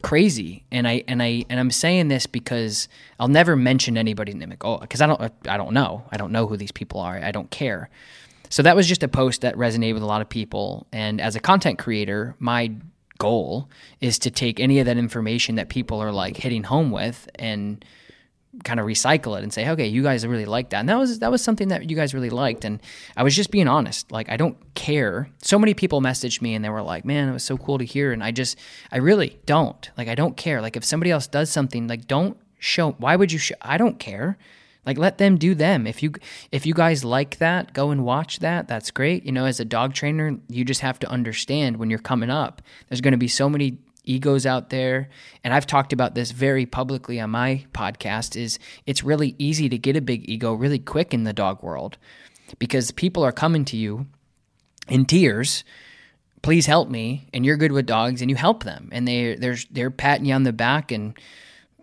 crazy. 0.02 0.63
And 0.72 0.88
I 0.88 1.04
and 1.08 1.22
I 1.22 1.46
and 1.50 1.60
I'm 1.60 1.72
saying 1.72 2.08
this 2.10 2.28
because 2.28 2.88
I'll 3.20 3.28
never 3.28 3.56
mention 3.56 3.98
anybody 3.98 4.34
name. 4.34 4.54
Oh, 4.62 4.78
because 4.78 5.02
I 5.02 5.08
don't 5.08 5.22
I 5.48 5.58
don't 5.58 5.74
know. 5.74 6.04
I 6.12 6.18
don't 6.18 6.32
know 6.32 6.48
who 6.48 6.58
these 6.58 6.72
people 6.72 7.00
are. 7.00 7.18
I 7.18 7.32
don't 7.32 7.50
care. 7.50 7.89
So 8.50 8.62
that 8.63 8.76
was 8.76 8.88
just 8.88 9.04
a 9.04 9.08
post 9.08 9.41
that 9.41 9.56
resonated 9.56 9.96
with 9.96 10.04
a 10.04 10.06
lot 10.06 10.22
of 10.22 10.30
people. 10.30 10.86
And 10.94 11.20
as 11.20 11.36
a 11.36 11.39
content 11.39 11.80
creator, 11.80 12.36
my 12.39 12.72
goal 13.18 13.70
is 14.02 14.20
to 14.20 14.32
take 14.32 14.60
any 14.60 14.80
of 14.80 14.86
that 14.86 14.98
information 14.98 15.56
that 15.56 15.70
people 15.70 16.00
are 16.00 16.12
like 16.12 16.38
hitting 16.38 16.63
home 16.63 16.91
with 16.91 17.28
and 17.36 17.84
kind 18.63 18.80
of 18.80 18.86
recycle 18.86 19.38
it 19.38 19.44
and 19.44 19.52
say, 19.52 19.70
okay, 19.70 19.88
you 19.88 20.04
guys 20.04 20.26
really 20.26 20.46
like 20.46 20.70
that. 20.70 20.80
And 20.80 20.89
that 20.89 20.98
was 20.98 21.20
that 21.20 21.32
was 21.32 21.44
something 21.44 21.70
that 21.70 21.89
you 21.89 21.96
guys 21.96 22.13
really 22.13 22.30
liked. 22.30 22.65
And 22.65 22.82
I 23.15 23.24
was 23.24 23.36
just 23.36 23.52
being 23.52 23.68
honest. 23.68 24.12
Like 24.12 24.30
I 24.30 24.38
don't 24.38 24.58
care. 24.76 25.30
So 25.41 25.60
many 25.60 25.74
people 25.74 26.02
messaged 26.02 26.41
me 26.41 26.54
and 26.54 26.63
they 26.63 26.70
were 26.70 26.82
like, 26.82 27.06
man, 27.06 27.30
it 27.30 27.34
was 27.34 27.44
so 27.44 27.58
cool 27.58 27.78
to 27.78 27.86
hear. 27.86 28.12
And 28.12 28.24
I 28.24 28.32
just 28.32 28.58
I 28.91 28.98
really 28.98 29.39
don't. 29.46 29.89
Like 29.98 30.08
I 30.08 30.15
don't 30.15 30.38
care. 30.38 30.62
Like 30.62 30.76
if 30.76 30.84
somebody 30.84 31.12
else 31.12 31.28
does 31.28 31.50
something, 31.50 31.88
like 31.88 32.08
don't 32.08 32.38
show 32.60 32.91
why 32.94 33.15
would 33.15 33.32
you 33.32 33.39
show 33.39 33.56
I 33.62 33.78
don't 33.78 34.00
care. 34.00 34.38
Like 34.86 34.98
let 34.98 35.18
them 35.18 35.38
do 35.38 35.56
them. 35.56 35.88
If 35.88 36.04
you 36.04 36.13
if 36.52 36.65
you 36.65 36.74
guys 36.74 37.04
like 37.04 37.38
that, 37.38 37.74
go 37.74 37.89
and 37.89 38.06
watch 38.06 38.39
that. 38.39 38.68
That's 38.68 38.91
great. 38.91 39.26
You 39.26 39.32
know, 39.32 39.46
as 39.46 39.60
a 39.60 39.65
dog 39.65 39.94
trainer, 39.94 40.38
you 40.48 40.63
just 40.63 40.82
have 40.82 41.00
to 41.00 41.10
understand 41.10 41.78
when 41.78 41.89
you're 41.89 42.00
coming 42.00 42.30
up, 42.30 42.62
there's 42.89 43.02
going 43.02 43.13
to 43.13 43.18
be 43.18 43.28
so 43.28 43.50
many 43.50 43.80
egos 44.06 44.46
out 44.46 44.70
there 44.70 45.10
and 45.44 45.54
I've 45.54 45.68
talked 45.68 45.94
about 45.94 46.15
this 46.15 46.32
very 46.32 46.65
publicly 46.65 47.20
on 47.20 47.30
my 47.32 47.65
podcast 47.74 48.36
is 48.36 48.60
it's 48.86 49.04
really 49.04 49.36
easy 49.38 49.70
to 49.70 49.78
get 49.78 49.96
a 49.96 50.02
big 50.02 50.30
ego 50.30 50.54
really 50.54 50.80
quick 50.80 51.13
in 51.13 51.24
the 51.24 51.34
dog 51.34 51.62
world 51.63 51.98
because 52.60 52.91
people 52.91 53.24
are 53.24 53.32
coming 53.32 53.65
to 53.65 53.78
you 53.78 54.08
in 54.88 55.06
tears 55.06 55.63
please 56.41 56.65
help 56.65 56.89
me 56.89 57.28
and 57.34 57.46
you're 57.46 57.58
good 57.58 57.72
with 57.72 57.86
dogs 57.86 58.22
and 58.22 58.30
you 58.30 58.36
help 58.36 58.63
them 58.63 58.89
and 58.91 59.08
they 59.08 59.36
they're 59.36 59.58
they're 59.72 59.91
patting 59.91 60.26
you 60.26 60.34
on 60.34 60.44
the 60.44 60.54
back 60.54 60.91
and 60.91 61.18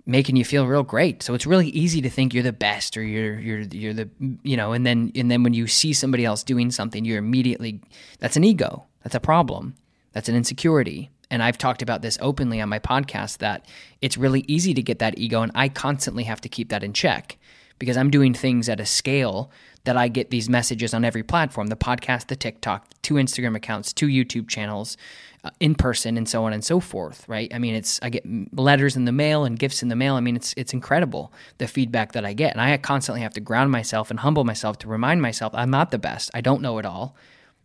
making 0.07 0.37
you 0.37 0.45
feel 0.45 0.67
real 0.67 0.83
great. 0.83 1.23
So 1.23 1.35
it's 1.35 1.47
really 1.47 1.69
easy 1.69 2.01
to 2.03 2.11
think 2.11 2.35
you're 2.35 2.43
the 2.43 2.53
best 2.53 2.97
or 2.97 3.03
you're 3.03 3.39
you're 3.39 3.61
you're 3.61 3.95
the 3.95 4.09
you 4.43 4.57
know, 4.57 4.73
and 4.73 4.85
then 4.85 5.13
and 5.15 5.31
then 5.31 5.43
when 5.43 5.55
you 5.55 5.67
see 5.67 5.93
somebody 5.93 6.25
else 6.25 6.43
doing 6.43 6.71
something, 6.71 7.05
you're 7.05 7.19
immediately 7.19 7.81
that's 8.19 8.37
an 8.37 8.45
ego. 8.45 8.85
That's 9.03 9.15
a 9.15 9.21
problem. 9.21 9.75
That's 10.13 10.29
an 10.29 10.35
insecurity. 10.35 11.11
And 11.33 11.43
I've 11.43 11.57
talked 11.57 11.81
about 11.81 12.03
this 12.03 12.19
openly 12.21 12.61
on 12.61 12.69
my 12.69 12.79
podcast 12.79 13.39
that 13.39 13.67
it's 14.03 14.19
really 14.19 14.45
easy 14.47 14.75
to 14.75 14.83
get 14.83 14.99
that 14.99 15.19
ego 15.19 15.41
and 15.41 15.51
I 15.55 15.71
constantly 15.71 16.25
have 16.25 16.43
to 16.43 16.49
keep 16.49 16.69
that 16.69 16.85
in 16.85 16.93
check 16.93 17.39
because 17.79 17.97
I'm 17.97 18.11
doing 18.11 18.35
things 18.35 18.69
at 18.69 18.79
a 18.79 18.87
scale 18.87 19.51
that 19.85 19.97
I 19.97 20.09
get 20.09 20.31
these 20.31 20.49
messages 20.49 20.95
on 20.95 21.05
every 21.05 21.23
platform, 21.23 21.69
the 21.69 21.75
podcast, 21.75 22.29
the 22.29 22.37
TikTok, 22.37 22.87
two 23.01 23.15
Instagram 23.15 23.57
accounts, 23.57 23.93
two 23.95 24.07
YouTube 24.07 24.47
channels, 24.47 24.97
uh, 25.43 25.51
in 25.59 25.75
person 25.75 26.17
and 26.17 26.29
so 26.29 26.45
on 26.45 26.53
and 26.53 26.63
so 26.63 26.79
forth, 26.79 27.27
right? 27.29 27.53
I 27.53 27.59
mean, 27.59 27.75
it's 27.75 27.99
I 28.03 28.11
get 28.11 28.25
letters 28.55 28.95
in 28.95 29.07
the 29.07 29.11
mail 29.11 29.45
and 29.45 29.59
gifts 29.59 29.83
in 29.83 29.89
the 29.89 29.97
mail. 29.97 30.15
I 30.15 30.21
mean, 30.21 30.37
it's 30.37 30.53
it's 30.57 30.75
incredible 30.75 31.33
the 31.57 31.67
feedback 31.67 32.13
that 32.13 32.27
I 32.27 32.35
get, 32.35 32.53
and 32.53 32.61
I 32.61 32.77
constantly 32.77 33.23
have 33.23 33.33
to 33.35 33.41
ground 33.41 33.73
myself 33.73 34.11
and 34.11 34.21
humble 34.21 34.45
myself 34.45 34.79
to 34.81 34.87
remind 34.87 35.23
myself 35.23 35.53
I'm 35.55 35.71
not 35.71 35.91
the 35.91 35.99
best. 35.99 36.31
I 36.35 36.43
don't 36.43 36.63
know 36.63 36.79
it 36.79 36.85
all. 36.85 37.17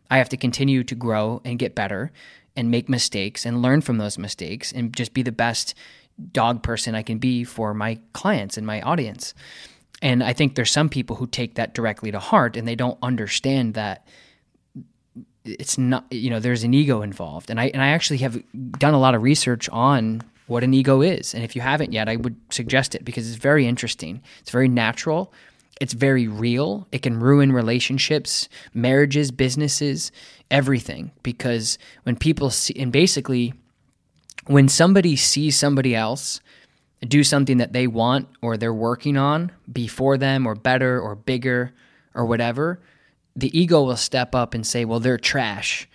I 0.10 0.17
have 0.17 0.30
to 0.30 0.38
continue 0.38 0.84
to 0.86 0.95
grow 0.95 1.41
and 1.43 1.60
get 1.60 1.75
better 1.75 2.12
and 2.58 2.72
make 2.72 2.89
mistakes 2.89 3.46
and 3.46 3.62
learn 3.62 3.82
from 3.82 4.00
those 4.00 4.17
mistakes 4.17 4.72
and 4.72 4.93
just 4.93 5.13
be 5.13 5.22
the 5.22 5.32
best 5.32 5.76
dog 6.32 6.63
person 6.63 6.96
I 6.96 7.04
can 7.04 7.20
be 7.20 7.43
for 7.43 7.74
my 7.74 8.00
clients 8.13 8.58
and 8.58 8.65
my 8.65 8.82
audience. 8.82 9.34
And 10.02 10.24
I 10.24 10.34
think 10.34 10.56
there's 10.56 10.72
some 10.72 10.89
people 10.89 11.15
who 11.15 11.28
take 11.28 11.56
that 11.56 11.74
directly 11.74 12.12
to 12.12 12.20
heart 12.20 12.58
and 12.58 12.67
they 12.67 12.76
don't 12.76 12.98
understand 13.02 13.76
that 13.76 14.08
it's 15.46 15.78
not 15.78 16.06
you 16.12 16.30
know 16.30 16.41
there's 16.41 16.63
an 16.63 16.74
ego 16.74 17.02
involved. 17.02 17.50
And 17.50 17.60
i 17.60 17.67
and 17.67 17.82
i 17.82 17.88
actually 17.88 18.17
have 18.17 18.41
done 18.74 18.93
a 18.93 19.00
lot 19.00 19.15
of 19.15 19.22
research 19.22 19.70
on 19.70 20.22
what 20.48 20.63
an 20.63 20.74
ego 20.74 21.02
is. 21.02 21.34
And 21.34 21.43
if 21.43 21.56
you 21.56 21.62
haven't 21.62 21.93
yet 21.93 22.10
i 22.10 22.15
would 22.15 22.36
suggest 22.50 22.96
it 22.96 23.06
because 23.06 23.30
it's 23.30 23.38
very 23.38 23.65
interesting. 23.65 24.22
It's 24.41 24.52
very 24.52 24.67
natural 24.67 25.32
it's 25.80 25.94
very 25.94 26.28
real 26.28 26.88
it 26.92 27.02
can 27.02 27.20
ruin 27.20 27.52
relationships 27.52 28.50
marriages 28.74 29.32
businesses 29.32 30.12
everything 30.50 31.12
because 31.24 31.78
when 32.04 32.16
people 32.16 32.50
see 32.50 32.74
and 32.80 32.92
basically 32.92 33.54
when 34.48 34.68
somebody 34.68 35.16
sees 35.16 35.56
somebody 35.56 35.96
else 35.96 36.42
do 37.02 37.24
something 37.24 37.58
that 37.58 37.74
they 37.74 37.86
want 37.86 38.28
or 38.42 38.58
they're 38.58 38.74
working 38.74 39.18
on 39.18 39.52
before 39.72 40.18
them 40.18 40.48
or 40.48 40.56
better 40.56 41.00
or 41.00 41.16
bigger 41.16 41.74
or 42.16 42.26
whatever 42.26 42.80
the 43.38 43.58
ego 43.58 43.84
will 43.84 43.96
step 43.96 44.34
up 44.34 44.56
and 44.56 44.66
say, 44.66 44.84
well, 44.84 45.00
they're 45.00 45.20
trash. 45.20 45.88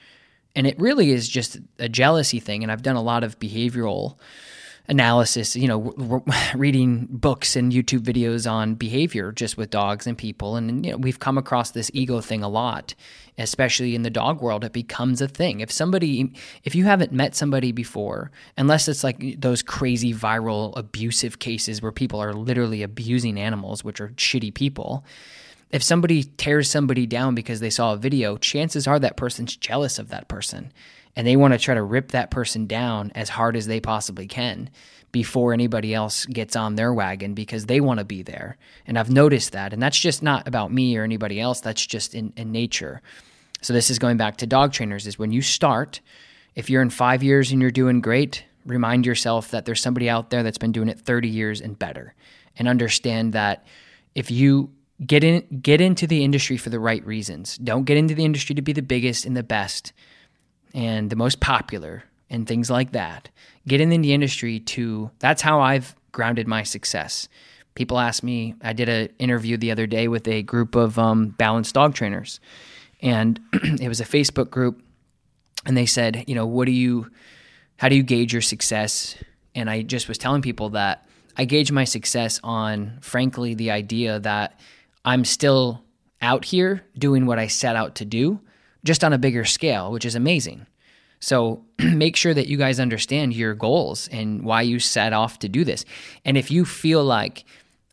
And 0.54 0.66
it 0.66 0.78
really 0.78 1.10
is 1.10 1.28
just 1.28 1.58
a 1.78 1.88
jealousy 1.88 2.38
thing. 2.38 2.62
And 2.62 2.70
I've 2.70 2.82
done 2.82 2.94
a 2.94 3.02
lot 3.02 3.24
of 3.24 3.38
behavioral 3.38 4.16
analysis, 4.92 5.56
you 5.56 5.66
know, 5.66 6.22
reading 6.54 7.08
books 7.10 7.56
and 7.56 7.72
YouTube 7.72 8.00
videos 8.00 8.48
on 8.48 8.74
behavior 8.74 9.32
just 9.32 9.56
with 9.56 9.70
dogs 9.70 10.06
and 10.06 10.16
people. 10.16 10.54
And, 10.54 10.84
you 10.86 10.92
know, 10.92 10.98
we've 10.98 11.18
come 11.18 11.38
across 11.38 11.72
this 11.72 11.90
ego 11.94 12.20
thing 12.20 12.44
a 12.44 12.48
lot, 12.48 12.94
especially 13.38 13.94
in 13.96 14.02
the 14.02 14.10
dog 14.10 14.40
world. 14.40 14.62
It 14.62 14.72
becomes 14.72 15.20
a 15.20 15.26
thing. 15.26 15.60
If 15.60 15.72
somebody, 15.72 16.32
if 16.62 16.74
you 16.74 16.84
haven't 16.84 17.10
met 17.10 17.34
somebody 17.34 17.72
before, 17.72 18.30
unless 18.56 18.86
it's 18.86 19.02
like 19.02 19.40
those 19.40 19.62
crazy 19.62 20.14
viral 20.14 20.76
abusive 20.76 21.38
cases 21.38 21.82
where 21.82 21.92
people 21.92 22.20
are 22.20 22.34
literally 22.34 22.82
abusing 22.82 23.40
animals, 23.40 23.82
which 23.82 24.00
are 24.00 24.10
shitty 24.10 24.54
people 24.54 25.04
if 25.70 25.82
somebody 25.82 26.24
tears 26.24 26.70
somebody 26.70 27.06
down 27.06 27.34
because 27.34 27.60
they 27.60 27.70
saw 27.70 27.94
a 27.94 27.96
video, 27.96 28.36
chances 28.36 28.86
are 28.86 28.98
that 28.98 29.16
person's 29.16 29.56
jealous 29.56 29.98
of 29.98 30.10
that 30.10 30.28
person 30.28 30.70
and 31.16 31.26
they 31.26 31.36
want 31.36 31.52
to 31.54 31.58
try 31.58 31.74
to 31.74 31.82
rip 31.82 32.12
that 32.12 32.30
person 32.30 32.66
down 32.66 33.12
as 33.14 33.28
hard 33.30 33.56
as 33.56 33.66
they 33.66 33.80
possibly 33.80 34.26
can 34.26 34.70
before 35.12 35.52
anybody 35.52 35.92
else 35.92 36.24
gets 36.24 36.56
on 36.56 36.74
their 36.74 36.92
wagon 36.92 37.34
because 37.34 37.66
they 37.66 37.80
want 37.80 37.98
to 37.98 38.04
be 38.04 38.22
there. 38.22 38.56
And 38.86 38.98
I've 38.98 39.10
noticed 39.10 39.52
that. 39.52 39.72
And 39.72 39.82
that's 39.82 39.98
just 39.98 40.22
not 40.22 40.48
about 40.48 40.72
me 40.72 40.96
or 40.96 41.04
anybody 41.04 41.38
else, 41.38 41.60
that's 41.60 41.84
just 41.84 42.14
in, 42.14 42.32
in 42.36 42.50
nature. 42.50 43.02
So 43.60 43.72
this 43.72 43.90
is 43.90 43.98
going 43.98 44.16
back 44.16 44.38
to 44.38 44.46
dog 44.46 44.72
trainers 44.72 45.06
is 45.06 45.18
when 45.18 45.30
you 45.30 45.42
start, 45.42 46.00
if 46.54 46.70
you're 46.70 46.82
in 46.82 46.90
5 46.90 47.22
years 47.22 47.52
and 47.52 47.60
you're 47.60 47.70
doing 47.70 48.00
great, 48.00 48.44
remind 48.64 49.04
yourself 49.04 49.50
that 49.50 49.66
there's 49.66 49.82
somebody 49.82 50.08
out 50.08 50.30
there 50.30 50.42
that's 50.42 50.58
been 50.58 50.72
doing 50.72 50.88
it 50.88 50.98
30 50.98 51.28
years 51.28 51.60
and 51.60 51.78
better. 51.78 52.14
And 52.56 52.66
understand 52.66 53.34
that 53.34 53.66
if 54.14 54.30
you 54.30 54.70
get 55.06 55.24
in 55.24 55.60
get 55.60 55.80
into 55.80 56.06
the 56.06 56.22
industry 56.22 56.56
for 56.56 56.70
the 56.70 56.78
right 56.78 57.04
reasons. 57.04 57.58
Don't 57.58 57.84
get 57.84 57.96
into 57.96 58.14
the 58.14 58.24
industry 58.24 58.54
to 58.54 58.62
be 58.62 58.72
the 58.72 58.82
biggest 58.82 59.24
and 59.24 59.36
the 59.36 59.42
best 59.42 59.92
and 60.74 61.10
the 61.10 61.16
most 61.16 61.40
popular 61.40 62.04
and 62.30 62.46
things 62.46 62.70
like 62.70 62.92
that. 62.92 63.28
Get 63.66 63.80
in 63.80 63.90
the 63.90 64.12
industry 64.12 64.60
to 64.60 65.10
that's 65.18 65.42
how 65.42 65.60
I've 65.60 65.94
grounded 66.12 66.48
my 66.48 66.62
success. 66.62 67.28
People 67.74 67.98
ask 67.98 68.22
me, 68.22 68.54
I 68.62 68.72
did 68.72 68.88
an 68.88 69.08
interview 69.18 69.56
the 69.56 69.70
other 69.70 69.86
day 69.86 70.08
with 70.08 70.28
a 70.28 70.42
group 70.42 70.74
of 70.74 70.98
um, 70.98 71.28
balanced 71.28 71.74
dog 71.74 71.94
trainers, 71.94 72.38
and 73.00 73.40
it 73.52 73.88
was 73.88 74.00
a 74.00 74.04
Facebook 74.04 74.50
group, 74.50 74.82
and 75.64 75.76
they 75.76 75.86
said, 75.86 76.24
you 76.26 76.34
know, 76.34 76.46
what 76.46 76.66
do 76.66 76.72
you, 76.72 77.10
how 77.76 77.88
do 77.88 77.96
you 77.96 78.02
gauge 78.02 78.32
your 78.32 78.42
success? 78.42 79.16
And 79.54 79.70
I 79.70 79.82
just 79.82 80.06
was 80.06 80.18
telling 80.18 80.42
people 80.42 80.70
that 80.70 81.06
I 81.36 81.46
gauge 81.46 81.72
my 81.72 81.84
success 81.84 82.40
on, 82.44 82.98
frankly, 83.00 83.54
the 83.54 83.70
idea 83.70 84.20
that 84.20 84.60
I'm 85.04 85.24
still 85.24 85.82
out 86.20 86.44
here 86.44 86.84
doing 86.96 87.26
what 87.26 87.38
I 87.38 87.46
set 87.46 87.74
out 87.74 87.96
to 87.96 88.04
do, 88.04 88.40
just 88.84 89.04
on 89.04 89.12
a 89.12 89.18
bigger 89.18 89.44
scale, 89.44 89.92
which 89.92 90.04
is 90.04 90.14
amazing. 90.14 90.66
So 91.20 91.64
make 91.78 92.16
sure 92.16 92.34
that 92.34 92.48
you 92.48 92.56
guys 92.56 92.80
understand 92.80 93.34
your 93.34 93.54
goals 93.54 94.08
and 94.08 94.44
why 94.44 94.62
you 94.62 94.78
set 94.78 95.12
off 95.12 95.38
to 95.40 95.48
do 95.48 95.64
this. 95.64 95.84
And 96.24 96.36
if 96.36 96.50
you 96.50 96.64
feel 96.64 97.04
like 97.04 97.44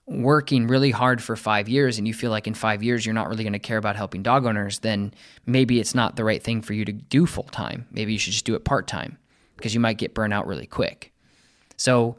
working 0.07 0.65
really 0.65 0.89
hard 0.89 1.21
for 1.21 1.35
five 1.35 1.69
years 1.69 1.99
and 1.99 2.07
you 2.07 2.13
feel 2.15 2.31
like 2.31 2.47
in 2.47 2.55
five 2.55 2.81
years 2.81 3.05
you're 3.05 3.13
not 3.13 3.29
really 3.29 3.43
going 3.43 3.53
to 3.53 3.59
care 3.59 3.77
about 3.77 3.95
helping 3.95 4.23
dog 4.23 4.45
owners, 4.45 4.79
then 4.79 5.13
maybe 5.45 5.79
it's 5.79 5.93
not 5.93 6.15
the 6.15 6.23
right 6.23 6.41
thing 6.41 6.61
for 6.61 6.73
you 6.73 6.83
to 6.83 6.91
do 6.91 7.27
full 7.27 7.43
time. 7.43 7.85
Maybe 7.91 8.13
you 8.13 8.19
should 8.19 8.33
just 8.33 8.45
do 8.45 8.55
it 8.55 8.65
part 8.65 8.87
time 8.87 9.17
because 9.55 9.73
you 9.73 9.79
might 9.79 9.97
get 9.97 10.15
burnt 10.15 10.33
out 10.33 10.47
really 10.47 10.65
quick. 10.65 11.13
So, 11.77 12.17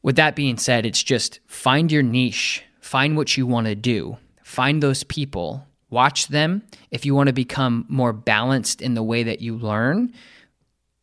with 0.00 0.14
that 0.14 0.36
being 0.36 0.56
said, 0.58 0.86
it's 0.86 1.02
just 1.02 1.40
find 1.46 1.90
your 1.90 2.04
niche 2.04 2.62
find 2.88 3.18
what 3.18 3.36
you 3.36 3.46
want 3.46 3.66
to 3.66 3.74
do, 3.74 4.16
find 4.42 4.82
those 4.82 5.04
people, 5.04 5.66
watch 5.90 6.28
them. 6.28 6.62
If 6.90 7.06
you 7.06 7.14
want 7.14 7.28
to 7.28 7.32
become 7.32 7.86
more 7.88 8.12
balanced 8.12 8.82
in 8.82 8.94
the 8.94 9.02
way 9.02 9.22
that 9.22 9.40
you 9.40 9.56
learn, 9.56 10.12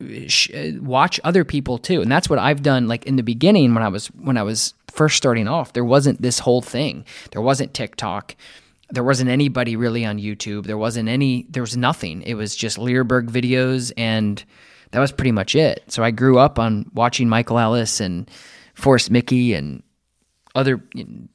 uh, 0.01 0.71
watch 0.81 1.19
other 1.23 1.45
people 1.45 1.77
too. 1.77 2.01
And 2.01 2.11
that's 2.11 2.29
what 2.29 2.39
I've 2.39 2.61
done 2.61 2.87
like 2.87 3.05
in 3.05 3.15
the 3.15 3.23
beginning 3.23 3.73
when 3.73 3.83
I 3.83 3.87
was 3.87 4.07
when 4.07 4.37
I 4.37 4.43
was 4.43 4.73
first 4.91 5.17
starting 5.17 5.47
off. 5.47 5.73
There 5.73 5.85
wasn't 5.85 6.21
this 6.21 6.39
whole 6.39 6.61
thing. 6.61 7.05
There 7.31 7.41
wasn't 7.41 7.73
TikTok. 7.73 8.35
There 8.91 9.03
wasn't 9.03 9.29
anybody 9.29 9.75
really 9.75 10.05
on 10.05 10.19
YouTube. 10.19 10.65
There 10.65 10.77
wasn't 10.77 11.09
any 11.09 11.45
there 11.49 11.63
was 11.63 11.77
nothing. 11.77 12.21
It 12.23 12.35
was 12.35 12.55
just 12.55 12.77
Leerburg 12.77 13.29
videos 13.29 13.91
and 13.97 14.43
that 14.91 14.99
was 14.99 15.11
pretty 15.11 15.31
much 15.31 15.55
it. 15.55 15.83
So 15.87 16.03
I 16.03 16.11
grew 16.11 16.39
up 16.39 16.59
on 16.59 16.89
watching 16.93 17.27
Michael 17.29 17.59
Ellis 17.59 17.99
and 17.99 18.29
Forrest 18.75 19.09
Micke 19.09 19.55
and 19.55 19.81
other. 20.53 20.83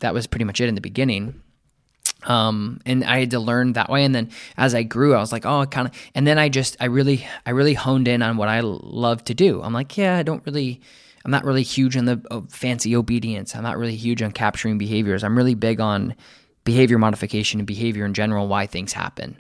That 0.01 0.15
was 0.15 0.27
pretty 0.27 0.45
much 0.45 0.61
it 0.61 0.69
in 0.69 0.75
the 0.75 0.81
beginning. 0.81 1.41
Um, 2.25 2.81
and 2.85 3.05
I 3.05 3.21
had 3.21 3.31
to 3.31 3.41
learn 3.41 3.73
that 3.75 3.89
way. 3.89 4.05
And 4.05 4.15
then 4.15 4.31
as 4.57 4.75
I 4.75 4.83
grew, 4.83 5.15
I 5.15 5.21
was 5.21 5.33
like, 5.33 5.47
oh, 5.47 5.65
kind 5.67 5.89
of. 5.89 5.95
And 6.15 6.27
then 6.27 6.39
I 6.39 6.49
just, 6.49 6.77
I 6.81 6.87
really, 6.87 7.27
I 7.47 7.51
really 7.51 7.75
honed 7.75 8.09
in 8.09 8.23
on 8.23 8.37
what 8.37 8.49
I 8.49 8.61
love 8.61 9.25
to 9.25 9.35
do. 9.35 9.63
I'm 9.63 9.73
like, 9.73 9.97
yeah, 9.97 10.17
I 10.17 10.23
don't 10.23 10.45
really. 10.47 10.81
I'm 11.23 11.31
not 11.31 11.45
really 11.45 11.63
huge 11.63 11.99
on 11.99 12.07
the 12.07 12.23
uh, 12.31 12.41
fancy 12.49 12.97
obedience. 12.97 13.55
I'm 13.55 13.63
not 13.63 13.77
really 13.77 13.95
huge 13.95 14.23
on 14.23 14.33
capturing 14.33 14.79
behaviors. 14.79 15.23
I'm 15.23 15.37
really 15.37 15.55
big 15.55 15.79
on 15.79 16.15
behavior 16.65 16.97
modification 16.97 17.61
and 17.61 17.67
behavior 17.67 18.07
in 18.07 18.15
general, 18.15 18.49
why 18.49 18.67
things 18.67 18.95
happen. 18.95 19.39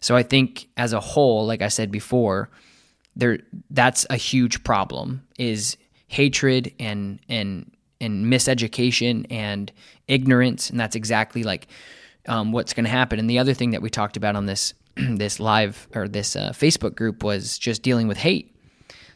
So 0.00 0.16
I 0.16 0.24
think 0.24 0.68
as 0.76 0.92
a 0.92 0.98
whole, 0.98 1.46
like 1.46 1.62
I 1.62 1.68
said 1.68 1.92
before, 1.92 2.50
there 3.14 3.38
that's 3.70 4.06
a 4.10 4.16
huge 4.16 4.64
problem 4.64 5.22
is 5.38 5.76
hatred 6.08 6.72
and 6.80 7.20
and 7.28 7.70
and 8.00 8.26
miseducation 8.26 9.26
and 9.30 9.70
ignorance, 10.08 10.70
and 10.70 10.80
that's 10.80 10.96
exactly 10.96 11.44
like 11.44 11.68
um, 12.26 12.52
what's 12.52 12.72
going 12.72 12.84
to 12.84 12.90
happen. 12.90 13.18
And 13.18 13.28
the 13.28 13.38
other 13.38 13.54
thing 13.54 13.70
that 13.70 13.82
we 13.82 13.90
talked 13.90 14.16
about 14.16 14.36
on 14.36 14.46
this 14.46 14.74
this 14.96 15.40
live 15.40 15.88
or 15.94 16.08
this 16.08 16.36
uh, 16.36 16.50
Facebook 16.50 16.94
group 16.94 17.24
was 17.24 17.58
just 17.58 17.82
dealing 17.82 18.08
with 18.08 18.18
hate. 18.18 18.54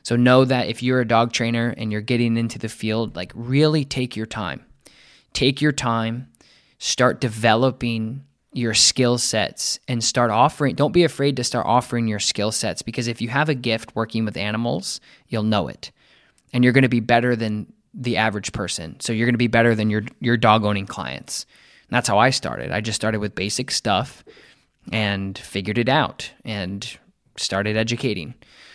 So 0.03 0.17
know 0.17 0.45
that 0.45 0.69
if 0.69 0.83
you're 0.83 1.01
a 1.01 1.07
dog 1.07 1.33
trainer 1.33 1.75
and 1.77 1.91
you're 1.91 2.01
getting 2.01 2.37
into 2.37 2.59
the 2.59 2.69
field, 2.69 3.17
like 3.17 3.33
really 3.35 3.85
take 3.85 4.17
your 4.17 4.27
time. 4.27 4.65
Take 5.33 5.61
your 5.61 5.73
time, 5.73 6.29
start 6.79 7.21
developing 7.21 8.25
your 8.53 8.73
skill 8.73 9.19
sets 9.19 9.79
and 9.87 10.03
start 10.03 10.31
offering 10.31 10.75
don't 10.75 10.93
be 10.93 11.05
afraid 11.05 11.37
to 11.37 11.45
start 11.45 11.67
offering 11.67 12.09
your 12.09 12.19
skill 12.19 12.51
sets 12.51 12.81
because 12.81 13.07
if 13.07 13.21
you 13.21 13.29
have 13.29 13.51
a 13.51 13.55
gift 13.55 13.95
working 13.95 14.25
with 14.25 14.35
animals 14.35 14.99
you'll 15.29 15.43
know 15.43 15.69
it 15.69 15.93
and 16.55 16.65
you're 16.65 16.73
going 16.73 16.81
to 16.81 16.89
be 16.89 17.01
better 17.01 17.37
than 17.37 17.71
the 17.93 18.17
average 18.17 18.53
person 18.53 18.99
so 18.99 19.13
you're 19.13 19.27
going 19.27 19.35
to 19.35 19.39
be 19.39 19.47
better 19.47 19.75
than 19.75 19.91
your 19.91 20.03
your 20.21 20.39
dog 20.39 20.65
owning 20.65 20.87
clients 20.87 21.45
and 21.89 21.97
that's 21.97 22.09
how 22.09 22.19
i 22.19 22.31
started. 22.31 22.71
I 22.73 22.81
just 22.81 22.97
started 22.97 23.19
with 23.19 23.35
basic 23.35 23.71
stuff 23.71 24.25
and 24.93 25.37
figured 25.37 25.79
it 25.79 25.89
out 25.89 26.31
and 26.45 26.99
started 27.37 27.77
educating. 27.77 28.35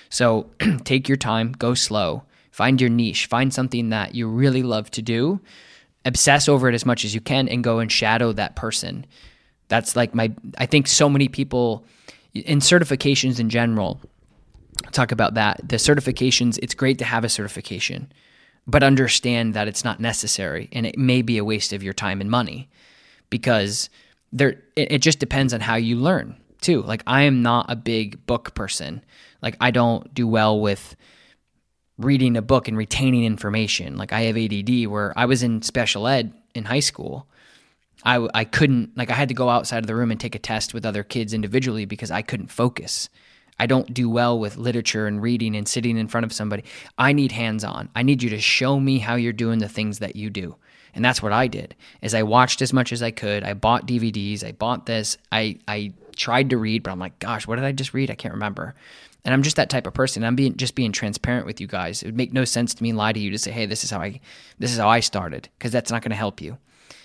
So 0.09 0.49
take 0.83 1.07
your 1.07 1.17
time 1.17 1.53
go 1.53 1.73
slow 1.73 2.23
find 2.51 2.81
your 2.81 2.89
niche 2.89 3.27
find 3.27 3.53
something 3.53 3.89
that 3.89 4.13
you 4.13 4.27
really 4.27 4.61
love 4.61 4.91
to 4.91 5.01
do 5.01 5.39
obsess 6.05 6.49
over 6.49 6.69
it 6.69 6.75
as 6.75 6.85
much 6.85 7.05
as 7.05 7.13
you 7.13 7.21
can 7.21 7.47
and 7.47 7.63
go 7.63 7.79
and 7.79 7.91
shadow 7.91 8.31
that 8.33 8.55
person. 8.55 9.05
That's 9.67 9.95
like 9.95 10.13
my, 10.13 10.31
I 10.57 10.65
think 10.65 10.87
so 10.87 11.09
many 11.09 11.27
people 11.27 11.85
in 12.33 12.59
certifications 12.59 13.39
in 13.39 13.49
general 13.49 13.99
talk 14.91 15.11
about 15.11 15.35
that. 15.35 15.61
The 15.67 15.77
certifications, 15.77 16.57
it's 16.61 16.73
great 16.73 16.97
to 16.99 17.05
have 17.05 17.23
a 17.23 17.29
certification, 17.29 18.11
but 18.65 18.83
understand 18.83 19.53
that 19.53 19.67
it's 19.67 19.83
not 19.83 19.99
necessary 19.99 20.69
and 20.71 20.85
it 20.85 20.97
may 20.97 21.21
be 21.21 21.37
a 21.37 21.45
waste 21.45 21.73
of 21.73 21.83
your 21.83 21.93
time 21.93 22.21
and 22.21 22.29
money 22.29 22.69
because 23.31 23.89
there, 24.31 24.61
it, 24.75 24.91
it 24.91 25.01
just 25.01 25.17
depends 25.17 25.55
on 25.55 25.61
how 25.61 25.75
you 25.75 25.95
learn 25.95 26.35
too. 26.61 26.83
Like 26.83 27.01
I 27.07 27.23
am 27.23 27.41
not 27.41 27.65
a 27.67 27.75
big 27.75 28.27
book 28.27 28.53
person. 28.53 29.03
Like 29.41 29.57
I 29.59 29.71
don't 29.71 30.13
do 30.13 30.27
well 30.27 30.59
with 30.59 30.95
reading 31.97 32.37
a 32.37 32.43
book 32.43 32.67
and 32.67 32.77
retaining 32.77 33.23
information. 33.23 33.97
Like 33.97 34.13
I 34.13 34.21
have 34.21 34.37
ADD 34.37 34.85
where 34.85 35.17
I 35.17 35.25
was 35.25 35.41
in 35.41 35.63
special 35.63 36.07
ed 36.07 36.31
in 36.53 36.65
high 36.65 36.79
school 36.79 37.27
I, 38.03 38.27
I 38.33 38.45
couldn't 38.45 38.97
like 38.97 39.09
I 39.09 39.13
had 39.13 39.29
to 39.29 39.33
go 39.33 39.49
outside 39.49 39.79
of 39.79 39.87
the 39.87 39.95
room 39.95 40.11
and 40.11 40.19
take 40.19 40.35
a 40.35 40.39
test 40.39 40.73
with 40.73 40.85
other 40.85 41.03
kids 41.03 41.33
individually 41.33 41.85
because 41.85 42.11
I 42.11 42.21
couldn't 42.21 42.47
focus. 42.47 43.09
I 43.59 43.67
don't 43.67 43.93
do 43.93 44.09
well 44.09 44.39
with 44.39 44.57
literature 44.57 45.05
and 45.05 45.21
reading 45.21 45.55
and 45.55 45.67
sitting 45.67 45.97
in 45.97 46.07
front 46.07 46.25
of 46.25 46.33
somebody. 46.33 46.63
I 46.97 47.13
need 47.13 47.31
hands 47.31 47.63
on. 47.63 47.89
I 47.95 48.01
need 48.01 48.23
you 48.23 48.29
to 48.31 48.39
show 48.39 48.79
me 48.79 48.97
how 48.97 49.15
you're 49.15 49.33
doing 49.33 49.59
the 49.59 49.69
things 49.69 49.99
that 49.99 50.15
you 50.15 50.31
do. 50.31 50.55
And 50.93 51.03
that's 51.03 51.21
what 51.21 51.31
I 51.31 51.47
did. 51.47 51.75
Is 52.01 52.13
I 52.13 52.23
watched 52.23 52.61
as 52.61 52.73
much 52.73 52.91
as 52.91 53.01
I 53.01 53.11
could. 53.11 53.43
I 53.43 53.53
bought 53.53 53.87
DVDs, 53.87 54.43
I 54.43 54.51
bought 54.51 54.85
this. 54.85 55.17
I 55.31 55.57
I 55.67 55.93
tried 56.15 56.49
to 56.49 56.57
read, 56.57 56.83
but 56.83 56.91
I'm 56.91 56.99
like, 56.99 57.19
gosh, 57.19 57.47
what 57.47 57.55
did 57.55 57.65
I 57.65 57.71
just 57.71 57.93
read? 57.93 58.11
I 58.11 58.15
can't 58.15 58.33
remember. 58.33 58.75
And 59.23 59.33
I'm 59.33 59.43
just 59.43 59.55
that 59.55 59.69
type 59.69 59.85
of 59.85 59.93
person. 59.93 60.23
I'm 60.23 60.35
being 60.35 60.57
just 60.57 60.75
being 60.75 60.91
transparent 60.91 61.45
with 61.45 61.61
you 61.61 61.67
guys. 61.67 62.01
It 62.01 62.07
would 62.07 62.17
make 62.17 62.33
no 62.33 62.45
sense 62.45 62.73
to 62.73 62.83
me 62.83 62.91
lie 62.91 63.13
to 63.13 63.19
you 63.19 63.29
to 63.31 63.37
say, 63.37 63.51
"Hey, 63.51 63.65
this 63.65 63.83
is 63.83 63.91
how 63.91 64.01
I 64.01 64.19
this 64.57 64.71
is 64.71 64.79
how 64.79 64.89
I 64.89 64.99
started," 64.99 65.49
because 65.57 65.71
that's 65.71 65.91
not 65.91 66.01
going 66.01 66.11
to 66.11 66.15
help 66.17 66.41
you. 66.41 66.57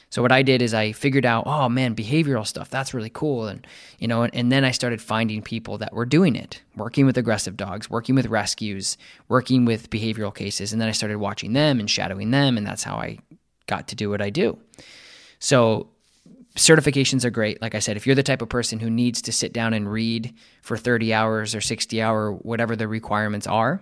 So 0.09 0.23
what 0.23 0.33
I 0.33 0.43
did 0.43 0.63
is 0.63 0.73
I 0.73 0.93
figured 0.93 1.27
out, 1.27 1.45
oh 1.47 1.69
man, 1.69 1.97
behavioral 1.97 2.47
stuff, 2.47 2.71
that's 2.71 2.95
really 2.95 3.11
cool. 3.11 3.49
And 3.49 3.67
you 3.99 4.07
know, 4.07 4.23
and, 4.23 4.35
and, 4.35 4.53
then 4.53 4.65
I 4.65 4.71
started 4.71 5.03
finding 5.03 5.43
people 5.43 5.79
that 5.79 5.93
were 5.93 6.07
doing 6.07 6.37
it, 6.37 6.63
working 6.77 7.07
with 7.07 7.19
aggressive 7.19 7.57
dogs, 7.57 7.91
working 7.91 8.15
with 8.15 8.27
rescues, 8.27 8.97
working 9.29 9.65
with 9.65 9.91
behavioral 9.91 10.35
cases. 10.35 10.73
And 10.73 10.81
then 10.81 10.89
I 10.89 10.93
started 10.93 11.19
watching 11.19 11.55
them 11.55 11.81
and 11.81 11.91
shadowing 11.91 12.31
them, 12.31 12.57
and 12.57 12.67
that's 12.67 12.85
how 12.85 12.97
I 12.97 13.19
got 13.67 13.89
to 13.89 13.97
do 13.97 14.11
what 14.11 14.23
I 14.23 14.31
do. 14.31 14.59
So 15.39 15.89
certifications 16.57 17.25
are 17.25 17.31
great. 17.31 17.61
Like 17.61 17.75
I 17.75 17.79
said, 17.79 17.97
if 17.97 18.07
you're 18.07 18.17
the 18.17 18.23
type 18.23 18.43
of 18.43 18.49
person 18.49 18.81
who 18.81 18.91
needs 18.91 19.23
to 19.23 19.33
sit 19.33 19.53
down 19.53 19.75
and 19.75 19.91
read 19.91 20.35
for 20.63 20.77
30 20.77 21.13
hours 21.13 21.55
or 21.55 21.61
60 21.61 22.01
hour, 22.03 22.33
whatever 22.33 22.75
the 22.75 22.89
requirements 22.89 23.47
are, 23.47 23.81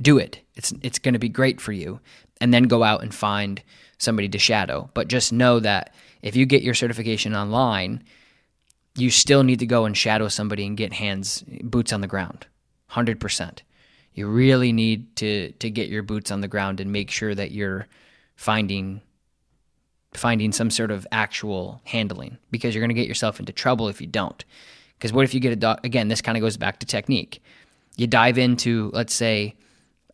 do 0.00 0.18
it. 0.18 0.40
It's 0.56 0.72
it's 0.82 0.98
going 0.98 1.14
to 1.14 1.18
be 1.18 1.28
great 1.28 1.60
for 1.60 1.72
you. 1.72 2.00
And 2.40 2.54
then 2.54 2.64
go 2.64 2.82
out 2.82 3.02
and 3.02 3.14
find 3.14 3.62
somebody 3.98 4.28
to 4.30 4.38
shadow. 4.38 4.90
But 4.94 5.08
just 5.08 5.32
know 5.32 5.60
that 5.60 5.94
if 6.22 6.36
you 6.36 6.46
get 6.46 6.62
your 6.62 6.74
certification 6.74 7.34
online, 7.34 8.02
you 8.96 9.10
still 9.10 9.42
need 9.42 9.58
to 9.58 9.66
go 9.66 9.84
and 9.84 9.96
shadow 9.96 10.28
somebody 10.28 10.66
and 10.66 10.76
get 10.76 10.94
hands 10.94 11.44
boots 11.62 11.92
on 11.92 12.00
the 12.00 12.06
ground. 12.06 12.46
100%. 12.92 13.58
You 14.14 14.26
really 14.26 14.72
need 14.72 15.14
to 15.16 15.52
to 15.52 15.70
get 15.70 15.88
your 15.88 16.02
boots 16.02 16.30
on 16.30 16.40
the 16.40 16.48
ground 16.48 16.80
and 16.80 16.90
make 16.90 17.10
sure 17.10 17.34
that 17.34 17.52
you're 17.52 17.86
finding 18.40 19.02
finding 20.14 20.50
some 20.50 20.70
sort 20.70 20.90
of 20.90 21.06
actual 21.12 21.82
handling 21.84 22.38
because 22.50 22.74
you're 22.74 22.80
going 22.80 22.88
to 22.88 22.94
get 22.94 23.06
yourself 23.06 23.38
into 23.38 23.52
trouble 23.52 23.86
if 23.88 24.00
you 24.00 24.06
don't. 24.06 24.46
Because 24.98 25.12
what 25.12 25.24
if 25.24 25.34
you 25.34 25.40
get 25.40 25.52
a 25.52 25.56
dog 25.56 25.78
again, 25.84 26.08
this 26.08 26.22
kind 26.22 26.38
of 26.38 26.42
goes 26.42 26.56
back 26.56 26.80
to 26.80 26.86
technique. 26.86 27.42
You 27.96 28.06
dive 28.06 28.38
into 28.38 28.90
let's 28.94 29.12
say 29.12 29.56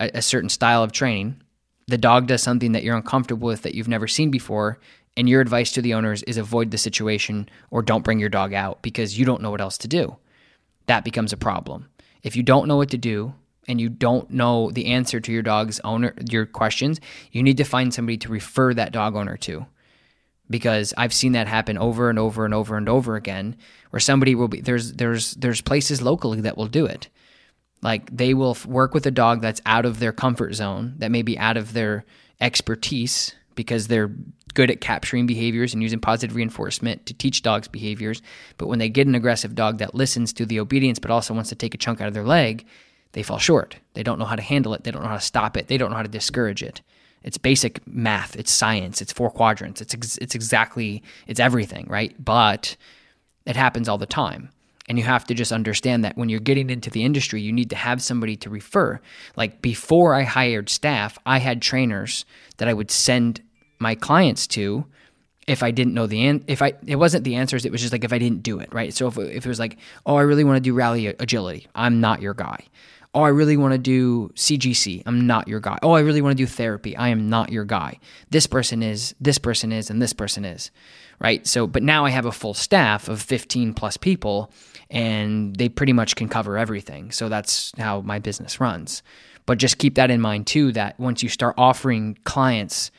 a, 0.01 0.11
a 0.15 0.23
certain 0.23 0.49
style 0.49 0.83
of 0.83 0.91
training 0.91 1.41
the 1.89 1.99
dog 1.99 2.27
does 2.27 2.43
something 2.43 2.73
that 2.73 2.83
you're 2.83 2.97
uncomfortable 2.97 3.47
with 3.47 3.63
that 3.63 3.77
you've 3.77 3.87
never 3.87 4.09
seen 4.09 4.33
before, 4.33 4.81
and 5.17 5.29
your 5.29 5.41
advice 5.41 5.71
to 5.71 5.81
the 5.81 5.95
owners 5.95 6.25
is 6.25 6.37
avoid 6.37 6.73
the 6.73 6.79
situation 6.79 7.49
or 7.71 7.81
don't 7.81 8.03
bring 8.03 8.19
your 8.19 8.29
dog 8.29 8.53
out 8.53 8.83
because 8.83 9.17
you 9.17 9.25
don't 9.25 9.41
know 9.41 9.53
what 9.53 9.61
else 9.61 9.79
to 9.79 9.89
do. 9.89 10.17
That 10.87 11.05
becomes 11.05 11.33
a 11.33 11.37
problem. 11.37 11.89
If 12.25 12.35
you 12.35 12.43
don't 12.43 12.67
know 12.67 12.77
what 12.77 12.91
to 12.91 12.99
do 12.99 13.35
and 13.69 13.81
you 13.81 13.89
don't 13.89 14.31
know 14.31 14.71
the 14.71 14.87
answer 14.87 15.21
to 15.21 15.33
your 15.33 15.43
dog's 15.43 15.81
owner 15.81 16.15
your 16.31 16.47
questions, 16.47 17.01
you 17.33 17.43
need 17.43 17.57
to 17.57 17.65
find 17.65 17.93
somebody 17.93 18.17
to 18.19 18.29
refer 18.29 18.73
that 18.75 18.93
dog 18.93 19.17
owner 19.17 19.37
to. 19.39 19.67
Because 20.49 20.95
I've 20.97 21.13
seen 21.13 21.33
that 21.33 21.49
happen 21.49 21.77
over 21.77 22.09
and 22.09 22.19
over 22.19 22.45
and 22.45 22.55
over 22.55 22.77
and 22.77 22.89
over 22.89 23.17
again 23.17 23.57
where 23.91 23.99
somebody 23.99 24.35
will 24.35 24.49
be 24.49 24.61
there's 24.61 24.93
there's 24.93 25.35
there's 25.35 25.61
places 25.61 26.03
locally 26.03 26.41
that 26.43 26.57
will 26.57 26.69
do 26.69 26.87
it 26.87 27.09
like 27.83 28.15
they 28.15 28.35
will 28.35 28.57
work 28.67 28.95
with 28.95 29.07
a 29.07 29.11
dog 29.11 29.41
that's 29.41 29.61
out 29.67 29.85
of 29.85 29.99
their 29.99 30.13
comfort 30.13 30.55
zone, 30.55 30.95
that 30.99 31.11
may 31.11 31.23
be 31.23 31.39
out 31.39 31.57
of 31.57 31.73
their 31.73 32.05
expertise 32.41 33.35
because 33.55 33.89
they're 33.89 34.15
good 34.55 34.71
at 34.71 34.81
capturing 34.81 35.27
behaviors 35.27 35.75
and 35.75 35.83
using 35.83 36.01
positive 36.01 36.35
reinforcement 36.35 37.07
to 37.07 37.15
teach 37.15 37.43
dogs 37.43 37.69
behaviors. 37.69 38.23
But 38.59 38.69
when 38.69 38.79
they 38.79 38.89
get 38.89 39.07
an 39.07 39.15
aggressive 39.15 39.55
dog 39.55 39.79
that 39.79 39.95
listens 39.95 40.33
to 40.35 40.47
the 40.47 40.61
obedience 40.61 40.99
but 40.99 41.11
also 41.11 41.35
wants 41.35 41.51
to 41.51 41.55
take 41.55 41.75
a 41.75 41.79
chunk 41.79 42.01
out 42.01 42.09
of 42.09 42.15
their 42.15 42.25
leg, 42.25 42.67
they 43.13 43.23
fall 43.23 43.39
short. 43.39 43.77
They 43.95 44.03
don't 44.03 44.19
know 44.19 44.25
how 44.25 44.37
to 44.37 44.43
handle 44.43 44.75
it. 44.75 44.85
They 44.85 44.91
don't 44.91 45.03
know 45.03 45.09
how 45.09 45.15
to 45.17 45.21
stop 45.21 45.57
it. 45.57 45.69
They 45.69 45.79
don't 45.79 45.91
know 45.91 45.97
how 45.97 46.03
to 46.03 46.09
discourage 46.09 46.63
it. 46.63 46.83
It's 47.23 47.39
basic 47.39 47.87
math. 47.87 48.37
It's 48.37 48.53
science. 48.53 49.03
It's 49.03 49.13
four 49.13 49.31
quadrants. 49.31 49.81
It's 49.81 49.95
ex- 49.95 50.19
it's 50.19 50.35
exactly 50.35 51.03
it's 51.27 51.41
everything, 51.41 51.87
right? 51.89 52.15
But 52.23 52.77
it 53.47 53.57
happens 53.57 53.89
all 53.89 53.99
the 53.99 54.07
time. 54.07 54.51
And 54.89 54.99
you 54.99 55.05
have 55.05 55.25
to 55.27 55.35
just 55.35 55.51
understand 55.51 56.05
that 56.05 56.17
when 56.17 56.29
you're 56.29 56.39
getting 56.39 56.71
into 56.71 56.91
the 56.91 57.03
industry, 57.03 57.41
you 57.41 57.53
need 57.53 57.71
to 57.71 57.77
have 57.77 58.01
somebody 58.01 58.37
to 58.37 58.51
refer. 58.51 59.01
Like 59.35 59.61
before 59.61 60.15
I 60.15 60.23
hired 60.23 60.69
staff, 60.69 61.19
I 61.27 61.39
had 61.39 61.61
trainers 61.61 62.25
that 62.59 62.69
I 62.69 62.73
would 62.73 62.93
send 62.93 63.43
my 63.81 63.97
clients 63.97 64.47
to 64.49 64.87
if 65.47 65.63
I 65.63 65.71
didn't 65.71 65.95
know 65.95 66.07
the 66.07 66.27
an- 66.27 66.45
if 66.47 66.63
I 66.63 66.75
it 66.87 66.97
wasn't 66.97 67.25
the 67.25 67.37
answers 67.37 67.65
it 67.65 67.73
was 67.73 67.81
just 67.81 67.93
like 67.93 68.05
if 68.05 68.13
I 68.13 68.19
didn't 68.19 68.43
do 68.43 68.59
it 68.59 68.73
right 68.73 68.93
so 68.93 69.07
if, 69.07 69.17
if 69.19 69.47
it 69.47 69.49
was 69.49 69.61
like 69.61 69.77
oh 70.05 70.17
I 70.17 70.23
really 70.23 70.45
want 70.45 70.57
to 70.57 70.61
do 70.61 70.75
rally 70.75 71.07
agility 71.07 71.69
I'm 71.75 72.01
not 72.01 72.21
your 72.21 72.35
guy 72.35 72.65
oh 73.17 73.23
I 73.23 73.29
really 73.29 73.57
want 73.57 73.73
to 73.73 73.79
do 73.79 74.29
CGC 74.37 75.03
I'm 75.07 75.27
not 75.27 75.49
your 75.49 75.59
guy 75.59 75.79
oh 75.83 75.93
I 75.93 76.01
really 76.01 76.23
want 76.23 76.37
to 76.37 76.43
do 76.43 76.47
therapy 76.47 76.97
I 76.97 77.09
am 77.09 77.29
not 77.29 77.51
your 77.51 77.65
guy 77.65 77.99
this 78.31 78.47
person 78.47 78.83
is 78.83 79.15
this 79.21 79.39
person 79.39 79.73
is 79.73 79.91
and 79.91 80.01
this 80.01 80.13
person 80.13 80.45
is 80.45 80.71
right 81.19 81.45
so 81.47 81.67
but 81.67 81.83
now 81.83 82.05
I 82.05 82.11
have 82.11 82.27
a 82.27 82.33
full 82.33 82.55
staff 82.55 83.09
of 83.09 83.21
15 83.21 83.75
plus 83.75 83.97
people 83.97 84.53
and 84.91 85.57
they 85.57 85.69
pretty 85.69 85.93
much 85.93 86.17
can 86.17 86.29
cover 86.29 86.57
everything. 86.57 87.11
So 87.11 87.29
that's 87.29 87.73
how 87.79 88.01
my 88.03 88.19
business 88.19 88.61
runs. 88.61 89.03
But 89.45 89.59
just 89.59 89.79
keep 89.79 89.95
that 89.97 90.11
in 90.11 90.21
mind 90.21 90.47
too 90.47 90.73
that 90.73 90.99
once 90.99 91.23
you 91.23 91.29
start 91.29 91.55
offering 91.59 92.19
clients 92.25 92.91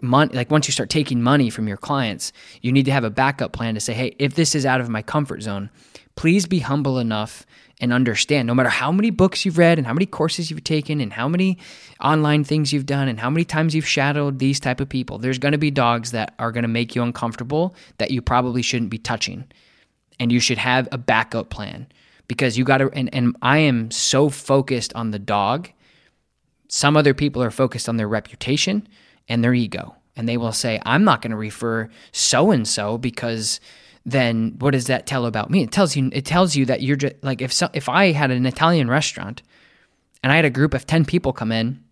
money 0.00 0.34
like 0.34 0.50
once 0.50 0.66
you 0.66 0.72
start 0.72 0.90
taking 0.90 1.22
money 1.22 1.48
from 1.48 1.68
your 1.68 1.76
clients, 1.76 2.32
you 2.60 2.72
need 2.72 2.86
to 2.86 2.92
have 2.92 3.04
a 3.04 3.10
backup 3.10 3.52
plan 3.52 3.74
to 3.74 3.80
say, 3.80 3.92
"Hey, 3.92 4.16
if 4.18 4.34
this 4.34 4.54
is 4.54 4.66
out 4.66 4.80
of 4.80 4.88
my 4.88 5.00
comfort 5.00 5.42
zone, 5.42 5.70
please 6.16 6.46
be 6.46 6.58
humble 6.58 6.98
enough 6.98 7.46
and 7.82 7.92
understand 7.92 8.46
no 8.46 8.54
matter 8.54 8.68
how 8.68 8.92
many 8.92 9.10
books 9.10 9.44
you've 9.44 9.58
read 9.58 9.76
and 9.76 9.86
how 9.86 9.92
many 9.92 10.06
courses 10.06 10.50
you've 10.50 10.62
taken 10.62 11.00
and 11.00 11.12
how 11.12 11.28
many 11.28 11.58
online 12.00 12.44
things 12.44 12.72
you've 12.72 12.86
done 12.86 13.08
and 13.08 13.18
how 13.18 13.28
many 13.28 13.44
times 13.44 13.74
you've 13.74 13.86
shadowed 13.86 14.38
these 14.38 14.60
type 14.60 14.80
of 14.80 14.88
people 14.88 15.18
there's 15.18 15.38
going 15.38 15.52
to 15.52 15.58
be 15.58 15.70
dogs 15.70 16.12
that 16.12 16.32
are 16.38 16.52
going 16.52 16.62
to 16.62 16.68
make 16.68 16.94
you 16.94 17.02
uncomfortable 17.02 17.74
that 17.98 18.12
you 18.12 18.22
probably 18.22 18.62
shouldn't 18.62 18.90
be 18.90 18.98
touching. 18.98 19.44
And 20.20 20.30
you 20.30 20.38
should 20.38 20.58
have 20.58 20.88
a 20.92 20.98
backup 20.98 21.50
plan 21.50 21.88
because 22.28 22.56
you 22.56 22.64
got 22.64 22.78
to 22.78 22.90
and, 22.92 23.12
and 23.12 23.36
i 23.42 23.58
am 23.58 23.90
so 23.90 24.28
focused 24.28 24.94
on 24.94 25.10
the 25.10 25.18
dog. 25.18 25.68
Some 26.68 26.96
other 26.96 27.12
people 27.12 27.42
are 27.42 27.50
focused 27.50 27.88
on 27.88 27.96
their 27.96 28.08
reputation 28.08 28.86
and 29.28 29.42
their 29.42 29.52
ego. 29.52 29.96
And 30.14 30.28
they 30.28 30.36
will 30.36 30.52
say 30.52 30.80
i'm 30.84 31.02
not 31.02 31.20
going 31.20 31.32
to 31.32 31.36
refer 31.36 31.90
so 32.12 32.52
and 32.52 32.68
so 32.68 32.96
because 32.96 33.58
then 34.04 34.56
what 34.58 34.72
does 34.72 34.86
that 34.86 35.06
tell 35.06 35.26
about 35.26 35.50
me? 35.50 35.62
It 35.62 35.72
tells 35.72 35.96
you 35.96 36.10
it 36.12 36.24
tells 36.24 36.56
you 36.56 36.66
that 36.66 36.82
you're 36.82 36.96
just 36.96 37.14
like 37.22 37.40
if 37.40 37.52
so, 37.52 37.68
if 37.72 37.88
I 37.88 38.12
had 38.12 38.30
an 38.30 38.46
Italian 38.46 38.88
restaurant 38.88 39.42
and 40.22 40.32
I 40.32 40.36
had 40.36 40.44
a 40.44 40.50
group 40.50 40.74
of 40.74 40.86
10 40.86 41.04
people 41.04 41.32
come 41.32 41.52
in 41.52 41.82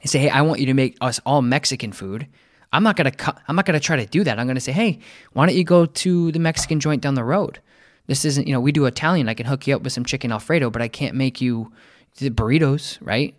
and 0.00 0.10
say, 0.10 0.18
"Hey, 0.20 0.30
I 0.30 0.42
want 0.42 0.60
you 0.60 0.66
to 0.66 0.74
make 0.74 0.96
us 1.00 1.20
all 1.26 1.42
Mexican 1.42 1.92
food." 1.92 2.26
I'm 2.72 2.84
not 2.84 2.96
going 2.96 3.10
to 3.10 3.36
I'm 3.48 3.56
not 3.56 3.66
going 3.66 3.78
to 3.78 3.84
try 3.84 3.96
to 3.96 4.06
do 4.06 4.22
that. 4.24 4.38
I'm 4.38 4.46
going 4.46 4.54
to 4.54 4.60
say, 4.60 4.72
"Hey, 4.72 5.00
why 5.32 5.46
don't 5.46 5.56
you 5.56 5.64
go 5.64 5.86
to 5.86 6.32
the 6.32 6.38
Mexican 6.38 6.78
joint 6.78 7.02
down 7.02 7.14
the 7.14 7.24
road?" 7.24 7.60
This 8.06 8.24
isn't, 8.24 8.46
you 8.48 8.52
know, 8.52 8.60
we 8.60 8.72
do 8.72 8.86
Italian. 8.86 9.28
I 9.28 9.34
can 9.34 9.46
hook 9.46 9.66
you 9.66 9.76
up 9.76 9.82
with 9.82 9.92
some 9.92 10.04
chicken 10.04 10.32
alfredo, 10.32 10.70
but 10.70 10.82
I 10.82 10.88
can't 10.88 11.14
make 11.14 11.40
you 11.40 11.72
the 12.18 12.30
burritos, 12.30 12.98
right? 13.00 13.36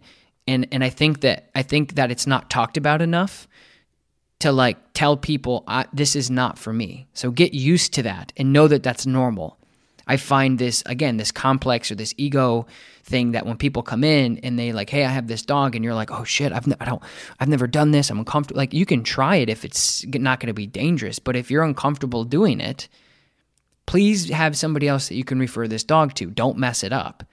And 0.48 0.68
and 0.72 0.84
I 0.84 0.90
think 0.90 1.22
that 1.22 1.50
I 1.56 1.62
think 1.62 1.96
that 1.96 2.12
it's 2.12 2.28
not 2.28 2.50
talked 2.50 2.78
about 2.78 3.02
enough 3.02 3.48
to 4.42 4.52
like 4.52 4.78
tell 4.94 5.18
people 5.18 5.66
this 5.94 6.16
is 6.16 6.30
not 6.30 6.58
for 6.58 6.74
me. 6.74 7.08
So 7.14 7.32
get 7.32 7.54
used 7.54 7.94
to 7.94 8.04
that 8.04 8.34
and 8.38 8.54
know 8.54 8.68
that 8.68 8.84
that's 8.84 9.06
normal. 9.06 9.58
I 10.08 10.18
find 10.18 10.60
this 10.60 10.84
again 10.86 11.18
this 11.18 11.32
complex 11.32 11.92
or 11.92 11.96
this 11.96 12.14
ego 12.18 12.66
thing 13.04 13.32
that 13.32 13.46
when 13.46 13.58
people 13.58 13.84
come 13.84 14.04
in 14.04 14.40
and 14.40 14.58
they 14.58 14.74
like, 14.74 14.90
hey, 14.90 15.06
I 15.06 15.10
have 15.10 15.28
this 15.28 15.44
dog, 15.44 15.76
and 15.76 15.86
you're 15.86 15.94
like, 15.94 16.12
oh 16.12 16.24
shit, 16.24 16.52
I've 16.52 16.68
n- 16.68 16.76
I 16.80 16.86
don't, 16.86 17.02
I've 17.40 17.50
never 17.50 17.68
done 17.68 17.92
this. 17.92 18.10
I'm 18.10 18.20
uncomfortable. 18.20 18.58
Like 18.58 18.74
you 18.74 18.86
can 18.86 19.04
try 19.04 19.38
it 19.38 19.50
if 19.50 19.64
it's 19.64 20.06
not 20.06 20.40
going 20.40 20.48
to 20.48 20.54
be 20.54 20.68
dangerous, 20.68 21.20
but 21.20 21.36
if 21.36 21.50
you're 21.50 21.64
uncomfortable 21.64 22.24
doing 22.24 22.60
it, 22.60 22.90
please 23.86 24.30
have 24.30 24.58
somebody 24.58 24.88
else 24.88 25.08
that 25.08 25.16
you 25.16 25.24
can 25.24 25.40
refer 25.40 25.68
this 25.68 25.84
dog 25.84 26.14
to. 26.16 26.26
Don't 26.28 26.58
mess 26.58 26.84
it 26.84 26.94
up 26.94 27.24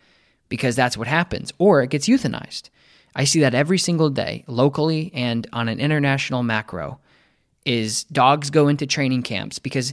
because 0.49 0.77
that's 0.77 0.97
what 0.97 1.09
happens, 1.09 1.53
or 1.59 1.83
it 1.83 1.91
gets 1.91 2.09
euthanized. 2.09 2.71
I 3.19 3.25
see 3.25 3.41
that 3.41 3.53
every 3.53 3.79
single 3.79 4.11
day, 4.11 4.45
locally 4.47 5.11
and 5.13 5.45
on 5.53 5.69
an 5.69 5.81
international 5.81 6.45
macro, 6.45 7.01
is 7.67 8.05
dogs 8.05 8.49
go 8.49 8.69
into 8.69 8.87
training 8.87 9.25
camps 9.25 9.59
because 9.59 9.93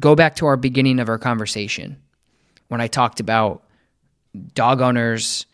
go 0.00 0.14
back 0.14 0.34
to 0.36 0.46
our 0.46 0.56
beginning 0.56 0.98
of 0.98 1.10
our 1.10 1.18
conversation 1.18 1.98
when 2.68 2.80
I 2.80 2.86
talked 2.86 3.20
about 3.20 3.64
dog 4.54 4.80
owners 4.80 5.44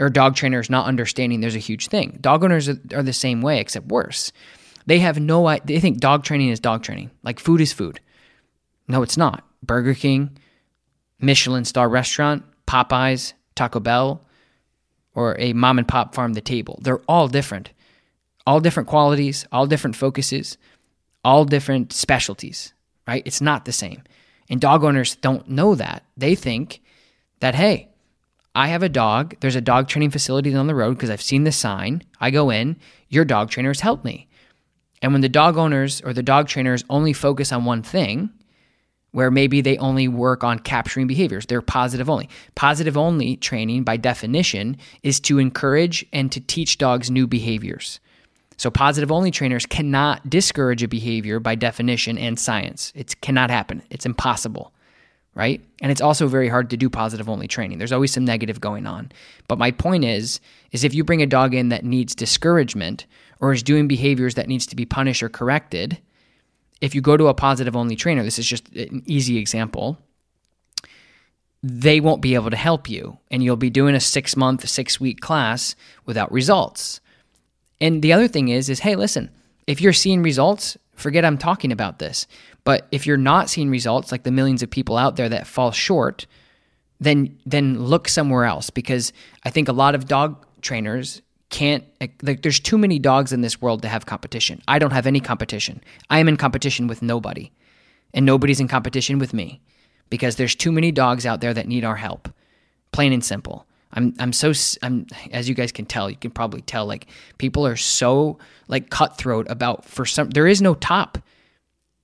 or 0.00 0.08
dog 0.08 0.36
trainers 0.36 0.70
not 0.70 0.86
understanding 0.86 1.40
there's 1.40 1.54
a 1.54 1.60
huge 1.60 1.88
thing. 1.88 2.16
Dog 2.20 2.42
owners 2.42 2.68
are, 2.68 3.02
the 3.02 3.12
same 3.12 3.42
way 3.42 3.60
except 3.60 3.88
worse. 3.88 4.32
They 4.86 5.00
have 5.00 5.20
no 5.20 5.58
they 5.66 5.80
think 5.80 5.98
dog 5.98 6.24
training 6.24 6.48
is 6.48 6.60
dog 6.60 6.82
training. 6.82 7.10
Like 7.22 7.40
food 7.40 7.60
is 7.60 7.74
food. 7.74 8.00
No, 8.88 9.02
it's 9.02 9.18
not. 9.18 9.46
Burger 9.62 9.92
King, 9.92 10.38
Michelin 11.20 11.66
star 11.66 11.90
restaurant, 11.90 12.42
Popeyes, 12.66 13.34
Taco 13.54 13.80
Bell, 13.80 14.24
or 15.18 15.34
a 15.40 15.52
mom 15.52 15.78
and 15.78 15.88
pop 15.88 16.14
farm 16.14 16.32
to 16.32 16.40
table. 16.40 16.78
They're 16.80 17.02
all 17.08 17.26
different. 17.26 17.72
All 18.46 18.60
different 18.60 18.88
qualities, 18.88 19.44
all 19.50 19.66
different 19.66 19.96
focuses, 19.96 20.56
all 21.24 21.44
different 21.44 21.92
specialties, 21.92 22.72
right? 23.04 23.24
It's 23.26 23.40
not 23.40 23.64
the 23.64 23.72
same. 23.72 24.04
And 24.48 24.60
dog 24.60 24.84
owners 24.84 25.16
don't 25.16 25.48
know 25.48 25.74
that. 25.74 26.04
They 26.16 26.36
think 26.36 26.80
that, 27.40 27.56
hey, 27.56 27.88
I 28.54 28.68
have 28.68 28.84
a 28.84 28.88
dog. 28.88 29.34
There's 29.40 29.56
a 29.56 29.60
dog 29.60 29.88
training 29.88 30.10
facility 30.10 30.52
down 30.52 30.68
the 30.68 30.74
road 30.76 30.94
because 30.94 31.10
I've 31.10 31.20
seen 31.20 31.42
the 31.42 31.50
sign. 31.50 32.04
I 32.20 32.30
go 32.30 32.50
in, 32.50 32.76
your 33.08 33.24
dog 33.24 33.50
trainers 33.50 33.80
help 33.80 34.04
me. 34.04 34.28
And 35.02 35.12
when 35.12 35.20
the 35.20 35.28
dog 35.28 35.56
owners 35.56 36.00
or 36.02 36.12
the 36.12 36.22
dog 36.22 36.46
trainers 36.46 36.84
only 36.88 37.12
focus 37.12 37.50
on 37.50 37.64
one 37.64 37.82
thing, 37.82 38.30
where 39.12 39.30
maybe 39.30 39.60
they 39.60 39.78
only 39.78 40.06
work 40.06 40.44
on 40.44 40.58
capturing 40.58 41.06
behaviors. 41.06 41.46
They're 41.46 41.62
positive 41.62 42.10
only. 42.10 42.28
Positive 42.54 42.96
only 42.96 43.36
training, 43.36 43.84
by 43.84 43.96
definition, 43.96 44.76
is 45.02 45.18
to 45.20 45.38
encourage 45.38 46.04
and 46.12 46.30
to 46.32 46.40
teach 46.40 46.78
dogs 46.78 47.10
new 47.10 47.26
behaviors. 47.26 48.00
So, 48.58 48.70
positive 48.70 49.12
only 49.12 49.30
trainers 49.30 49.66
cannot 49.66 50.28
discourage 50.28 50.82
a 50.82 50.88
behavior 50.88 51.38
by 51.38 51.54
definition 51.54 52.18
and 52.18 52.38
science. 52.38 52.92
It 52.94 53.20
cannot 53.20 53.50
happen, 53.50 53.82
it's 53.90 54.06
impossible. 54.06 54.72
Right? 55.34 55.64
And 55.80 55.92
it's 55.92 56.00
also 56.00 56.26
very 56.26 56.48
hard 56.48 56.68
to 56.70 56.76
do 56.76 56.90
positive 56.90 57.28
only 57.28 57.46
training. 57.46 57.78
There's 57.78 57.92
always 57.92 58.12
some 58.12 58.24
negative 58.24 58.60
going 58.60 58.88
on. 58.88 59.12
But 59.46 59.58
my 59.58 59.70
point 59.70 60.04
is 60.04 60.40
is 60.72 60.82
if 60.82 60.94
you 60.94 61.04
bring 61.04 61.22
a 61.22 61.26
dog 61.26 61.54
in 61.54 61.68
that 61.68 61.84
needs 61.84 62.12
discouragement 62.12 63.06
or 63.38 63.52
is 63.52 63.62
doing 63.62 63.86
behaviors 63.86 64.34
that 64.34 64.48
needs 64.48 64.66
to 64.66 64.74
be 64.74 64.84
punished 64.84 65.22
or 65.22 65.28
corrected, 65.28 65.98
if 66.80 66.94
you 66.94 67.00
go 67.00 67.16
to 67.16 67.28
a 67.28 67.34
positive 67.34 67.76
only 67.76 67.96
trainer, 67.96 68.22
this 68.22 68.38
is 68.38 68.46
just 68.46 68.68
an 68.74 69.02
easy 69.06 69.38
example, 69.38 69.98
they 71.62 72.00
won't 72.00 72.22
be 72.22 72.34
able 72.34 72.50
to 72.50 72.56
help 72.56 72.88
you. 72.88 73.18
And 73.30 73.42
you'll 73.42 73.56
be 73.56 73.70
doing 73.70 73.94
a 73.94 74.00
six 74.00 74.36
month, 74.36 74.68
six 74.68 75.00
week 75.00 75.20
class 75.20 75.74
without 76.06 76.30
results. 76.30 77.00
And 77.80 78.02
the 78.02 78.12
other 78.12 78.28
thing 78.28 78.48
is, 78.48 78.68
is 78.68 78.80
hey, 78.80 78.96
listen, 78.96 79.30
if 79.66 79.80
you're 79.80 79.92
seeing 79.92 80.22
results, 80.22 80.76
forget 80.94 81.24
I'm 81.24 81.38
talking 81.38 81.72
about 81.72 81.98
this. 81.98 82.26
But 82.64 82.86
if 82.92 83.06
you're 83.06 83.16
not 83.16 83.48
seeing 83.48 83.70
results, 83.70 84.12
like 84.12 84.24
the 84.24 84.30
millions 84.30 84.62
of 84.62 84.70
people 84.70 84.96
out 84.96 85.16
there 85.16 85.28
that 85.28 85.46
fall 85.46 85.72
short, 85.72 86.26
then 87.00 87.38
then 87.46 87.78
look 87.78 88.08
somewhere 88.08 88.44
else 88.44 88.70
because 88.70 89.12
I 89.44 89.50
think 89.50 89.68
a 89.68 89.72
lot 89.72 89.94
of 89.94 90.06
dog 90.06 90.44
trainers 90.60 91.22
can't 91.50 91.84
like 92.22 92.42
there's 92.42 92.60
too 92.60 92.76
many 92.76 92.98
dogs 92.98 93.32
in 93.32 93.40
this 93.40 93.60
world 93.60 93.82
to 93.82 93.88
have 93.88 94.06
competition. 94.06 94.62
I 94.68 94.78
don't 94.78 94.92
have 94.92 95.06
any 95.06 95.20
competition. 95.20 95.82
I 96.10 96.18
am 96.18 96.28
in 96.28 96.36
competition 96.36 96.86
with 96.86 97.02
nobody. 97.02 97.50
And 98.14 98.24
nobody's 98.24 98.60
in 98.60 98.68
competition 98.68 99.18
with 99.18 99.34
me 99.34 99.60
because 100.10 100.36
there's 100.36 100.54
too 100.54 100.72
many 100.72 100.92
dogs 100.92 101.26
out 101.26 101.40
there 101.40 101.52
that 101.54 101.68
need 101.68 101.84
our 101.84 101.96
help. 101.96 102.28
Plain 102.92 103.12
and 103.12 103.24
simple. 103.24 103.66
I'm 103.92 104.14
I'm 104.18 104.32
so 104.32 104.52
I'm 104.82 105.06
as 105.32 105.48
you 105.48 105.54
guys 105.54 105.72
can 105.72 105.86
tell, 105.86 106.10
you 106.10 106.16
can 106.16 106.30
probably 106.30 106.60
tell 106.60 106.86
like 106.86 107.06
people 107.38 107.66
are 107.66 107.76
so 107.76 108.38
like 108.66 108.90
cutthroat 108.90 109.46
about 109.50 109.84
for 109.84 110.04
some 110.04 110.30
there 110.30 110.46
is 110.46 110.60
no 110.60 110.74
top. 110.74 111.18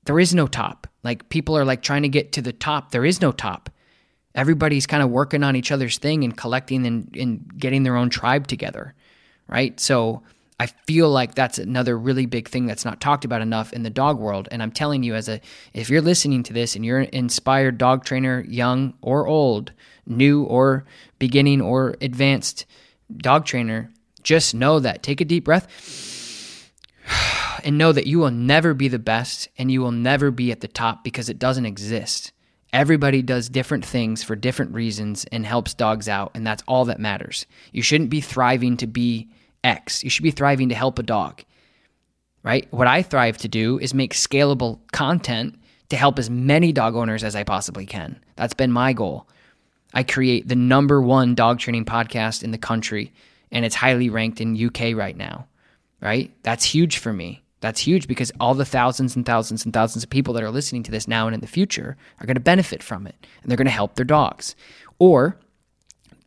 There 0.05 0.19
is 0.19 0.35
no 0.35 0.47
top. 0.47 0.87
Like 1.03 1.29
people 1.29 1.57
are 1.57 1.65
like 1.65 1.83
trying 1.83 2.03
to 2.03 2.09
get 2.09 2.33
to 2.33 2.43
the 2.43 2.53
top. 2.53 2.93
There 2.93 3.05
is 3.05 3.21
no 3.21 3.33
top. 3.33 3.69
Everybody's 4.35 4.87
kind 4.87 5.03
of 5.03 5.11
working 5.11 5.43
on 5.43 5.55
each 5.55 5.71
other's 5.71 5.99
thing 5.99 6.25
and 6.25 6.37
collecting 6.37 6.87
and, 6.87 7.15
and 7.17 7.59
getting 7.59 7.83
their 7.83 7.97
own 7.97 8.11
tribe 8.11 8.47
together 8.47 8.95
right? 9.49 9.79
So 9.79 10.23
I 10.59 10.67
feel 10.67 11.11
like 11.11 11.35
that's 11.35 11.59
another 11.59 11.99
really 11.99 12.27
big 12.27 12.49
thing 12.49 12.67
that's 12.67 12.85
not 12.85 13.01
talked 13.01 13.25
about 13.25 13.43
enough 13.43 13.73
in 13.73 13.83
the 13.83 13.91
dog 13.91 14.19
world. 14.19 14.49
And 14.51 14.63
I'm 14.63 14.71
telling 14.71 15.03
you, 15.03 15.15
as 15.15 15.29
a 15.29 15.41
if 15.73 15.91
you're 15.91 16.01
listening 16.01 16.43
to 16.45 16.53
this 16.53 16.77
and 16.77 16.85
you're 16.85 17.01
an 17.01 17.11
inspired 17.13 17.77
dog 17.77 18.05
trainer, 18.05 18.45
young 18.47 18.95
or 19.03 19.27
old, 19.27 19.73
new 20.07 20.45
or 20.45 20.85
beginning 21.19 21.61
or 21.61 21.97
advanced 22.01 22.67
dog 23.17 23.47
trainer, 23.47 23.91
just 24.23 24.55
know 24.55 24.79
that. 24.81 25.03
Take 25.03 25.21
a 25.21 25.25
deep 25.25 25.45
breath 25.45 26.71
and 27.65 27.77
know 27.77 27.91
that 27.91 28.07
you 28.07 28.21
will 28.21 28.31
never 28.31 28.75
be 28.75 28.89
the 28.89 28.99
best 28.99 29.49
and 29.59 29.73
you 29.73 29.81
will 29.81 29.93
never 29.93 30.31
be 30.31 30.53
at 30.53 30.61
the 30.61 30.69
top 30.69 31.03
because 31.03 31.29
it 31.29 31.39
doesn't 31.39 31.67
exist. 31.67 32.33
Everybody 32.75 33.23
does 33.23 33.49
different 33.49 33.85
things 33.85 34.25
for 34.25 34.35
different 34.35 34.75
reasons 34.75 35.25
and 35.31 35.47
helps 35.47 35.75
dogs 35.75 36.09
out, 36.09 36.33
and 36.35 36.45
that's 36.45 36.65
all 36.67 36.87
that 36.87 36.99
matters. 36.99 37.47
You 37.71 37.83
shouldn't 37.83 38.11
be 38.11 38.21
thriving 38.21 38.77
to 38.79 38.89
be 38.89 39.29
X. 39.63 40.03
You 40.03 40.11
should 40.11 40.25
be 40.25 40.33
thriving 40.33 40.71
to 40.71 40.75
help 40.75 40.99
a 40.99 41.05
dog, 41.05 41.45
right? 42.43 42.67
What 42.73 42.89
I 42.89 43.03
thrive 43.03 43.39
to 43.39 43.49
do 43.49 43.79
is 43.79 43.95
make 43.95 44.13
scalable 44.13 44.81
content 44.91 45.57
to 45.91 45.97
help 45.97 46.19
as 46.19 46.29
many 46.29 46.73
dog 46.73 46.97
owners 46.97 47.23
as 47.23 47.37
I 47.37 47.45
possibly 47.45 47.87
can. 47.87 48.21
That's 48.35 48.55
been 48.55 48.73
my 48.73 48.93
goal. 48.93 49.29
I 49.93 50.03
create 50.03 50.49
the 50.49 50.57
number 50.57 51.01
one 51.01 51.37
dog 51.37 51.61
training 51.61 51.85
podcast 51.85 52.43
in 52.43 52.51
the 52.51 52.59
country, 52.59 53.13
and 53.53 53.65
it's 53.65 53.77
highly 53.77 54.11
ranked 54.11 54.41
in 54.41 54.61
UK 54.61 54.97
right 54.97 55.17
now, 55.17 55.47
right? 56.01 56.33
That's 56.43 56.65
huge 56.65 56.99
for 56.99 57.13
me. 57.13 57.44
That's 57.65 57.81
huge 57.81 58.07
because 58.07 58.31
all 58.39 58.53
the 58.53 58.67
thousands 58.67 59.17
and 59.17 59.25
thousands 59.25 59.65
and 59.65 59.73
thousands 59.73 60.05
of 60.05 60.11
people 60.11 60.35
that 60.35 60.43
are 60.43 60.51
listening 60.51 60.83
to 60.83 60.91
this 60.91 61.09
now 61.09 61.27
and 61.27 61.33
in 61.35 61.41
the 61.41 61.47
future 61.47 61.97
are 62.21 62.27
going 62.27 62.35
to 62.35 62.41
benefit 62.41 62.83
from 62.83 63.07
it 63.07 63.15
and 63.41 63.51
they're 63.51 63.57
going 63.57 63.65
to 63.65 63.71
help 63.71 63.95
their 63.95 64.05
dogs. 64.05 64.55
Or 64.99 65.39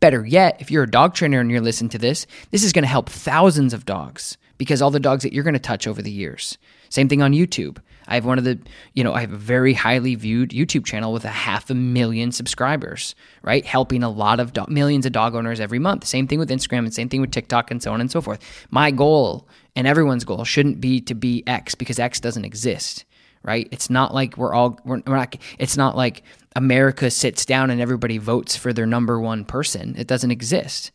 better 0.00 0.26
yet, 0.26 0.56
if 0.60 0.72
you're 0.72 0.82
a 0.82 0.90
dog 0.90 1.14
trainer 1.14 1.38
and 1.38 1.48
you're 1.48 1.60
listening 1.60 1.90
to 1.90 1.98
this, 1.98 2.26
this 2.50 2.64
is 2.64 2.72
going 2.72 2.82
to 2.82 2.88
help 2.88 3.08
thousands 3.08 3.72
of 3.72 3.86
dogs 3.86 4.36
because 4.56 4.82
all 4.82 4.90
the 4.90 4.98
dogs 4.98 5.22
that 5.22 5.32
you're 5.32 5.44
going 5.44 5.54
to 5.54 5.60
touch 5.60 5.86
over 5.86 6.02
the 6.02 6.10
years. 6.10 6.58
Same 6.88 7.08
thing 7.08 7.22
on 7.22 7.32
YouTube. 7.32 7.78
I 8.08 8.14
have 8.14 8.24
one 8.24 8.38
of 8.38 8.44
the, 8.44 8.58
you 8.94 9.04
know, 9.04 9.12
I 9.12 9.20
have 9.20 9.32
a 9.32 9.36
very 9.36 9.74
highly 9.74 10.14
viewed 10.14 10.50
YouTube 10.50 10.86
channel 10.86 11.12
with 11.12 11.26
a 11.26 11.28
half 11.28 11.68
a 11.68 11.74
million 11.74 12.32
subscribers, 12.32 13.14
right? 13.42 13.64
Helping 13.64 14.02
a 14.02 14.08
lot 14.08 14.40
of 14.40 14.54
do- 14.54 14.64
millions 14.68 15.04
of 15.04 15.12
dog 15.12 15.34
owners 15.34 15.60
every 15.60 15.78
month. 15.78 16.06
Same 16.06 16.26
thing 16.26 16.38
with 16.38 16.48
Instagram 16.48 16.78
and 16.78 16.94
same 16.94 17.10
thing 17.10 17.20
with 17.20 17.30
TikTok 17.30 17.70
and 17.70 17.82
so 17.82 17.92
on 17.92 18.00
and 18.00 18.10
so 18.10 18.22
forth. 18.22 18.40
My 18.70 18.90
goal 18.90 19.46
and 19.76 19.86
everyone's 19.86 20.24
goal 20.24 20.44
shouldn't 20.44 20.80
be 20.80 21.00
to 21.02 21.14
be 21.14 21.44
X 21.46 21.74
because 21.74 21.98
X 21.98 22.18
doesn't 22.18 22.46
exist, 22.46 23.04
right? 23.42 23.68
It's 23.70 23.90
not 23.90 24.14
like 24.14 24.38
we're 24.38 24.54
all 24.54 24.80
we're, 24.86 25.02
we're 25.06 25.16
not. 25.16 25.36
It's 25.58 25.76
not 25.76 25.94
like 25.94 26.22
America 26.56 27.10
sits 27.10 27.44
down 27.44 27.70
and 27.70 27.80
everybody 27.80 28.16
votes 28.16 28.56
for 28.56 28.72
their 28.72 28.86
number 28.86 29.20
one 29.20 29.44
person. 29.44 29.94
It 29.98 30.06
doesn't 30.06 30.30
exist, 30.30 30.92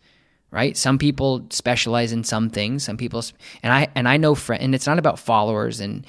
right? 0.54 0.78
Some 0.78 1.00
people 1.00 1.48
specialize 1.50 2.12
in 2.12 2.24
some 2.24 2.52
things. 2.52 2.84
Some 2.84 2.96
people, 2.96 3.24
and 3.64 3.74
I 3.74 3.88
and 3.96 4.08
I 4.08 4.18
know 4.18 4.36
friend, 4.36 4.62
and 4.62 4.76
it's 4.76 4.86
not 4.86 5.00
about 5.00 5.18
followers 5.18 5.80
and 5.80 6.06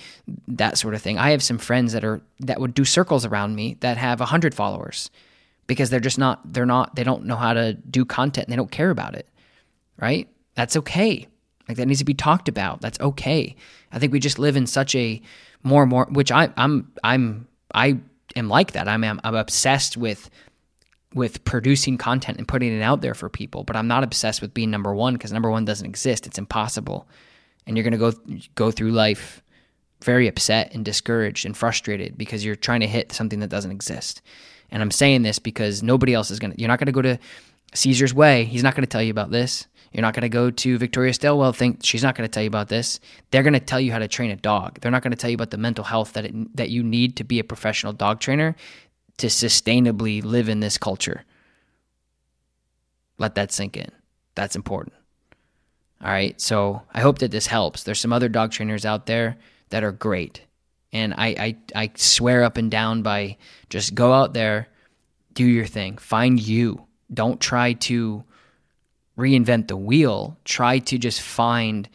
that 0.47 0.77
sort 0.77 0.95
of 0.95 1.01
thing. 1.01 1.19
I 1.19 1.31
have 1.31 1.43
some 1.43 1.57
friends 1.57 1.95
that 1.95 2.05
are 2.05 2.21
that 2.41 2.61
would 2.61 2.75
do 2.75 2.85
circles 2.85 3.25
around 3.25 3.57
me 3.57 3.79
that 3.81 3.97
have 3.97 4.21
a 4.21 4.27
hundred 4.27 4.55
followers 4.55 5.11
because 5.67 5.89
they're 5.89 5.99
just 5.99 6.19
not 6.19 6.53
they're 6.53 6.67
not 6.67 6.95
they 6.95 7.05
don't 7.05 7.25
know 7.25 7.37
how 7.37 7.55
to 7.55 7.73
do 7.73 8.05
content 8.05 8.47
and 8.47 8.53
they 8.53 8.57
don't 8.57 8.71
care 8.71 8.91
about 8.91 9.15
it, 9.15 9.27
right? 9.99 10.29
That's 10.55 10.77
okay. 10.77 11.27
Like 11.67 11.79
that 11.79 11.87
needs 11.87 12.01
to 12.01 12.05
be 12.05 12.13
talked 12.13 12.51
about. 12.51 12.83
That's 12.83 13.01
okay. 13.01 13.57
I 13.93 13.99
think 13.99 14.13
we 14.13 14.21
just 14.21 14.39
live 14.39 14.57
in 14.57 14.67
such 14.67 14.95
a 14.95 15.23
more 15.63 15.83
and 15.83 15.91
more, 15.91 16.07
which 16.11 16.31
I, 16.31 16.51
I'm 16.59 16.93
I'm 17.03 17.49
I 17.75 17.97
am 18.37 18.51
like 18.51 18.73
that. 18.73 18.89
I'm 18.89 19.03
I'm 19.05 19.35
obsessed 19.35 19.97
with 19.97 20.29
with 21.15 21.45
producing 21.45 21.97
content 21.97 22.39
and 22.39 22.49
putting 22.49 22.77
it 22.77 22.83
out 22.83 23.01
there 23.01 23.15
for 23.15 23.29
people, 23.29 23.65
but 23.65 23.77
I'm 23.77 23.87
not 23.87 24.05
obsessed 24.05 24.43
with 24.43 24.53
being 24.53 24.71
number 24.71 24.95
one 24.95 25.15
because 25.15 25.33
number 25.33 25.51
one 25.51 25.65
doesn't 25.65 25.87
exist. 25.87 26.27
It's 26.27 26.39
impossible, 26.39 27.09
and 27.67 27.77
you're 27.77 27.85
gonna 27.85 27.99
go 27.99 28.13
go 28.55 28.71
through 28.71 28.91
life 28.91 29.43
very 30.03 30.29
upset 30.29 30.75
and 30.75 30.85
discouraged 30.85 31.47
and 31.47 31.57
frustrated 31.57 32.19
because 32.19 32.45
you're 32.45 32.57
trying 32.57 32.81
to 32.81 32.87
hit 32.87 33.13
something 33.13 33.41
that 33.41 33.49
doesn't 33.49 33.71
exist. 33.71 34.21
And 34.71 34.83
I'm 34.83 34.91
saying 34.91 35.23
this 35.23 35.39
because 35.39 35.83
nobody 35.83 36.13
else 36.13 36.31
is 36.31 36.39
gonna. 36.39 36.55
You're 36.59 36.69
not 36.69 36.79
gonna 36.79 36.93
go 36.93 37.03
to 37.03 37.19
Cesar's 37.75 38.13
Way. 38.13 38.45
He's 38.45 38.63
not 38.63 38.75
gonna 38.75 38.87
tell 38.87 39.03
you 39.03 39.11
about 39.11 39.31
this. 39.31 39.67
You're 39.95 40.03
not 40.03 40.13
going 40.13 40.23
to 40.23 40.29
go 40.29 40.51
to 40.51 40.77
Victoria 40.77 41.15
Stilwell. 41.15 41.53
Think 41.53 41.85
she's 41.85 42.03
not 42.03 42.17
going 42.17 42.29
to 42.29 42.33
tell 42.33 42.43
you 42.43 42.49
about 42.49 42.69
this. 42.69 42.99
They're 43.31 43.45
going 43.45 43.55
to 43.55 43.61
tell 43.61 43.81
you 43.81 43.93
how 43.93 44.01
to 44.01 44.09
train 44.09 44.33
a 44.33 44.37
dog. 44.37 44.81
They're 44.81 44.91
not 44.91 45.05
going 45.05 45.13
to 45.13 45.17
tell 45.17 45.31
you 45.31 45.37
about 45.37 45.53
the 45.53 45.57
mental 45.57 45.85
health 45.85 46.15
that 46.15 46.25
it, 46.25 46.57
that 46.57 46.71
you 46.71 46.83
need 46.83 47.17
to 47.17 47.25
be 47.25 47.39
a 47.39 47.45
professional 47.45 47.93
dog 47.93 48.19
trainer 48.19 48.57
to 49.19 49.29
sustainably 49.29 50.23
live 50.23 50.49
in 50.49 50.61
this 50.61 50.79
culture. 50.79 51.25
Let 53.19 53.37
that 53.37 53.53
sink 53.53 53.77
in. 53.77 53.91
That's 54.35 54.57
important. 54.57 54.95
All 56.03 56.11
right. 56.11 56.39
So 56.41 56.83
I 56.93 57.01
hope 57.01 57.19
that 57.21 57.31
this 57.31 57.47
helps. 57.47 57.83
There's 57.83 58.01
some 58.01 58.13
other 58.13 58.29
dog 58.29 58.51
trainers 58.51 58.85
out 58.85 59.07
there 59.07 59.37
that 59.71 59.85
are 59.85 59.93
great. 59.93 60.43
And 60.93 61.15
I, 61.15 61.27
I, 61.27 61.57
I 61.75 61.91
swear 61.97 62.45
up 62.45 62.57
and 62.57 62.71
down 62.71 63.03
by 63.03 63.37
just 63.69 63.95
go 63.95 64.13
out 64.13 64.35
there, 64.35 64.69
do 65.33 65.45
your 65.45 65.67
thing, 65.67 65.99
find 65.99 66.41
you. 66.41 66.87
Don't 67.13 67.41
try 67.41 67.73
to 67.75 68.25
reinvent 69.17 69.69
the 69.69 69.77
wheel. 69.77 70.37
Try 70.45 70.79
to 70.81 70.99
just 70.99 71.21
find 71.21 71.89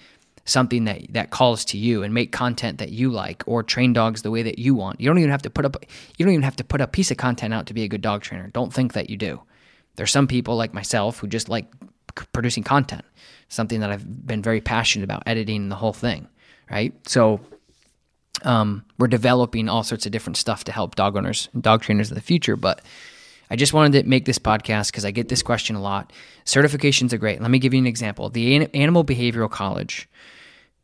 something 0.50 0.86
that 0.86 1.14
that 1.14 1.30
calls 1.30 1.64
to 1.66 1.78
you 1.78 2.04
and 2.04 2.14
make 2.14 2.32
content 2.32 2.80
that 2.80 2.90
you 2.90 3.10
like 3.10 3.44
or 3.46 3.64
train 3.64 3.94
dogs 3.94 4.22
the 4.22 4.32
way 4.32 4.44
that 4.44 4.60
you 4.60 4.76
want. 4.76 5.00
You 5.00 5.10
don't 5.10 5.18
even 5.20 5.32
have 5.32 5.42
to 5.44 5.50
put 5.50 5.66
up 5.66 5.84
you 6.18 6.26
don't 6.26 6.34
even 6.34 6.44
have 6.44 6.56
to 6.58 6.64
put 6.64 6.82
a 6.82 6.88
piece 6.88 7.12
of 7.12 7.18
content 7.18 7.54
out 7.54 7.68
to 7.68 7.74
be 7.74 7.84
a 7.84 7.88
good 7.88 8.02
dog 8.02 8.22
trainer. 8.22 8.50
Don't 8.50 8.74
think 8.74 8.94
that 8.94 9.10
you 9.10 9.18
do. 9.18 9.42
There's 9.96 10.12
some 10.12 10.28
people 10.28 10.56
like 10.56 10.74
myself 10.74 11.20
who 11.20 11.28
just 11.28 11.50
like 11.50 11.68
producing 12.34 12.64
content. 12.64 13.04
Something 13.50 13.80
that 13.80 13.92
I've 13.92 14.28
been 14.28 14.42
very 14.42 14.62
passionate 14.62 15.04
about 15.04 15.24
editing 15.26 15.70
the 15.70 15.76
whole 15.76 15.94
thing, 15.94 16.28
right? 16.70 16.94
So 17.08 17.40
um, 18.44 18.86
we're 18.98 19.08
developing 19.08 19.68
all 19.70 19.84
sorts 19.84 20.06
of 20.06 20.12
different 20.12 20.38
stuff 20.38 20.64
to 20.66 20.72
help 20.72 20.96
dog 20.96 21.18
owners 21.18 21.50
and 21.54 21.64
dog 21.64 21.82
trainers 21.82 22.10
in 22.10 22.16
the 22.16 22.22
future, 22.22 22.56
but 22.56 22.82
I 23.50 23.56
just 23.56 23.74
wanted 23.74 24.04
to 24.04 24.08
make 24.08 24.26
this 24.26 24.40
podcast 24.40 24.92
because 24.92 25.06
I 25.06 25.12
get 25.12 25.28
this 25.28 25.42
question 25.42 25.76
a 25.76 25.82
lot. 25.82 26.14
Certifications 26.46 27.14
are 27.14 27.18
great. 27.18 27.42
Let 27.42 27.50
me 27.50 27.60
give 27.60 27.74
you 27.74 27.80
an 27.80 27.88
example. 27.88 28.30
The 28.30 28.68
Animal 28.74 29.04
Behavioral 29.04 29.50
College, 29.50 30.08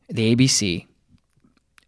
the 0.10 0.36
ABC, 0.36 0.88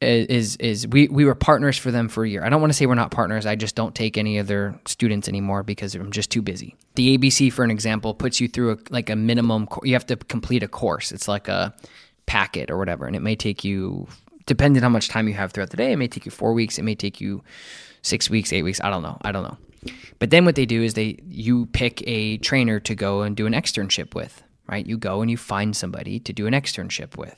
is 0.02 0.58
is 0.58 0.88
we 0.88 1.08
we 1.08 1.26
were 1.26 1.36
partners 1.36 1.78
for 1.78 1.90
them 1.92 2.08
for 2.08 2.24
a 2.24 2.30
year. 2.30 2.44
I 2.44 2.50
don't 2.50 2.62
want 2.62 2.72
to 2.72 2.78
say 2.78 2.86
we're 2.86 2.96
not 2.96 3.12
partners. 3.12 3.46
I 3.46 3.56
just 3.56 3.76
don't 3.76 3.96
take 3.96 4.18
any 4.18 4.38
of 4.38 4.48
their 4.48 4.80
students 4.86 5.28
anymore 5.28 5.64
because 5.64 5.96
I'm 5.96 6.12
just 6.12 6.30
too 6.30 6.42
busy. 6.42 6.76
The 6.96 7.18
ABC, 7.18 7.52
for 7.52 7.64
an 7.64 7.72
example, 7.72 8.14
puts 8.14 8.40
you 8.40 8.48
through 8.48 8.74
a, 8.74 8.78
like 8.90 9.10
a 9.10 9.16
minimum. 9.16 9.68
You 9.84 9.94
have 9.94 10.06
to 10.08 10.16
complete 10.16 10.62
a 10.62 10.68
course. 10.68 11.12
It's 11.12 11.28
like 11.28 11.48
a 11.48 11.74
packet 12.28 12.70
or 12.70 12.78
whatever, 12.78 13.08
and 13.08 13.16
it 13.16 13.22
may 13.22 13.36
take 13.36 13.64
you, 13.64 14.08
depending 14.46 14.84
on 14.84 14.92
how 14.92 14.94
much 14.94 15.10
time 15.10 15.28
you 15.28 15.34
have 15.34 15.52
throughout 15.52 15.72
the 15.72 15.78
day, 15.78 15.92
it 15.92 15.98
may 15.98 16.08
take 16.08 16.26
you 16.26 16.32
four 16.32 16.54
weeks. 16.54 16.78
It 16.78 16.84
may 16.84 16.96
take 16.96 17.20
you 17.20 17.44
six 18.04 18.30
weeks, 18.30 18.54
eight 18.54 18.64
weeks. 18.64 18.80
I 18.82 18.92
don't 18.92 19.04
know. 19.04 19.18
I 19.24 19.32
don't 19.32 19.44
know. 19.44 19.58
But 20.20 20.30
then 20.30 20.46
what 20.46 20.56
they 20.56 20.66
do 20.66 20.84
is 20.84 20.94
they 20.94 21.18
you 21.28 21.66
pick 21.68 22.04
a 22.08 22.38
trainer 22.38 22.80
to 22.82 22.94
go 22.94 23.24
and 23.24 23.36
do 23.36 23.48
an 23.48 23.54
externship 23.54 24.14
with, 24.14 24.44
right? 24.68 24.86
You 24.86 24.98
go 24.98 25.22
and 25.22 25.32
you 25.32 25.38
find 25.38 25.76
somebody 25.76 26.20
to 26.20 26.34
do 26.34 26.46
an 26.46 26.54
externship 26.54 27.18
with. 27.18 27.36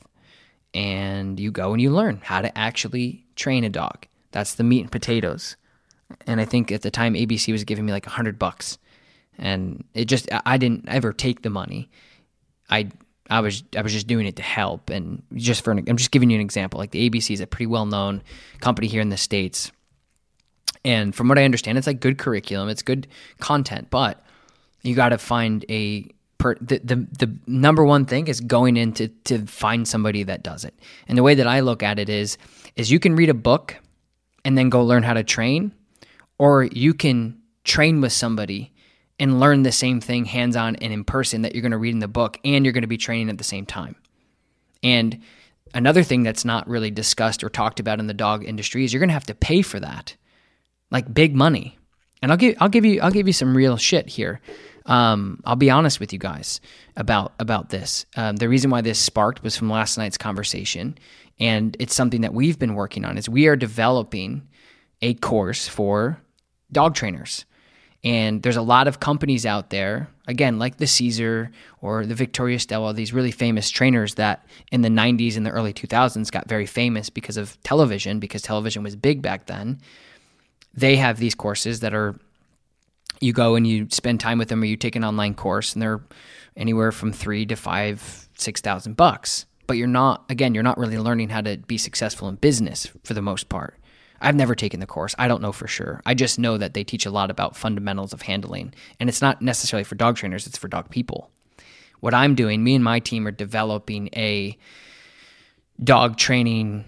And 0.74 1.40
you 1.40 1.52
go 1.52 1.72
and 1.74 1.82
you 1.82 1.92
learn 1.92 2.22
how 2.24 2.42
to 2.42 2.58
actually 2.58 3.26
train 3.36 3.64
a 3.64 3.70
dog. 3.70 4.06
That's 4.32 4.56
the 4.56 4.64
meat 4.64 4.82
and 4.82 4.92
potatoes. 4.92 5.56
And 6.28 6.40
I 6.40 6.46
think 6.46 6.72
at 6.72 6.82
the 6.82 6.92
time 6.92 7.14
ABC 7.14 7.52
was 7.52 7.64
giving 7.64 7.86
me 7.86 7.92
like 7.92 8.08
a 8.08 8.12
hundred 8.12 8.38
bucks. 8.38 8.78
And 9.38 9.84
it 9.94 10.06
just 10.06 10.30
I 10.46 10.58
didn't 10.58 10.88
ever 10.88 11.14
take 11.14 11.42
the 11.42 11.50
money. 11.50 11.90
I 12.70 12.92
I 13.30 13.40
was 13.40 13.64
I 13.76 13.82
was 13.82 13.94
just 13.94 14.08
doing 14.08 14.28
it 14.28 14.36
to 14.36 14.44
help 14.44 14.90
and 14.90 15.24
just 15.34 15.64
for 15.64 15.72
an, 15.72 15.84
I'm 15.88 15.98
just 15.98 16.12
giving 16.12 16.30
you 16.30 16.36
an 16.36 16.42
example. 16.42 16.78
Like 16.78 16.92
the 16.92 17.10
ABC 17.10 17.32
is 17.32 17.42
a 17.42 17.48
pretty 17.48 17.68
well 17.68 17.86
known 17.86 18.22
company 18.60 18.88
here 18.88 19.02
in 19.02 19.10
the 19.10 19.18
states 19.18 19.72
and 20.86 21.14
from 21.14 21.28
what 21.28 21.38
I 21.38 21.44
understand, 21.44 21.78
it's 21.78 21.88
like 21.88 22.00
good 22.00 22.18
curriculum, 22.18 22.70
it's 22.70 22.82
good 22.82 23.08
content, 23.40 23.90
but 23.90 24.24
you 24.82 24.96
got 24.96 25.10
to 25.10 25.18
find 25.18 25.66
a 25.70 26.08
per, 26.40 26.56
the, 26.56 26.80
the 26.80 26.96
the 26.96 27.38
number 27.46 27.86
one 27.86 28.06
thing 28.06 28.28
is 28.28 28.42
going 28.42 28.76
in 28.76 28.94
to, 28.94 29.10
to 29.26 29.46
find 29.46 29.88
somebody 29.88 30.24
that 30.24 30.42
does 30.42 30.66
it. 30.66 30.74
And 31.08 31.16
the 31.18 31.24
way 31.24 31.36
that 31.36 31.46
I 31.46 31.60
look 31.60 31.84
at 31.84 32.00
it 32.00 32.10
is 32.10 32.40
is 32.76 32.92
you 32.92 33.00
can 33.00 33.16
read 33.16 33.30
a 33.30 33.36
book 33.36 33.76
and 34.44 34.58
then 34.58 34.70
go 34.70 34.84
learn 34.84 35.04
how 35.04 35.14
to 35.14 35.24
train, 35.24 35.72
or 36.40 36.64
you 36.64 36.96
can 36.96 37.40
train 37.64 38.02
with 38.02 38.14
somebody 38.14 38.74
and 39.20 39.40
learn 39.40 39.64
the 39.64 39.72
same 39.72 40.02
thing 40.02 40.26
hands 40.26 40.56
on 40.56 40.78
and 40.78 40.92
in 40.92 41.04
person 41.04 41.44
that 41.44 41.54
you're 41.54 41.62
going 41.62 41.72
to 41.72 41.78
read 41.78 41.94
in 41.94 42.00
the 42.00 42.08
book, 42.08 42.40
and 42.44 42.66
you're 42.66 42.74
going 42.74 42.82
to 42.82 42.88
be 42.88 42.98
training 42.98 43.30
at 43.30 43.38
the 43.38 43.44
same 43.44 43.66
time. 43.66 43.96
And 44.82 45.20
another 45.74 46.04
thing 46.04 46.24
that's 46.24 46.46
not 46.46 46.68
really 46.68 46.90
discussed 46.90 47.44
or 47.44 47.50
talked 47.50 47.80
about 47.80 48.00
in 48.00 48.08
the 48.08 48.14
dog 48.14 48.46
industry 48.46 48.86
is 48.86 48.94
you're 48.94 49.02
going 49.02 49.10
to 49.10 49.14
have 49.14 49.26
to 49.26 49.36
pay 49.36 49.62
for 49.62 49.80
that 49.80 50.16
like 50.92 51.14
big 51.14 51.36
money. 51.36 51.78
And 52.22 52.32
I'll 52.32 52.38
give 52.38 52.56
I'll 52.60 52.70
give 52.70 52.86
you 52.86 53.02
I'll 53.02 53.12
give 53.12 53.28
you 53.28 53.34
some 53.34 53.56
real 53.56 53.78
shit 53.78 54.10
here. 54.10 54.42
Um, 54.90 55.40
I'll 55.46 55.56
be 55.56 55.70
honest 55.70 56.00
with 56.00 56.12
you 56.12 56.20
guys 56.20 56.60
about 56.98 57.34
about 57.40 57.70
this. 57.70 58.06
Um, 58.18 58.36
the 58.36 58.50
reason 58.50 58.72
why 58.72 58.82
this 58.82 59.00
sparked 59.00 59.44
was 59.44 59.56
from 59.56 59.70
last 59.70 59.98
night's 59.98 60.18
conversation, 60.18 60.98
and 61.40 61.78
it's 61.80 61.94
something 61.94 62.22
that 62.22 62.34
we've 62.34 62.60
been 62.60 62.74
working 62.74 63.06
on. 63.06 63.18
Is 63.18 63.30
we 63.30 63.48
are 63.48 63.56
developing 63.56 64.48
a 65.02 65.14
course 65.14 65.68
for 65.68 66.20
dog 66.72 66.96
trainers, 66.96 67.46
and 68.04 68.42
there's 68.42 68.58
a 68.58 68.64
lot 68.64 68.88
of 68.88 69.00
companies 69.00 69.46
out 69.46 69.70
there, 69.70 70.10
again, 70.28 70.58
like 70.58 70.78
the 70.78 70.88
Cesar 70.88 71.52
or 71.82 72.06
the 72.06 72.16
Victoria 72.16 72.58
Stilwell, 72.58 72.94
these 72.94 73.14
really 73.14 73.32
famous 73.32 73.70
trainers 73.70 74.16
that 74.16 74.46
in 74.72 74.82
the 74.82 74.90
90s 74.90 75.38
and 75.38 75.46
the 75.46 75.52
early 75.52 75.72
2000s 75.72 76.32
got 76.32 76.50
very 76.50 76.66
famous 76.66 77.12
because 77.12 77.38
of 77.38 77.62
television, 77.62 78.20
because 78.20 78.42
television 78.42 78.82
was 78.82 78.96
big 78.96 79.22
back 79.22 79.46
then 79.46 79.80
they 80.74 80.96
have 80.96 81.18
these 81.18 81.36
courses 81.36 81.80
that 81.82 81.94
are 81.94 82.16
you 83.22 83.34
go 83.34 83.56
and 83.56 83.66
you 83.68 83.88
spend 83.90 84.20
time 84.20 84.38
with 84.38 84.50
them 84.50 84.62
or 84.62 84.66
you 84.66 84.78
take 84.78 84.96
an 84.96 85.04
online 85.04 85.34
course 85.34 85.74
and 85.74 85.82
they're 85.82 86.02
anywhere 86.56 86.92
from 86.92 87.12
three 87.12 87.46
to 87.46 87.56
five 87.56 88.28
six 88.38 88.62
thousand 88.62 88.96
bucks. 88.96 89.46
But 89.68 89.78
you're 89.78 89.88
not 89.88 90.26
again 90.30 90.54
you're 90.54 90.64
not 90.64 90.78
really 90.78 90.98
learning 90.98 91.30
how 91.30 91.42
to 91.42 91.58
be 91.58 91.78
successful 91.78 92.28
in 92.28 92.36
business 92.36 92.88
for 93.04 93.14
the 93.14 93.22
most 93.22 93.50
part. 93.50 93.76
I've 94.22 94.36
never 94.36 94.56
taken 94.56 94.82
the 94.82 94.88
course. 94.88 95.16
I 95.18 95.30
don't 95.30 95.42
know 95.42 95.54
for 95.54 95.68
sure. 95.68 96.02
I 96.06 96.14
just 96.14 96.40
know 96.40 96.58
that 96.58 96.74
they 96.74 96.84
teach 96.84 97.06
a 97.06 97.12
lot 97.12 97.32
about 97.32 97.56
fundamentals 97.56 98.12
of 98.12 98.24
handling. 98.24 98.74
And 99.00 99.08
it's 99.08 99.22
not 99.22 99.42
necessarily 99.42 99.86
for 99.86 99.96
dog 99.96 100.18
trainers 100.18 100.46
it's 100.46 100.58
for 100.58 100.68
dog 100.68 100.90
people. 100.90 101.32
What 102.00 102.14
i'm 102.14 102.36
doing 102.36 102.64
me 102.64 102.76
and 102.76 102.84
my 102.84 103.00
team 103.00 103.28
are 103.28 103.32
developing 103.32 104.10
a 104.16 104.58
dog 105.84 106.18
training 106.18 106.86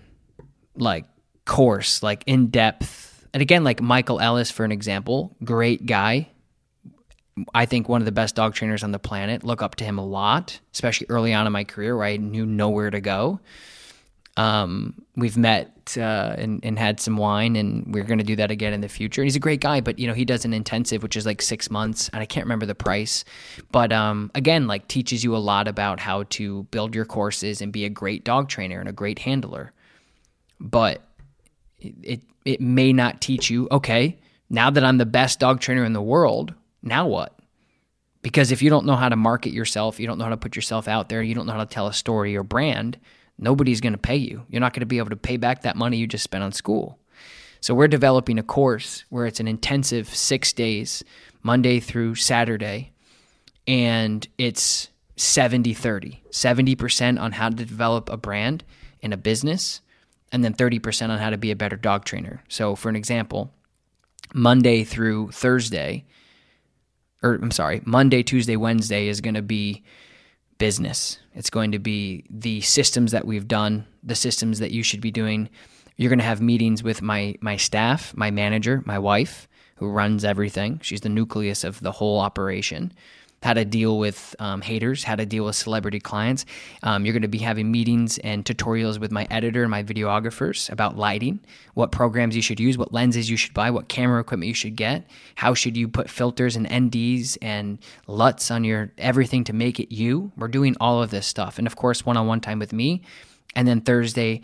like 0.76 1.06
course 1.46 2.02
like 2.04 2.24
in 2.28 2.48
depth 2.48 3.11
and 3.34 3.42
again, 3.42 3.64
like 3.64 3.82
Michael 3.82 4.20
Ellis, 4.20 4.52
for 4.52 4.66
an 4.66 4.72
example, 4.72 5.36
great 5.44 5.86
guy. 5.86 6.30
I 7.54 7.66
think 7.66 7.88
one 7.88 8.02
of 8.02 8.06
the 8.06 8.12
best 8.12 8.36
dog 8.36 8.54
trainers 8.54 8.84
on 8.84 8.92
the 8.92 9.00
planet. 9.00 9.44
Look 9.44 9.62
up 9.62 9.76
to 9.76 9.86
him 9.86 9.98
a 9.98 10.06
lot, 10.06 10.60
especially 10.74 11.08
early 11.10 11.34
on 11.34 11.48
in 11.48 11.54
my 11.54 11.64
career 11.64 11.96
where 11.96 12.06
I 12.06 12.18
knew 12.18 12.46
nowhere 12.46 12.90
to 12.90 13.00
go. 13.00 13.40
Um, 14.38 15.02
we've 15.16 15.38
met 15.38 15.96
uh, 15.98 16.36
and, 16.38 16.64
and, 16.64 16.80
had 16.80 17.02
some 17.02 17.18
wine, 17.18 17.58
and 17.58 17.94
we're 17.94 18.06
going 18.06 18.18
to 18.18 18.24
do 18.24 18.38
that 18.38 18.50
again 18.50 18.72
in 18.72 18.80
the 18.80 18.88
future. 18.88 19.22
And 19.22 19.26
he's 19.26 19.36
a 19.36 19.42
great 19.42 19.60
guy, 19.60 19.82
but 19.82 20.00
you 20.00 20.08
know 20.08 20.14
he 20.14 20.24
does 20.24 20.46
an 20.46 20.54
intensive, 20.54 21.04
which 21.04 21.18
is 21.18 21.26
like 21.26 21.42
six 21.42 21.70
months, 21.70 22.10
and 22.14 22.22
I 22.22 22.26
can't 22.26 22.46
remember 22.46 22.66
the 22.66 22.76
price. 22.76 23.26
But 23.72 23.92
um, 23.92 24.32
again, 24.34 24.68
like 24.68 24.88
teaches 24.88 25.24
you 25.24 25.36
a 25.36 25.38
lot 25.38 25.68
about 25.68 26.00
how 26.00 26.24
to 26.30 26.64
build 26.72 26.96
your 26.96 27.04
courses 27.04 27.62
and 27.62 27.74
be 27.74 27.84
a 27.84 27.90
great 27.90 28.24
dog 28.24 28.48
trainer 28.48 28.80
and 28.80 28.88
a 28.88 28.94
great 28.94 29.20
handler. 29.20 29.74
But 30.62 31.04
it 31.82 32.22
it 32.46 32.62
may 32.62 32.94
not 32.94 33.22
teach 33.22 33.50
you, 33.50 33.68
okay, 33.72 34.18
now 34.50 34.70
that 34.70 34.84
I'm 34.84 34.98
the 34.98 35.06
best 35.06 35.40
dog 35.40 35.60
trainer 35.60 35.84
in 35.84 35.94
the 35.94 36.02
world, 36.02 36.54
now 36.82 37.08
what? 37.08 37.38
Because 38.22 38.52
if 38.52 38.62
you 38.62 38.70
don't 38.70 38.86
know 38.86 38.96
how 38.96 39.10
to 39.10 39.16
market 39.16 39.54
yourself, 39.54 40.00
you 40.00 40.08
don't 40.08 40.18
know 40.18 40.26
how 40.26 40.32
to 40.32 40.38
put 40.38 40.56
yourself 40.56 40.88
out 40.88 41.10
there, 41.10 41.22
you 41.22 41.36
don't 41.36 41.46
know 41.46 41.54
how 41.54 41.60
to 41.60 41.66
tell 41.66 41.88
a 41.88 41.94
story 41.94 42.36
or 42.36 42.44
brand, 42.44 42.98
nobody's 43.38 43.82
going 43.82 43.94
to 43.94 44.00
pay 44.00 44.16
you. 44.16 44.46
You're 44.50 44.60
not 44.60 44.74
going 44.74 44.82
to 44.82 44.88
be 44.88 44.98
able 44.98 45.10
to 45.10 45.16
pay 45.16 45.38
back 45.38 45.62
that 45.62 45.76
money 45.76 45.98
you 45.98 46.08
just 46.08 46.24
spent 46.24 46.44
on 46.44 46.52
school. 46.52 47.00
So 47.60 47.76
we're 47.76 47.88
developing 47.88 48.40
a 48.40 48.44
course 48.44 49.06
where 49.10 49.26
it's 49.26 49.40
an 49.40 49.48
intensive 49.48 50.10
six 50.10 50.52
days, 50.52 51.04
Monday 51.44 51.80
through 51.80 52.16
Saturday, 52.16 52.92
and 53.68 54.28
it's 54.38 54.90
70 55.16 55.74
30, 55.74 56.24
70% 56.32 57.22
on 57.22 57.34
how 57.34 57.50
to 57.50 57.56
develop 57.56 58.10
a 58.10 58.18
brand 58.18 58.64
in 59.02 59.14
a 59.14 59.18
business, 59.18 59.82
and 60.32 60.44
then 60.44 60.54
30% 60.54 61.10
on 61.10 61.20
how 61.20 61.30
to 61.30 61.38
be 61.38 61.52
a 61.52 61.56
better 61.56 61.76
dog 61.76 62.06
trainer. 62.06 62.44
So, 62.48 62.76
for 62.76 62.90
an 62.90 62.96
example, 62.96 63.52
Monday 64.34 64.84
through 64.84 65.32
Thursday, 65.32 66.06
or 67.22 67.36
I'm 67.36 67.52
sorry, 67.52 67.82
Monday, 67.86 68.24
Tuesday, 68.24 68.56
Wednesday 68.56 69.08
is 69.08 69.22
going 69.22 69.36
to 69.36 69.42
be 69.42 69.84
business. 70.58 71.20
It's 71.34 71.50
going 71.50 71.72
to 71.72 71.80
be 71.80 72.24
the 72.30 72.62
systems 72.62 73.12
that 73.12 73.26
we've 73.26 73.48
done, 73.48 73.86
the 74.04 74.16
systems 74.16 74.60
that 74.60 74.72
you 74.72 74.84
should 74.84 75.02
be 75.02 75.12
doing. 75.12 75.50
You're 75.98 76.10
going 76.10 76.20
to 76.20 76.26
have 76.26 76.42
meetings 76.42 76.84
with 76.84 77.02
my 77.02 77.36
my 77.42 77.58
staff, 77.58 78.16
my 78.16 78.32
manager, 78.32 78.82
my 78.86 79.00
wife, 79.00 79.48
who 79.76 79.90
runs 79.90 80.24
everything. 80.24 80.80
She's 80.84 81.02
the 81.02 81.10
nucleus 81.10 81.64
of 81.64 81.80
the 81.82 81.92
whole 81.92 82.20
operation 82.20 82.94
how 83.42 83.54
to 83.54 83.66
deal 83.66 83.98
with 83.98 84.36
um, 84.40 84.62
haters, 84.62 85.04
how 85.04 85.16
to 85.16 85.26
deal 85.26 85.46
with 85.46 85.56
celebrity 85.56 86.00
clients. 86.00 86.46
Um, 86.84 87.06
you're 87.06 87.14
going 87.14 87.22
to 87.24 87.28
be 87.28 87.40
having 87.40 87.72
meetings 87.72 88.18
and 88.20 88.46
tutorials 88.46 89.00
with 89.00 89.12
my 89.12 89.28
editor 89.32 89.64
and 89.64 89.72
my 89.72 89.84
videographers 89.84 90.70
about 90.72 90.96
lighting, 90.98 91.40
what 91.74 91.92
programs 91.92 92.36
you 92.36 92.42
should 92.42 92.60
use, 92.60 92.78
what 92.78 92.94
lenses 92.94 93.30
you 93.30 93.38
should 93.38 93.54
buy, 93.54 93.72
what 93.72 93.88
camera 93.88 94.22
equipment 94.22 94.48
you 94.48 94.54
should 94.54 94.76
get, 94.76 95.10
how 95.36 95.54
should 95.54 95.76
you 95.76 95.88
put 95.88 96.10
filters 96.10 96.56
and 96.56 96.70
NDs 96.70 97.38
and 97.42 97.80
LUTs 98.08 98.52
on 98.52 98.64
your 98.64 98.92
everything 98.98 99.44
to 99.46 99.54
make 99.54 99.80
it 99.80 99.94
you. 99.94 100.32
We're 100.38 100.48
doing 100.48 100.76
all 100.80 101.02
of 101.02 101.10
this 101.12 101.26
stuff. 101.26 101.58
And 101.58 101.68
of 101.68 101.76
course, 101.76 102.06
one 102.06 102.18
on 102.18 102.28
one 102.28 102.42
time 102.42 102.60
with 102.60 102.74
me. 102.74 103.02
And 103.56 103.68
then 103.68 103.82
Thursday, 103.82 104.42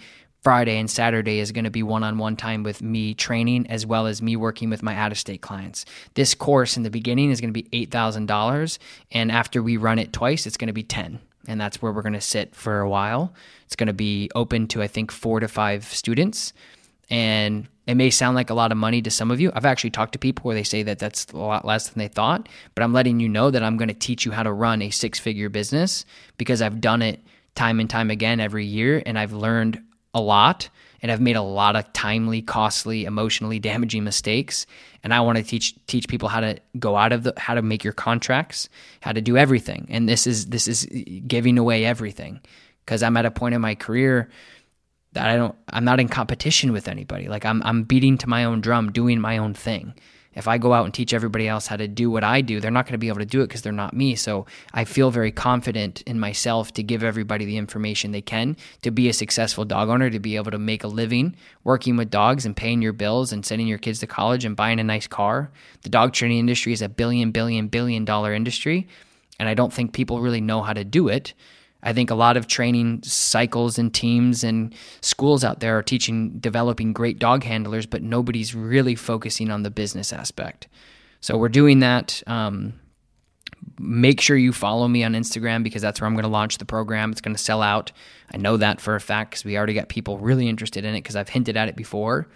Friday 0.48 0.80
and 0.80 0.89
Saturday 0.89 1.39
is 1.39 1.52
going 1.52 1.66
to 1.66 1.70
be 1.70 1.84
one 1.84 2.06
on 2.06 2.18
one 2.18 2.38
time 2.38 2.64
with 2.64 2.82
me 2.82 3.14
training 3.14 3.68
as 3.70 3.86
well 3.86 4.08
as 4.08 4.22
me 4.22 4.38
working 4.38 4.70
with 4.70 4.82
my 4.82 4.95
out 4.95 5.12
of 5.12 5.18
state 5.18 5.41
clients. 5.41 5.84
This 6.14 6.34
course 6.34 6.78
in 6.78 6.84
the 6.84 6.89
beginning 6.89 7.32
is 7.32 7.41
going 7.41 7.54
to 7.54 7.64
be 7.64 7.86
$8,000. 7.86 8.78
And 9.12 9.30
after 9.30 9.62
we 9.62 9.76
run 9.76 10.00
it 10.00 10.14
twice, 10.14 10.48
it's 10.48 10.56
going 10.56 10.68
to 10.68 10.74
be 10.74 10.84
10 10.84 11.20
and 11.50 11.60
that's 11.60 11.82
where 11.82 11.91
we're 11.91 12.02
going 12.02 12.14
to 12.14 12.22
sit 12.22 12.56
for 12.56 12.80
a 12.80 12.89
while. 12.89 13.34
It's 13.66 13.76
going 13.76 13.88
to 13.88 13.93
be 13.93 14.32
open 14.36 14.68
to, 14.70 14.82
I 14.82 14.88
think, 14.88 15.12
four 15.12 15.41
to 15.41 15.50
five 15.50 15.84
students. 15.84 16.54
And 17.10 17.68
it 17.86 17.95
may 17.95 18.10
sound 18.10 18.38
like 18.38 18.50
a 18.50 18.54
lot 18.54 18.72
of 18.72 18.78
money 18.78 19.02
to 19.02 19.12
some 19.12 19.32
of 19.32 19.41
you. 19.41 19.52
I've 19.54 19.66
actually 19.66 19.89
talked 19.89 20.14
to 20.14 20.20
people 20.20 20.43
where 20.43 20.56
they 20.56 20.64
say 20.64 20.82
that 20.82 20.98
that's 20.98 21.26
a 21.34 21.38
lot 21.38 21.66
less 21.66 21.89
than 21.89 22.00
they 22.00 22.08
thought, 22.08 22.48
but 22.74 22.84
I'm 22.84 22.93
letting 22.93 23.20
you 23.20 23.28
know 23.28 23.52
that 23.52 23.64
I'm 23.64 23.76
going 23.76 23.89
to 23.89 23.93
teach 23.93 24.26
you 24.26 24.32
how 24.32 24.43
to 24.43 24.54
run 24.54 24.82
a 24.82 24.91
six 24.91 25.20
figure 25.20 25.50
business 25.50 26.06
because 26.38 26.62
I've 26.62 26.80
done 26.80 27.02
it 27.02 27.20
time 27.54 27.82
and 27.82 27.89
time 27.89 28.10
again 28.10 28.39
every 28.39 28.66
year 28.66 29.04
and 29.06 29.20
I've 29.20 29.34
learned 29.34 29.84
a 30.18 30.20
lot 30.20 30.70
and 31.01 31.11
I've 31.11 31.22
made 31.22 31.36
a 31.36 31.41
lot 31.41 31.76
of 31.76 31.91
timely, 31.93 32.41
costly, 32.41 33.05
emotionally 33.05 33.59
damaging 33.59 34.03
mistakes. 34.03 34.65
And 35.03 35.13
I 35.13 35.22
want 35.22 35.38
to 35.38 35.43
teach 35.43 35.76
teach 35.86 36.07
people 36.07 36.28
how 36.28 36.39
to 36.41 36.57
go 36.80 36.95
out 36.95 37.13
of 37.13 37.24
the 37.24 37.34
how 37.38 37.53
to 37.53 37.61
make 37.61 37.84
your 37.84 37.93
contracts, 37.93 38.68
how 39.01 39.11
to 39.11 39.22
do 39.22 39.38
everything. 39.38 39.88
And 39.89 40.09
this 40.09 40.28
is 40.28 40.47
this 40.47 40.68
is 40.68 40.86
giving 41.28 41.57
away 41.57 41.86
everything 41.86 42.41
because 42.84 43.03
I'm 43.03 43.15
at 43.18 43.26
a 43.26 43.32
point 43.32 43.55
in 43.55 43.61
my 43.61 43.76
career 43.76 44.30
that 45.13 45.30
I 45.30 45.36
don't 45.36 45.55
I'm 45.70 45.86
not 45.86 45.99
in 45.99 46.09
competition 46.09 46.74
with 46.74 46.88
anybody. 46.88 47.28
Like 47.28 47.45
I'm 47.45 47.61
I'm 47.63 47.84
beating 47.84 48.18
to 48.20 48.30
my 48.30 48.43
own 48.43 48.59
drum, 48.59 48.91
doing 48.91 49.22
my 49.22 49.38
own 49.38 49.53
thing 49.53 49.93
if 50.38 50.47
I 50.47 50.59
go 50.59 50.71
out 50.71 50.85
and 50.85 50.93
teach 50.93 51.13
everybody 51.13 51.47
else 51.47 51.65
how 51.65 51.77
to 51.77 51.88
do 51.88 52.11
what 52.11 52.23
I 52.23 52.41
do, 52.41 52.59
they're 52.59 52.69
not 52.69 52.85
going 52.85 52.93
to 52.93 52.99
be 52.99 53.07
able 53.07 53.19
to 53.19 53.25
do 53.25 53.41
it 53.41 53.47
because 53.47 53.63
they're 53.63 53.71
not 53.73 53.95
me. 53.95 54.15
So 54.15 54.45
I 54.71 54.85
feel 54.85 55.09
very 55.09 55.31
confident 55.31 56.03
in 56.03 56.19
myself 56.19 56.71
to 56.73 56.83
give 56.83 57.03
everybody 57.03 57.43
the 57.43 57.57
information 57.57 58.11
they 58.11 58.21
can 58.21 58.55
to 58.83 58.91
be 58.91 59.09
a 59.09 59.13
successful 59.13 59.65
dog 59.65 59.89
owner, 59.89 60.11
to 60.11 60.19
be 60.19 60.35
able 60.35 60.51
to 60.51 60.59
make 60.59 60.83
a 60.83 60.88
living 60.88 61.35
working 61.63 61.97
with 61.97 62.11
dogs 62.11 62.45
and 62.45 62.55
paying 62.55 62.83
your 62.83 62.93
bills 62.93 63.33
and 63.33 63.45
sending 63.45 63.67
your 63.67 63.79
kids 63.79 63.99
to 63.99 64.07
college 64.07 64.45
and 64.45 64.55
buying 64.55 64.79
a 64.79 64.83
nice 64.83 65.07
car. 65.07 65.51
The 65.81 65.89
dog 65.89 66.13
training 66.13 66.38
industry 66.38 66.71
is 66.71 66.83
a 66.83 66.89
billion, 66.89 67.31
billion, 67.31 67.67
billion 67.67 68.05
dollar 68.05 68.33
industry. 68.33 68.88
And 69.39 69.49
I 69.49 69.55
don't 69.55 69.73
think 69.73 69.91
people 69.91 70.21
really 70.21 70.41
know 70.41 70.61
how 70.61 70.73
to 70.73 70.83
do 70.83 71.07
it. 71.07 71.33
I 71.88 71.93
think 71.93 72.11
a 72.11 72.15
lot 72.15 72.35
of 72.35 72.47
training 72.47 73.03
cycles 73.03 73.79
and 73.79 73.93
teams 73.93 74.43
and 74.43 74.75
schools 74.99 75.45
out 75.45 75.61
there 75.61 75.77
are 75.77 75.81
teaching 75.81 76.38
developing 76.38 76.91
great 76.91 77.17
dog 77.17 77.45
handlers, 77.45 77.85
but 77.85 78.03
nobody's 78.03 78.53
really 78.53 78.93
focusing 78.93 79.49
on 79.49 79.63
the 79.63 79.71
business 79.71 80.11
aspect. 80.11 80.67
So 81.21 81.38
we're 81.38 81.47
doing 81.47 81.79
that. 81.79 82.21
Um, 82.27 82.73
make 83.79 84.19
sure 84.19 84.35
you 84.35 84.51
follow 84.51 84.89
me 84.89 85.05
on 85.05 85.13
Instagram 85.13 85.63
because 85.63 85.81
that's 85.81 86.01
where 86.01 86.07
I'm 86.09 86.13
going 86.13 86.23
to 86.23 86.29
launch 86.29 86.57
the 86.57 86.65
program. 86.65 87.09
It's 87.13 87.21
going 87.21 87.38
to 87.38 87.41
sell 87.41 87.61
out. 87.61 87.93
I 88.33 88.35
know 88.35 88.57
that 88.57 88.81
for 88.81 88.95
a 88.95 88.99
fact 88.99 89.31
because 89.31 89.45
we 89.45 89.57
already 89.57 89.73
got 89.73 89.88
people 89.88 90.17
really 90.17 90.49
interested 90.49 90.83
in 90.83 90.93
it 90.93 91.03
because 91.03 91.15
I've 91.15 91.29
hinted 91.29 91.55
at 91.55 91.69
it 91.69 91.77
before. 91.77 92.27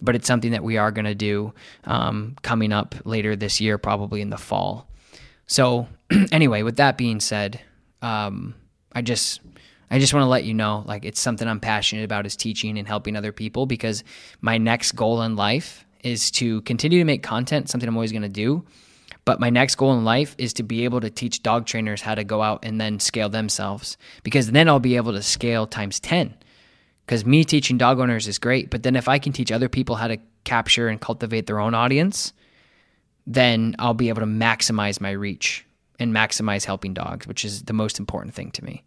But 0.00 0.14
it's 0.14 0.28
something 0.28 0.52
that 0.52 0.62
we 0.62 0.76
are 0.76 0.92
going 0.92 1.06
to 1.06 1.16
do 1.16 1.54
um, 1.86 2.36
coming 2.42 2.72
up 2.72 2.94
later 3.04 3.34
this 3.34 3.60
year, 3.60 3.78
probably 3.78 4.20
in 4.20 4.30
the 4.30 4.38
fall. 4.38 4.88
So, 5.48 5.88
anyway, 6.30 6.62
with 6.62 6.76
that 6.76 6.96
being 6.96 7.18
said, 7.18 7.60
um, 8.00 8.54
I 8.94 9.02
just 9.02 9.40
I 9.90 9.98
just 9.98 10.14
want 10.14 10.24
to 10.24 10.28
let 10.28 10.44
you 10.44 10.54
know 10.54 10.84
like 10.86 11.04
it's 11.04 11.20
something 11.20 11.46
I'm 11.46 11.60
passionate 11.60 12.04
about 12.04 12.24
is 12.24 12.36
teaching 12.36 12.78
and 12.78 12.88
helping 12.88 13.16
other 13.16 13.32
people 13.32 13.66
because 13.66 14.04
my 14.40 14.56
next 14.56 14.92
goal 14.92 15.20
in 15.22 15.36
life 15.36 15.84
is 16.02 16.30
to 16.32 16.62
continue 16.62 16.98
to 16.98 17.04
make 17.04 17.22
content, 17.22 17.68
something 17.68 17.88
I'm 17.88 17.96
always 17.96 18.12
going 18.12 18.22
to 18.22 18.28
do. 18.28 18.64
But 19.24 19.38
my 19.38 19.50
next 19.50 19.76
goal 19.76 19.92
in 19.92 20.04
life 20.04 20.34
is 20.38 20.54
to 20.54 20.62
be 20.62 20.84
able 20.84 21.00
to 21.00 21.10
teach 21.10 21.42
dog 21.42 21.66
trainers 21.66 22.00
how 22.00 22.14
to 22.14 22.24
go 22.24 22.42
out 22.42 22.64
and 22.64 22.80
then 22.80 22.98
scale 22.98 23.28
themselves 23.28 23.96
because 24.22 24.50
then 24.50 24.68
I'll 24.68 24.80
be 24.80 24.96
able 24.96 25.12
to 25.12 25.22
scale 25.22 25.66
times 25.66 26.00
10. 26.00 26.34
Because 27.06 27.24
me 27.24 27.44
teaching 27.44 27.78
dog 27.78 28.00
owners 28.00 28.26
is 28.26 28.38
great, 28.38 28.70
but 28.70 28.82
then 28.82 28.96
if 28.96 29.08
I 29.08 29.18
can 29.18 29.32
teach 29.32 29.52
other 29.52 29.68
people 29.68 29.96
how 29.96 30.08
to 30.08 30.18
capture 30.44 30.88
and 30.88 31.00
cultivate 31.00 31.46
their 31.46 31.60
own 31.60 31.74
audience, 31.74 32.32
then 33.26 33.76
I'll 33.78 33.94
be 33.94 34.08
able 34.08 34.20
to 34.20 34.26
maximize 34.26 35.00
my 35.00 35.10
reach 35.10 35.66
and 36.02 36.14
maximize 36.14 36.64
helping 36.64 36.92
dogs, 36.92 37.26
which 37.26 37.44
is 37.44 37.62
the 37.62 37.72
most 37.72 37.98
important 37.98 38.34
thing 38.34 38.50
to 38.52 38.64
me. 38.64 38.82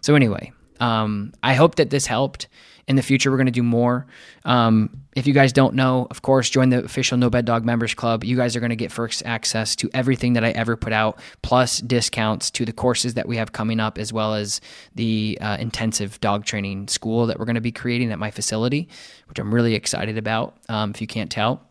So, 0.00 0.14
anyway, 0.14 0.52
um, 0.80 1.32
I 1.42 1.54
hope 1.54 1.76
that 1.76 1.90
this 1.90 2.06
helped. 2.06 2.48
In 2.88 2.94
the 2.94 3.02
future, 3.02 3.32
we're 3.32 3.36
going 3.36 3.46
to 3.46 3.52
do 3.52 3.64
more. 3.64 4.06
Um, 4.44 5.00
if 5.16 5.26
you 5.26 5.34
guys 5.34 5.52
don't 5.52 5.74
know, 5.74 6.06
of 6.08 6.22
course, 6.22 6.48
join 6.48 6.68
the 6.68 6.84
official 6.84 7.18
No 7.18 7.28
Bad 7.28 7.44
Dog 7.44 7.64
Members 7.64 7.94
Club. 7.94 8.22
You 8.22 8.36
guys 8.36 8.54
are 8.54 8.60
going 8.60 8.70
to 8.70 8.76
get 8.76 8.92
first 8.92 9.24
access 9.26 9.74
to 9.76 9.90
everything 9.92 10.34
that 10.34 10.44
I 10.44 10.50
ever 10.50 10.76
put 10.76 10.92
out, 10.92 11.18
plus 11.42 11.80
discounts 11.80 12.48
to 12.52 12.64
the 12.64 12.72
courses 12.72 13.14
that 13.14 13.26
we 13.26 13.38
have 13.38 13.50
coming 13.50 13.80
up, 13.80 13.98
as 13.98 14.12
well 14.12 14.34
as 14.34 14.60
the 14.94 15.36
uh, 15.40 15.56
intensive 15.58 16.20
dog 16.20 16.44
training 16.44 16.86
school 16.86 17.26
that 17.26 17.40
we're 17.40 17.44
going 17.44 17.56
to 17.56 17.60
be 17.60 17.72
creating 17.72 18.12
at 18.12 18.20
my 18.20 18.30
facility, 18.30 18.88
which 19.28 19.40
I'm 19.40 19.52
really 19.52 19.74
excited 19.74 20.16
about. 20.16 20.56
Um, 20.68 20.90
if 20.90 21.00
you 21.00 21.08
can't 21.08 21.30
tell, 21.30 21.66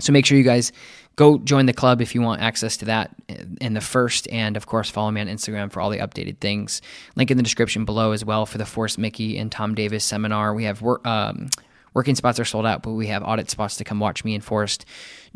so 0.00 0.12
make 0.12 0.26
sure 0.26 0.36
you 0.36 0.42
guys 0.44 0.72
go 1.16 1.38
join 1.38 1.66
the 1.66 1.72
club 1.72 2.00
if 2.00 2.14
you 2.14 2.22
want 2.22 2.40
access 2.40 2.76
to 2.78 2.84
that 2.86 3.14
in 3.60 3.74
the 3.74 3.80
first. 3.80 4.28
And 4.28 4.56
of 4.56 4.66
course, 4.66 4.90
follow 4.90 5.10
me 5.10 5.20
on 5.20 5.26
Instagram 5.26 5.70
for 5.70 5.80
all 5.80 5.90
the 5.90 5.98
updated 5.98 6.38
things. 6.38 6.82
Link 7.16 7.30
in 7.30 7.36
the 7.36 7.42
description 7.42 7.84
below 7.84 8.12
as 8.12 8.24
well 8.24 8.46
for 8.46 8.58
the 8.58 8.66
Forrest 8.66 8.98
Micke 8.98 9.38
and 9.38 9.50
Tom 9.50 9.74
Davis 9.74 10.04
seminar. 10.04 10.54
We 10.54 10.64
have 10.64 10.82
work. 10.82 11.06
Um, 11.06 11.48
working 11.94 12.14
spots 12.14 12.40
are 12.40 12.44
sold 12.44 12.66
out, 12.66 12.82
but 12.82 12.92
we 12.92 13.08
have 13.08 13.22
audit 13.22 13.50
spots 13.50 13.76
to 13.76 13.84
come 13.84 14.00
watch 14.00 14.24
me 14.24 14.34
and 14.34 14.42
Forrest 14.42 14.84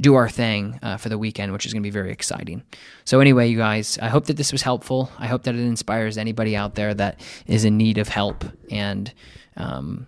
do 0.00 0.14
our 0.14 0.28
thing 0.28 0.78
uh, 0.82 0.96
for 0.96 1.08
the 1.08 1.18
weekend, 1.18 1.52
which 1.52 1.66
is 1.66 1.72
going 1.72 1.82
to 1.82 1.86
be 1.86 1.90
very 1.90 2.10
exciting. 2.10 2.62
So, 3.04 3.20
anyway, 3.20 3.48
you 3.48 3.58
guys, 3.58 3.98
I 4.00 4.08
hope 4.08 4.26
that 4.26 4.36
this 4.36 4.52
was 4.52 4.62
helpful. 4.62 5.10
I 5.18 5.26
hope 5.26 5.42
that 5.44 5.54
it 5.54 5.60
inspires 5.60 6.18
anybody 6.18 6.56
out 6.56 6.74
there 6.74 6.94
that 6.94 7.20
is 7.46 7.64
in 7.64 7.76
need 7.76 7.98
of 7.98 8.08
help. 8.08 8.44
And 8.70 9.12
um, 9.56 10.06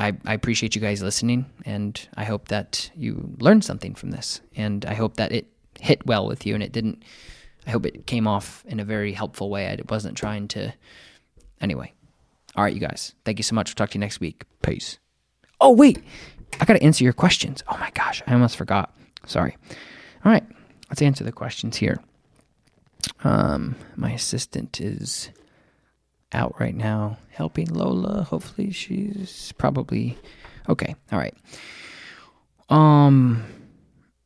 I, 0.00 0.16
I 0.24 0.32
appreciate 0.32 0.74
you 0.74 0.80
guys 0.80 1.02
listening, 1.02 1.44
and 1.66 2.08
I 2.16 2.24
hope 2.24 2.48
that 2.48 2.90
you 2.96 3.36
learned 3.38 3.64
something 3.64 3.94
from 3.94 4.10
this. 4.10 4.40
And 4.56 4.86
I 4.86 4.94
hope 4.94 5.18
that 5.18 5.30
it 5.30 5.46
hit 5.78 6.06
well 6.06 6.26
with 6.26 6.46
you 6.46 6.54
and 6.54 6.62
it 6.62 6.72
didn't. 6.72 7.04
I 7.66 7.70
hope 7.70 7.84
it 7.84 8.06
came 8.06 8.26
off 8.26 8.64
in 8.66 8.80
a 8.80 8.84
very 8.84 9.12
helpful 9.12 9.50
way. 9.50 9.68
I 9.68 9.76
wasn't 9.88 10.16
trying 10.16 10.48
to. 10.48 10.72
Anyway. 11.60 11.92
All 12.56 12.64
right, 12.64 12.72
you 12.72 12.80
guys. 12.80 13.14
Thank 13.26 13.38
you 13.38 13.42
so 13.42 13.54
much. 13.54 13.68
We'll 13.68 13.74
talk 13.74 13.90
to 13.90 13.98
you 13.98 14.00
next 14.00 14.20
week. 14.20 14.44
Peace. 14.62 14.98
Oh, 15.60 15.72
wait. 15.72 16.02
I 16.58 16.64
got 16.64 16.74
to 16.74 16.82
answer 16.82 17.04
your 17.04 17.12
questions. 17.12 17.62
Oh 17.68 17.76
my 17.76 17.90
gosh. 17.90 18.22
I 18.26 18.32
almost 18.32 18.56
forgot. 18.56 18.96
Sorry. 19.26 19.56
All 20.24 20.32
right. 20.32 20.44
Let's 20.88 21.02
answer 21.02 21.24
the 21.24 21.30
questions 21.30 21.76
here. 21.76 22.02
Um, 23.22 23.76
my 23.96 24.12
assistant 24.12 24.80
is 24.80 25.30
out 26.32 26.58
right 26.60 26.74
now 26.74 27.18
helping 27.30 27.66
Lola. 27.66 28.22
Hopefully 28.22 28.70
she's 28.70 29.52
probably 29.58 30.18
okay. 30.68 30.94
All 31.12 31.18
right. 31.18 31.34
Um 32.68 33.44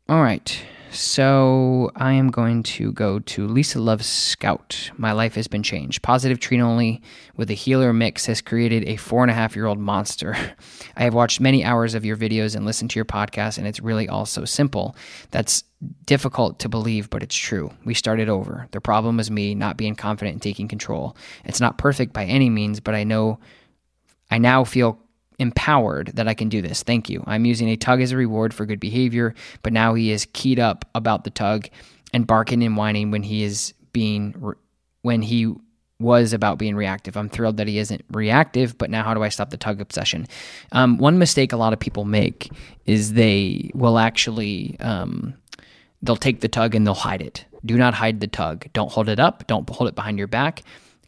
all 0.09 0.23
right. 0.23 0.63
So 0.95 1.91
I 1.97 2.13
am 2.13 2.31
going 2.31 2.63
to 2.63 2.93
go 2.93 3.19
to 3.19 3.49
Lisa 3.49 3.81
Loves 3.81 4.07
Scout. 4.07 4.93
My 4.97 5.11
life 5.11 5.35
has 5.35 5.49
been 5.49 5.65
changed. 5.65 6.03
Positive 6.03 6.39
treat 6.39 6.61
only 6.61 7.03
with 7.37 7.51
a 7.51 7.55
heeler 7.55 7.93
mix 7.93 8.27
has 8.27 8.41
created 8.41 8.85
a 8.85 8.95
four 8.95 9.23
and 9.23 9.31
a 9.31 9.35
half 9.35 9.57
year 9.57 9.67
old 9.67 9.81
monster. 9.81 10.37
I 10.97 11.03
have 11.03 11.13
watched 11.13 11.41
many 11.41 11.65
hours 11.65 11.95
of 11.95 12.05
your 12.05 12.17
videos 12.17 12.55
and 12.55 12.65
listened 12.65 12.93
to 12.93 12.97
your 12.97 13.05
podcast, 13.05 13.59
and 13.59 13.67
it's 13.67 13.81
really 13.81 14.09
all 14.09 14.25
so 14.25 14.45
simple. 14.45 14.95
That's 15.33 15.65
difficult 16.07 16.61
to 16.61 16.69
believe, 16.69 17.11
but 17.11 17.25
it's 17.25 17.35
true. 17.35 17.73
We 17.85 17.95
started 17.95 18.29
over. 18.29 18.69
The 18.71 18.81
problem 18.81 19.17
was 19.17 19.33
me 19.33 19.57
not 19.57 19.77
being 19.77 19.97
confident 19.97 20.35
and 20.35 20.43
taking 20.43 20.69
control. 20.69 21.17
It's 21.45 21.61
not 21.61 21.77
perfect 21.77 22.13
by 22.13 22.25
any 22.25 22.51
means, 22.51 22.79
but 22.79 22.95
I 22.95 23.03
know 23.03 23.41
I 24.31 24.39
now 24.39 24.63
feel 24.63 25.04
empowered 25.39 26.09
that 26.15 26.29
I 26.29 26.35
can 26.35 26.49
do 26.49 26.63
this. 26.63 26.83
Thank 26.83 27.11
you. 27.11 27.23
I'm 27.27 27.45
using 27.45 27.69
a 27.69 27.77
tug 27.77 28.01
as 28.01 28.13
a 28.13 28.17
reward 28.17 28.55
for 28.55 28.67
good 28.67 28.81
behavior, 28.81 29.35
but 29.63 29.73
now 29.73 29.95
he 29.95 30.11
is 30.11 30.27
keyed 30.33 30.61
up 30.61 30.85
about 30.95 31.25
the 31.25 31.31
tug 31.31 31.69
and 32.13 32.27
barking 32.27 32.63
and 32.63 32.77
whining 32.77 33.11
when 33.11 33.23
he 33.23 33.43
is 33.43 33.75
being 33.93 34.55
when 35.03 35.23
he 35.23 35.53
was 36.01 36.33
about 36.33 36.59
being 36.59 36.77
reactive. 36.77 37.17
I'm 37.17 37.29
thrilled 37.29 37.57
that 37.59 37.69
he 37.69 37.79
isn't 37.79 38.05
reactive, 38.11 38.77
but 38.77 38.91
now 38.91 39.03
how 39.05 39.15
do 39.15 39.23
I 39.23 39.29
stop 39.29 39.51
the 39.51 39.57
tug 39.57 39.81
obsession? 39.81 40.27
Um, 40.73 40.99
one 40.99 41.19
mistake 41.19 41.53
a 41.53 41.57
lot 41.57 41.73
of 41.73 41.79
people 41.79 42.05
make 42.05 42.51
is 42.85 43.13
they 43.13 43.71
will 43.75 43.99
actually 43.99 44.77
um, 44.81 45.35
they'll 46.03 46.17
take 46.17 46.41
the 46.41 46.49
tug 46.49 46.75
and 46.75 46.87
they'll 46.87 46.95
hide 46.95 47.23
it. 47.23 47.45
Do 47.65 47.77
not 47.77 47.95
hide 47.95 48.21
the 48.21 48.27
tug. 48.27 48.67
Don't 48.73 48.91
hold 48.91 49.09
it 49.09 49.19
up. 49.19 49.47
Don't 49.47 49.69
hold 49.69 49.89
it 49.89 49.95
behind 49.95 50.19
your 50.19 50.27
back. 50.27 50.63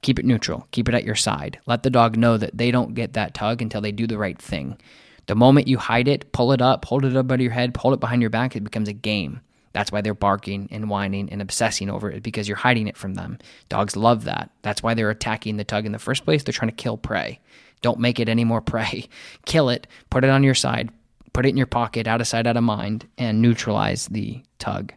Keep 0.06 0.20
it 0.20 0.24
neutral. 0.24 0.68
Keep 0.70 0.88
it 0.88 0.94
at 0.94 1.02
your 1.02 1.16
side. 1.16 1.58
Let 1.66 1.82
the 1.82 1.90
dog 1.90 2.16
know 2.16 2.36
that 2.36 2.56
they 2.56 2.70
don't 2.70 2.94
get 2.94 3.14
that 3.14 3.34
tug 3.34 3.60
until 3.60 3.80
they 3.80 3.90
do 3.90 4.06
the 4.06 4.16
right 4.16 4.40
thing. 4.40 4.78
The 5.26 5.34
moment 5.34 5.66
you 5.66 5.78
hide 5.78 6.06
it, 6.06 6.30
pull 6.30 6.52
it 6.52 6.62
up, 6.62 6.84
hold 6.84 7.04
it 7.04 7.16
up 7.16 7.22
above 7.22 7.40
your 7.40 7.50
head, 7.50 7.76
hold 7.76 7.92
it 7.92 7.98
behind 7.98 8.22
your 8.22 8.30
back, 8.30 8.54
it 8.54 8.62
becomes 8.62 8.88
a 8.88 8.92
game. 8.92 9.40
That's 9.72 9.90
why 9.90 10.02
they're 10.02 10.14
barking 10.14 10.68
and 10.70 10.88
whining 10.88 11.28
and 11.30 11.42
obsessing 11.42 11.90
over 11.90 12.08
it 12.08 12.22
because 12.22 12.46
you're 12.46 12.56
hiding 12.56 12.86
it 12.86 12.96
from 12.96 13.14
them. 13.14 13.38
Dogs 13.68 13.96
love 13.96 14.22
that. 14.22 14.50
That's 14.62 14.80
why 14.80 14.94
they're 14.94 15.10
attacking 15.10 15.56
the 15.56 15.64
tug 15.64 15.86
in 15.86 15.90
the 15.90 15.98
first 15.98 16.24
place. 16.24 16.44
They're 16.44 16.52
trying 16.52 16.70
to 16.70 16.76
kill 16.76 16.98
prey. 16.98 17.40
Don't 17.82 17.98
make 17.98 18.20
it 18.20 18.28
any 18.28 18.44
more 18.44 18.60
prey. 18.60 19.08
Kill 19.44 19.70
it, 19.70 19.88
put 20.08 20.22
it 20.22 20.30
on 20.30 20.44
your 20.44 20.54
side, 20.54 20.90
put 21.32 21.46
it 21.46 21.48
in 21.48 21.56
your 21.56 21.66
pocket, 21.66 22.06
out 22.06 22.20
of 22.20 22.28
sight, 22.28 22.46
out 22.46 22.56
of 22.56 22.62
mind, 22.62 23.08
and 23.18 23.42
neutralize 23.42 24.06
the 24.06 24.40
tug. 24.60 24.92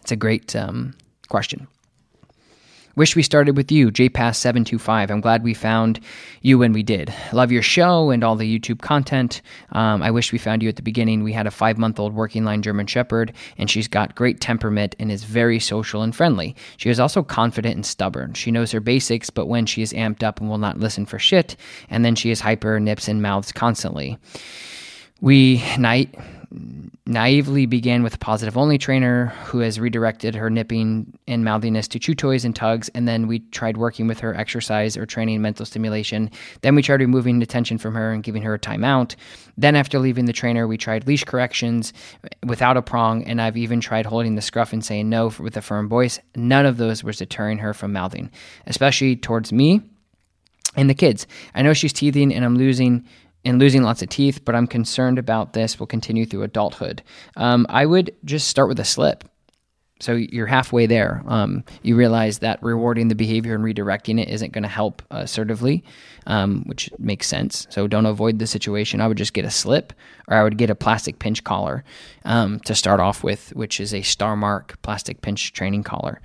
It's 0.00 0.12
a 0.12 0.16
great 0.16 0.56
um, 0.56 0.94
question. 1.28 1.68
Wish 2.96 3.14
we 3.14 3.22
started 3.22 3.56
with 3.56 3.70
you, 3.70 3.90
JPass725. 3.90 5.10
I'm 5.10 5.20
glad 5.20 5.44
we 5.44 5.54
found 5.54 6.00
you 6.42 6.58
when 6.58 6.72
we 6.72 6.82
did. 6.82 7.14
Love 7.32 7.52
your 7.52 7.62
show 7.62 8.10
and 8.10 8.24
all 8.24 8.34
the 8.34 8.58
YouTube 8.58 8.80
content. 8.80 9.42
Um, 9.72 10.02
I 10.02 10.10
wish 10.10 10.32
we 10.32 10.38
found 10.38 10.62
you 10.62 10.68
at 10.68 10.74
the 10.74 10.82
beginning. 10.82 11.22
We 11.22 11.32
had 11.32 11.46
a 11.46 11.52
five 11.52 11.78
month 11.78 12.00
old 12.00 12.14
working 12.14 12.44
line 12.44 12.62
German 12.62 12.88
Shepherd, 12.88 13.32
and 13.56 13.70
she's 13.70 13.86
got 13.86 14.16
great 14.16 14.40
temperament 14.40 14.96
and 14.98 15.12
is 15.12 15.22
very 15.22 15.60
social 15.60 16.02
and 16.02 16.14
friendly. 16.14 16.56
She 16.78 16.90
is 16.90 16.98
also 16.98 17.22
confident 17.22 17.76
and 17.76 17.86
stubborn. 17.86 18.34
She 18.34 18.50
knows 18.50 18.72
her 18.72 18.80
basics, 18.80 19.30
but 19.30 19.46
when 19.46 19.66
she 19.66 19.82
is 19.82 19.92
amped 19.92 20.24
up 20.24 20.40
and 20.40 20.50
will 20.50 20.58
not 20.58 20.80
listen 20.80 21.06
for 21.06 21.18
shit, 21.18 21.56
and 21.90 22.04
then 22.04 22.16
she 22.16 22.30
is 22.30 22.40
hyper, 22.40 22.80
nips, 22.80 23.06
and 23.06 23.22
mouths 23.22 23.52
constantly. 23.52 24.18
We 25.20 25.62
night 25.78 26.14
naively 27.06 27.64
began 27.66 28.02
with 28.02 28.14
a 28.14 28.18
positive 28.18 28.56
only 28.56 28.76
trainer 28.76 29.26
who 29.44 29.60
has 29.60 29.78
redirected 29.78 30.34
her 30.34 30.50
nipping 30.50 31.16
and 31.28 31.44
mouthiness 31.44 31.86
to 31.88 31.98
chew 31.98 32.14
toys 32.14 32.44
and 32.44 32.56
tugs. 32.56 32.88
And 32.90 33.06
then 33.06 33.28
we 33.28 33.38
tried 33.38 33.76
working 33.76 34.08
with 34.08 34.20
her 34.20 34.34
exercise 34.34 34.96
or 34.96 35.06
training 35.06 35.42
mental 35.42 35.64
stimulation. 35.64 36.30
Then 36.62 36.74
we 36.74 36.82
tried 36.82 37.00
removing 37.00 37.40
attention 37.42 37.78
from 37.78 37.94
her 37.94 38.12
and 38.12 38.22
giving 38.22 38.42
her 38.42 38.54
a 38.54 38.58
timeout. 38.58 39.14
Then, 39.56 39.76
after 39.76 39.98
leaving 39.98 40.24
the 40.24 40.32
trainer, 40.32 40.66
we 40.66 40.76
tried 40.76 41.06
leash 41.06 41.24
corrections 41.24 41.92
without 42.44 42.76
a 42.76 42.82
prong. 42.82 43.24
And 43.24 43.40
I've 43.40 43.56
even 43.56 43.80
tried 43.80 44.06
holding 44.06 44.34
the 44.34 44.42
scruff 44.42 44.72
and 44.72 44.84
saying 44.84 45.08
no 45.08 45.32
with 45.38 45.56
a 45.56 45.62
firm 45.62 45.88
voice. 45.88 46.18
None 46.34 46.66
of 46.66 46.78
those 46.78 47.04
was 47.04 47.18
deterring 47.18 47.58
her 47.58 47.74
from 47.74 47.92
mouthing, 47.92 48.30
especially 48.66 49.16
towards 49.16 49.52
me 49.52 49.82
and 50.76 50.88
the 50.88 50.94
kids. 50.94 51.26
I 51.54 51.62
know 51.62 51.72
she's 51.72 51.92
teething 51.92 52.32
and 52.32 52.44
I'm 52.44 52.56
losing 52.56 53.04
and 53.44 53.58
losing 53.58 53.82
lots 53.82 54.02
of 54.02 54.08
teeth, 54.08 54.44
but 54.44 54.54
I'm 54.54 54.66
concerned 54.66 55.18
about 55.18 55.52
this 55.52 55.78
will 55.78 55.86
continue 55.86 56.26
through 56.26 56.42
adulthood. 56.42 57.02
Um, 57.36 57.66
I 57.68 57.86
would 57.86 58.14
just 58.24 58.48
start 58.48 58.68
with 58.68 58.80
a 58.80 58.84
slip. 58.84 59.24
So 60.00 60.14
you're 60.14 60.46
halfway 60.46 60.86
there. 60.86 61.22
Um, 61.26 61.62
you 61.82 61.94
realize 61.94 62.38
that 62.38 62.62
rewarding 62.62 63.08
the 63.08 63.14
behavior 63.14 63.54
and 63.54 63.62
redirecting 63.62 64.18
it 64.18 64.30
isn't 64.30 64.52
going 64.52 64.62
to 64.62 64.68
help 64.68 65.02
assertively, 65.10 65.84
um, 66.26 66.64
which 66.64 66.90
makes 66.98 67.26
sense. 67.26 67.66
So 67.68 67.86
don't 67.86 68.06
avoid 68.06 68.38
the 68.38 68.46
situation. 68.46 69.02
I 69.02 69.08
would 69.08 69.18
just 69.18 69.34
get 69.34 69.44
a 69.44 69.50
slip, 69.50 69.92
or 70.26 70.38
I 70.38 70.42
would 70.42 70.56
get 70.56 70.70
a 70.70 70.74
plastic 70.74 71.18
pinch 71.18 71.44
collar 71.44 71.84
um, 72.24 72.60
to 72.60 72.74
start 72.74 72.98
off 72.98 73.22
with, 73.22 73.50
which 73.54 73.78
is 73.78 73.92
a 73.92 74.00
StarMark 74.00 74.80
plastic 74.80 75.20
pinch 75.20 75.52
training 75.52 75.82
collar. 75.82 76.22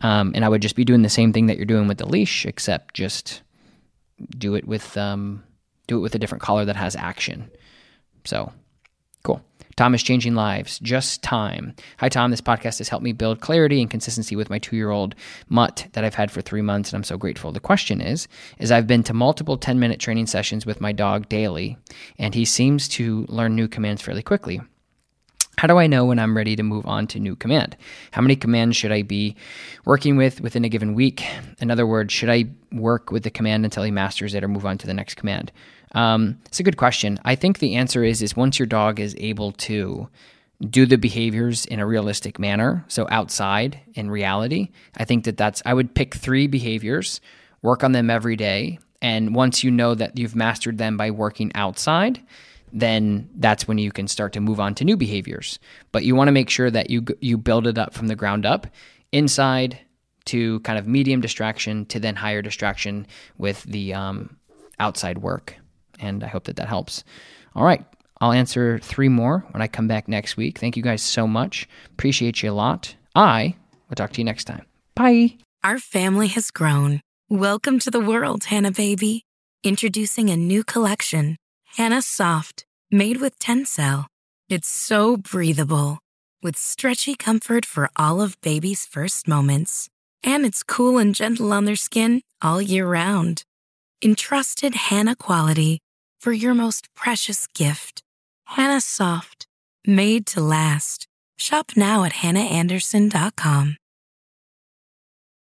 Um, 0.00 0.32
and 0.34 0.42
I 0.42 0.48
would 0.48 0.62
just 0.62 0.76
be 0.76 0.84
doing 0.84 1.02
the 1.02 1.10
same 1.10 1.34
thing 1.34 1.46
that 1.46 1.58
you're 1.58 1.66
doing 1.66 1.86
with 1.86 1.98
the 1.98 2.08
leash, 2.08 2.46
except 2.46 2.94
just 2.94 3.42
do 4.38 4.54
it 4.54 4.66
with 4.66 4.96
um, 4.96 5.44
do 5.88 5.96
it 5.96 6.00
with 6.00 6.14
a 6.14 6.18
different 6.18 6.42
color 6.42 6.64
that 6.64 6.76
has 6.76 6.94
action. 6.94 7.50
So 8.24 8.52
cool. 9.24 9.42
Tom 9.76 9.94
is 9.94 10.02
changing 10.02 10.34
lives. 10.34 10.78
Just 10.80 11.22
time. 11.22 11.74
Hi, 11.98 12.08
Tom. 12.08 12.30
This 12.30 12.40
podcast 12.40 12.78
has 12.78 12.88
helped 12.88 13.04
me 13.04 13.12
build 13.12 13.40
clarity 13.40 13.80
and 13.80 13.90
consistency 13.90 14.36
with 14.36 14.50
my 14.50 14.58
two 14.58 14.76
year 14.76 14.90
old 14.90 15.14
mutt 15.48 15.86
that 15.92 16.04
I've 16.04 16.14
had 16.14 16.30
for 16.30 16.40
three 16.40 16.62
months, 16.62 16.90
and 16.90 16.96
I'm 16.96 17.04
so 17.04 17.16
grateful. 17.16 17.52
The 17.52 17.60
question 17.60 18.00
is, 18.00 18.28
is 18.58 18.70
I've 18.70 18.86
been 18.86 19.02
to 19.04 19.14
multiple 19.14 19.56
10 19.56 19.78
minute 19.78 20.00
training 20.00 20.26
sessions 20.26 20.66
with 20.66 20.80
my 20.80 20.92
dog 20.92 21.28
daily, 21.28 21.78
and 22.18 22.34
he 22.34 22.44
seems 22.44 22.88
to 22.90 23.24
learn 23.28 23.54
new 23.54 23.68
commands 23.68 24.02
fairly 24.02 24.22
quickly. 24.22 24.60
How 25.58 25.66
do 25.66 25.76
I 25.76 25.88
know 25.88 26.04
when 26.04 26.20
I'm 26.20 26.36
ready 26.36 26.54
to 26.54 26.62
move 26.62 26.86
on 26.86 27.08
to 27.08 27.18
new 27.18 27.34
command? 27.34 27.76
How 28.12 28.22
many 28.22 28.36
commands 28.36 28.76
should 28.76 28.92
I 28.92 29.02
be 29.02 29.34
working 29.84 30.16
with 30.16 30.40
within 30.40 30.64
a 30.64 30.68
given 30.68 30.94
week? 30.94 31.24
In 31.60 31.72
other 31.72 31.84
words, 31.84 32.12
should 32.12 32.30
I 32.30 32.44
work 32.70 33.10
with 33.10 33.24
the 33.24 33.30
command 33.30 33.64
until 33.64 33.82
he 33.82 33.90
masters 33.90 34.34
it 34.34 34.44
or 34.44 34.48
move 34.48 34.64
on 34.64 34.78
to 34.78 34.86
the 34.86 34.94
next 34.94 35.14
command? 35.16 35.50
Um, 35.92 36.38
it's 36.46 36.60
a 36.60 36.62
good 36.62 36.76
question. 36.76 37.18
I 37.24 37.34
think 37.34 37.58
the 37.58 37.76
answer 37.76 38.04
is 38.04 38.22
is 38.22 38.36
once 38.36 38.58
your 38.58 38.66
dog 38.66 39.00
is 39.00 39.14
able 39.18 39.52
to 39.52 40.08
do 40.68 40.86
the 40.86 40.98
behaviors 40.98 41.66
in 41.66 41.78
a 41.78 41.86
realistic 41.86 42.38
manner, 42.38 42.84
so 42.88 43.06
outside 43.10 43.80
in 43.94 44.10
reality, 44.10 44.70
I 44.96 45.04
think 45.04 45.24
that 45.24 45.36
that's 45.36 45.62
I 45.64 45.74
would 45.74 45.94
pick 45.94 46.14
3 46.14 46.46
behaviors, 46.46 47.20
work 47.62 47.84
on 47.84 47.92
them 47.92 48.10
every 48.10 48.36
day, 48.36 48.78
and 49.00 49.34
once 49.34 49.62
you 49.62 49.70
know 49.70 49.94
that 49.94 50.18
you've 50.18 50.34
mastered 50.34 50.78
them 50.78 50.96
by 50.96 51.10
working 51.10 51.52
outside, 51.54 52.20
then 52.72 53.30
that's 53.36 53.68
when 53.68 53.78
you 53.78 53.92
can 53.92 54.08
start 54.08 54.32
to 54.34 54.40
move 54.40 54.60
on 54.60 54.74
to 54.74 54.84
new 54.84 54.96
behaviors. 54.96 55.58
But 55.92 56.04
you 56.04 56.14
want 56.14 56.28
to 56.28 56.32
make 56.32 56.50
sure 56.50 56.70
that 56.70 56.90
you 56.90 57.04
you 57.20 57.38
build 57.38 57.66
it 57.66 57.78
up 57.78 57.94
from 57.94 58.08
the 58.08 58.16
ground 58.16 58.44
up, 58.44 58.66
inside 59.12 59.78
to 60.26 60.60
kind 60.60 60.78
of 60.78 60.86
medium 60.86 61.20
distraction 61.22 61.86
to 61.86 61.98
then 61.98 62.16
higher 62.16 62.42
distraction 62.42 63.06
with 63.38 63.62
the 63.62 63.94
um, 63.94 64.36
outside 64.78 65.18
work 65.18 65.56
and 65.98 66.24
I 66.24 66.28
hope 66.28 66.44
that 66.44 66.56
that 66.56 66.68
helps. 66.68 67.04
All 67.54 67.64
right. 67.64 67.84
I'll 68.20 68.32
answer 68.32 68.78
three 68.80 69.08
more 69.08 69.44
when 69.50 69.62
I 69.62 69.68
come 69.68 69.86
back 69.86 70.08
next 70.08 70.36
week. 70.36 70.58
Thank 70.58 70.76
you 70.76 70.82
guys 70.82 71.02
so 71.02 71.26
much. 71.26 71.68
Appreciate 71.92 72.42
you 72.42 72.50
a 72.50 72.52
lot. 72.52 72.94
I 73.14 73.54
will 73.88 73.94
talk 73.94 74.12
to 74.12 74.20
you 74.20 74.24
next 74.24 74.44
time. 74.44 74.66
Bye. 74.94 75.36
Our 75.62 75.78
family 75.78 76.26
has 76.28 76.50
grown. 76.50 77.00
Welcome 77.28 77.78
to 77.80 77.90
the 77.90 78.00
world, 78.00 78.44
Hanna 78.44 78.72
Baby. 78.72 79.22
Introducing 79.62 80.30
a 80.30 80.36
new 80.36 80.64
collection, 80.64 81.36
Hanna 81.76 82.02
Soft, 82.02 82.64
made 82.90 83.20
with 83.20 83.38
Tencel. 83.38 84.06
It's 84.48 84.68
so 84.68 85.16
breathable, 85.16 85.98
with 86.42 86.56
stretchy 86.56 87.14
comfort 87.14 87.66
for 87.66 87.90
all 87.96 88.20
of 88.20 88.40
baby's 88.40 88.86
first 88.86 89.28
moments. 89.28 89.88
And 90.24 90.44
it's 90.46 90.62
cool 90.62 90.98
and 90.98 91.14
gentle 91.14 91.52
on 91.52 91.64
their 91.64 91.76
skin 91.76 92.22
all 92.40 92.62
year 92.62 92.86
round. 92.88 93.42
Entrusted 94.02 94.74
Hanna 94.74 95.14
quality 95.16 95.80
for 96.20 96.32
your 96.32 96.54
most 96.54 96.88
precious 96.94 97.46
gift. 97.46 98.02
Hanna 98.44 98.80
Soft, 98.80 99.46
made 99.86 100.26
to 100.26 100.40
last. 100.40 101.06
Shop 101.38 101.72
now 101.76 102.04
at 102.04 102.12
hannaandersson.com. 102.12 103.76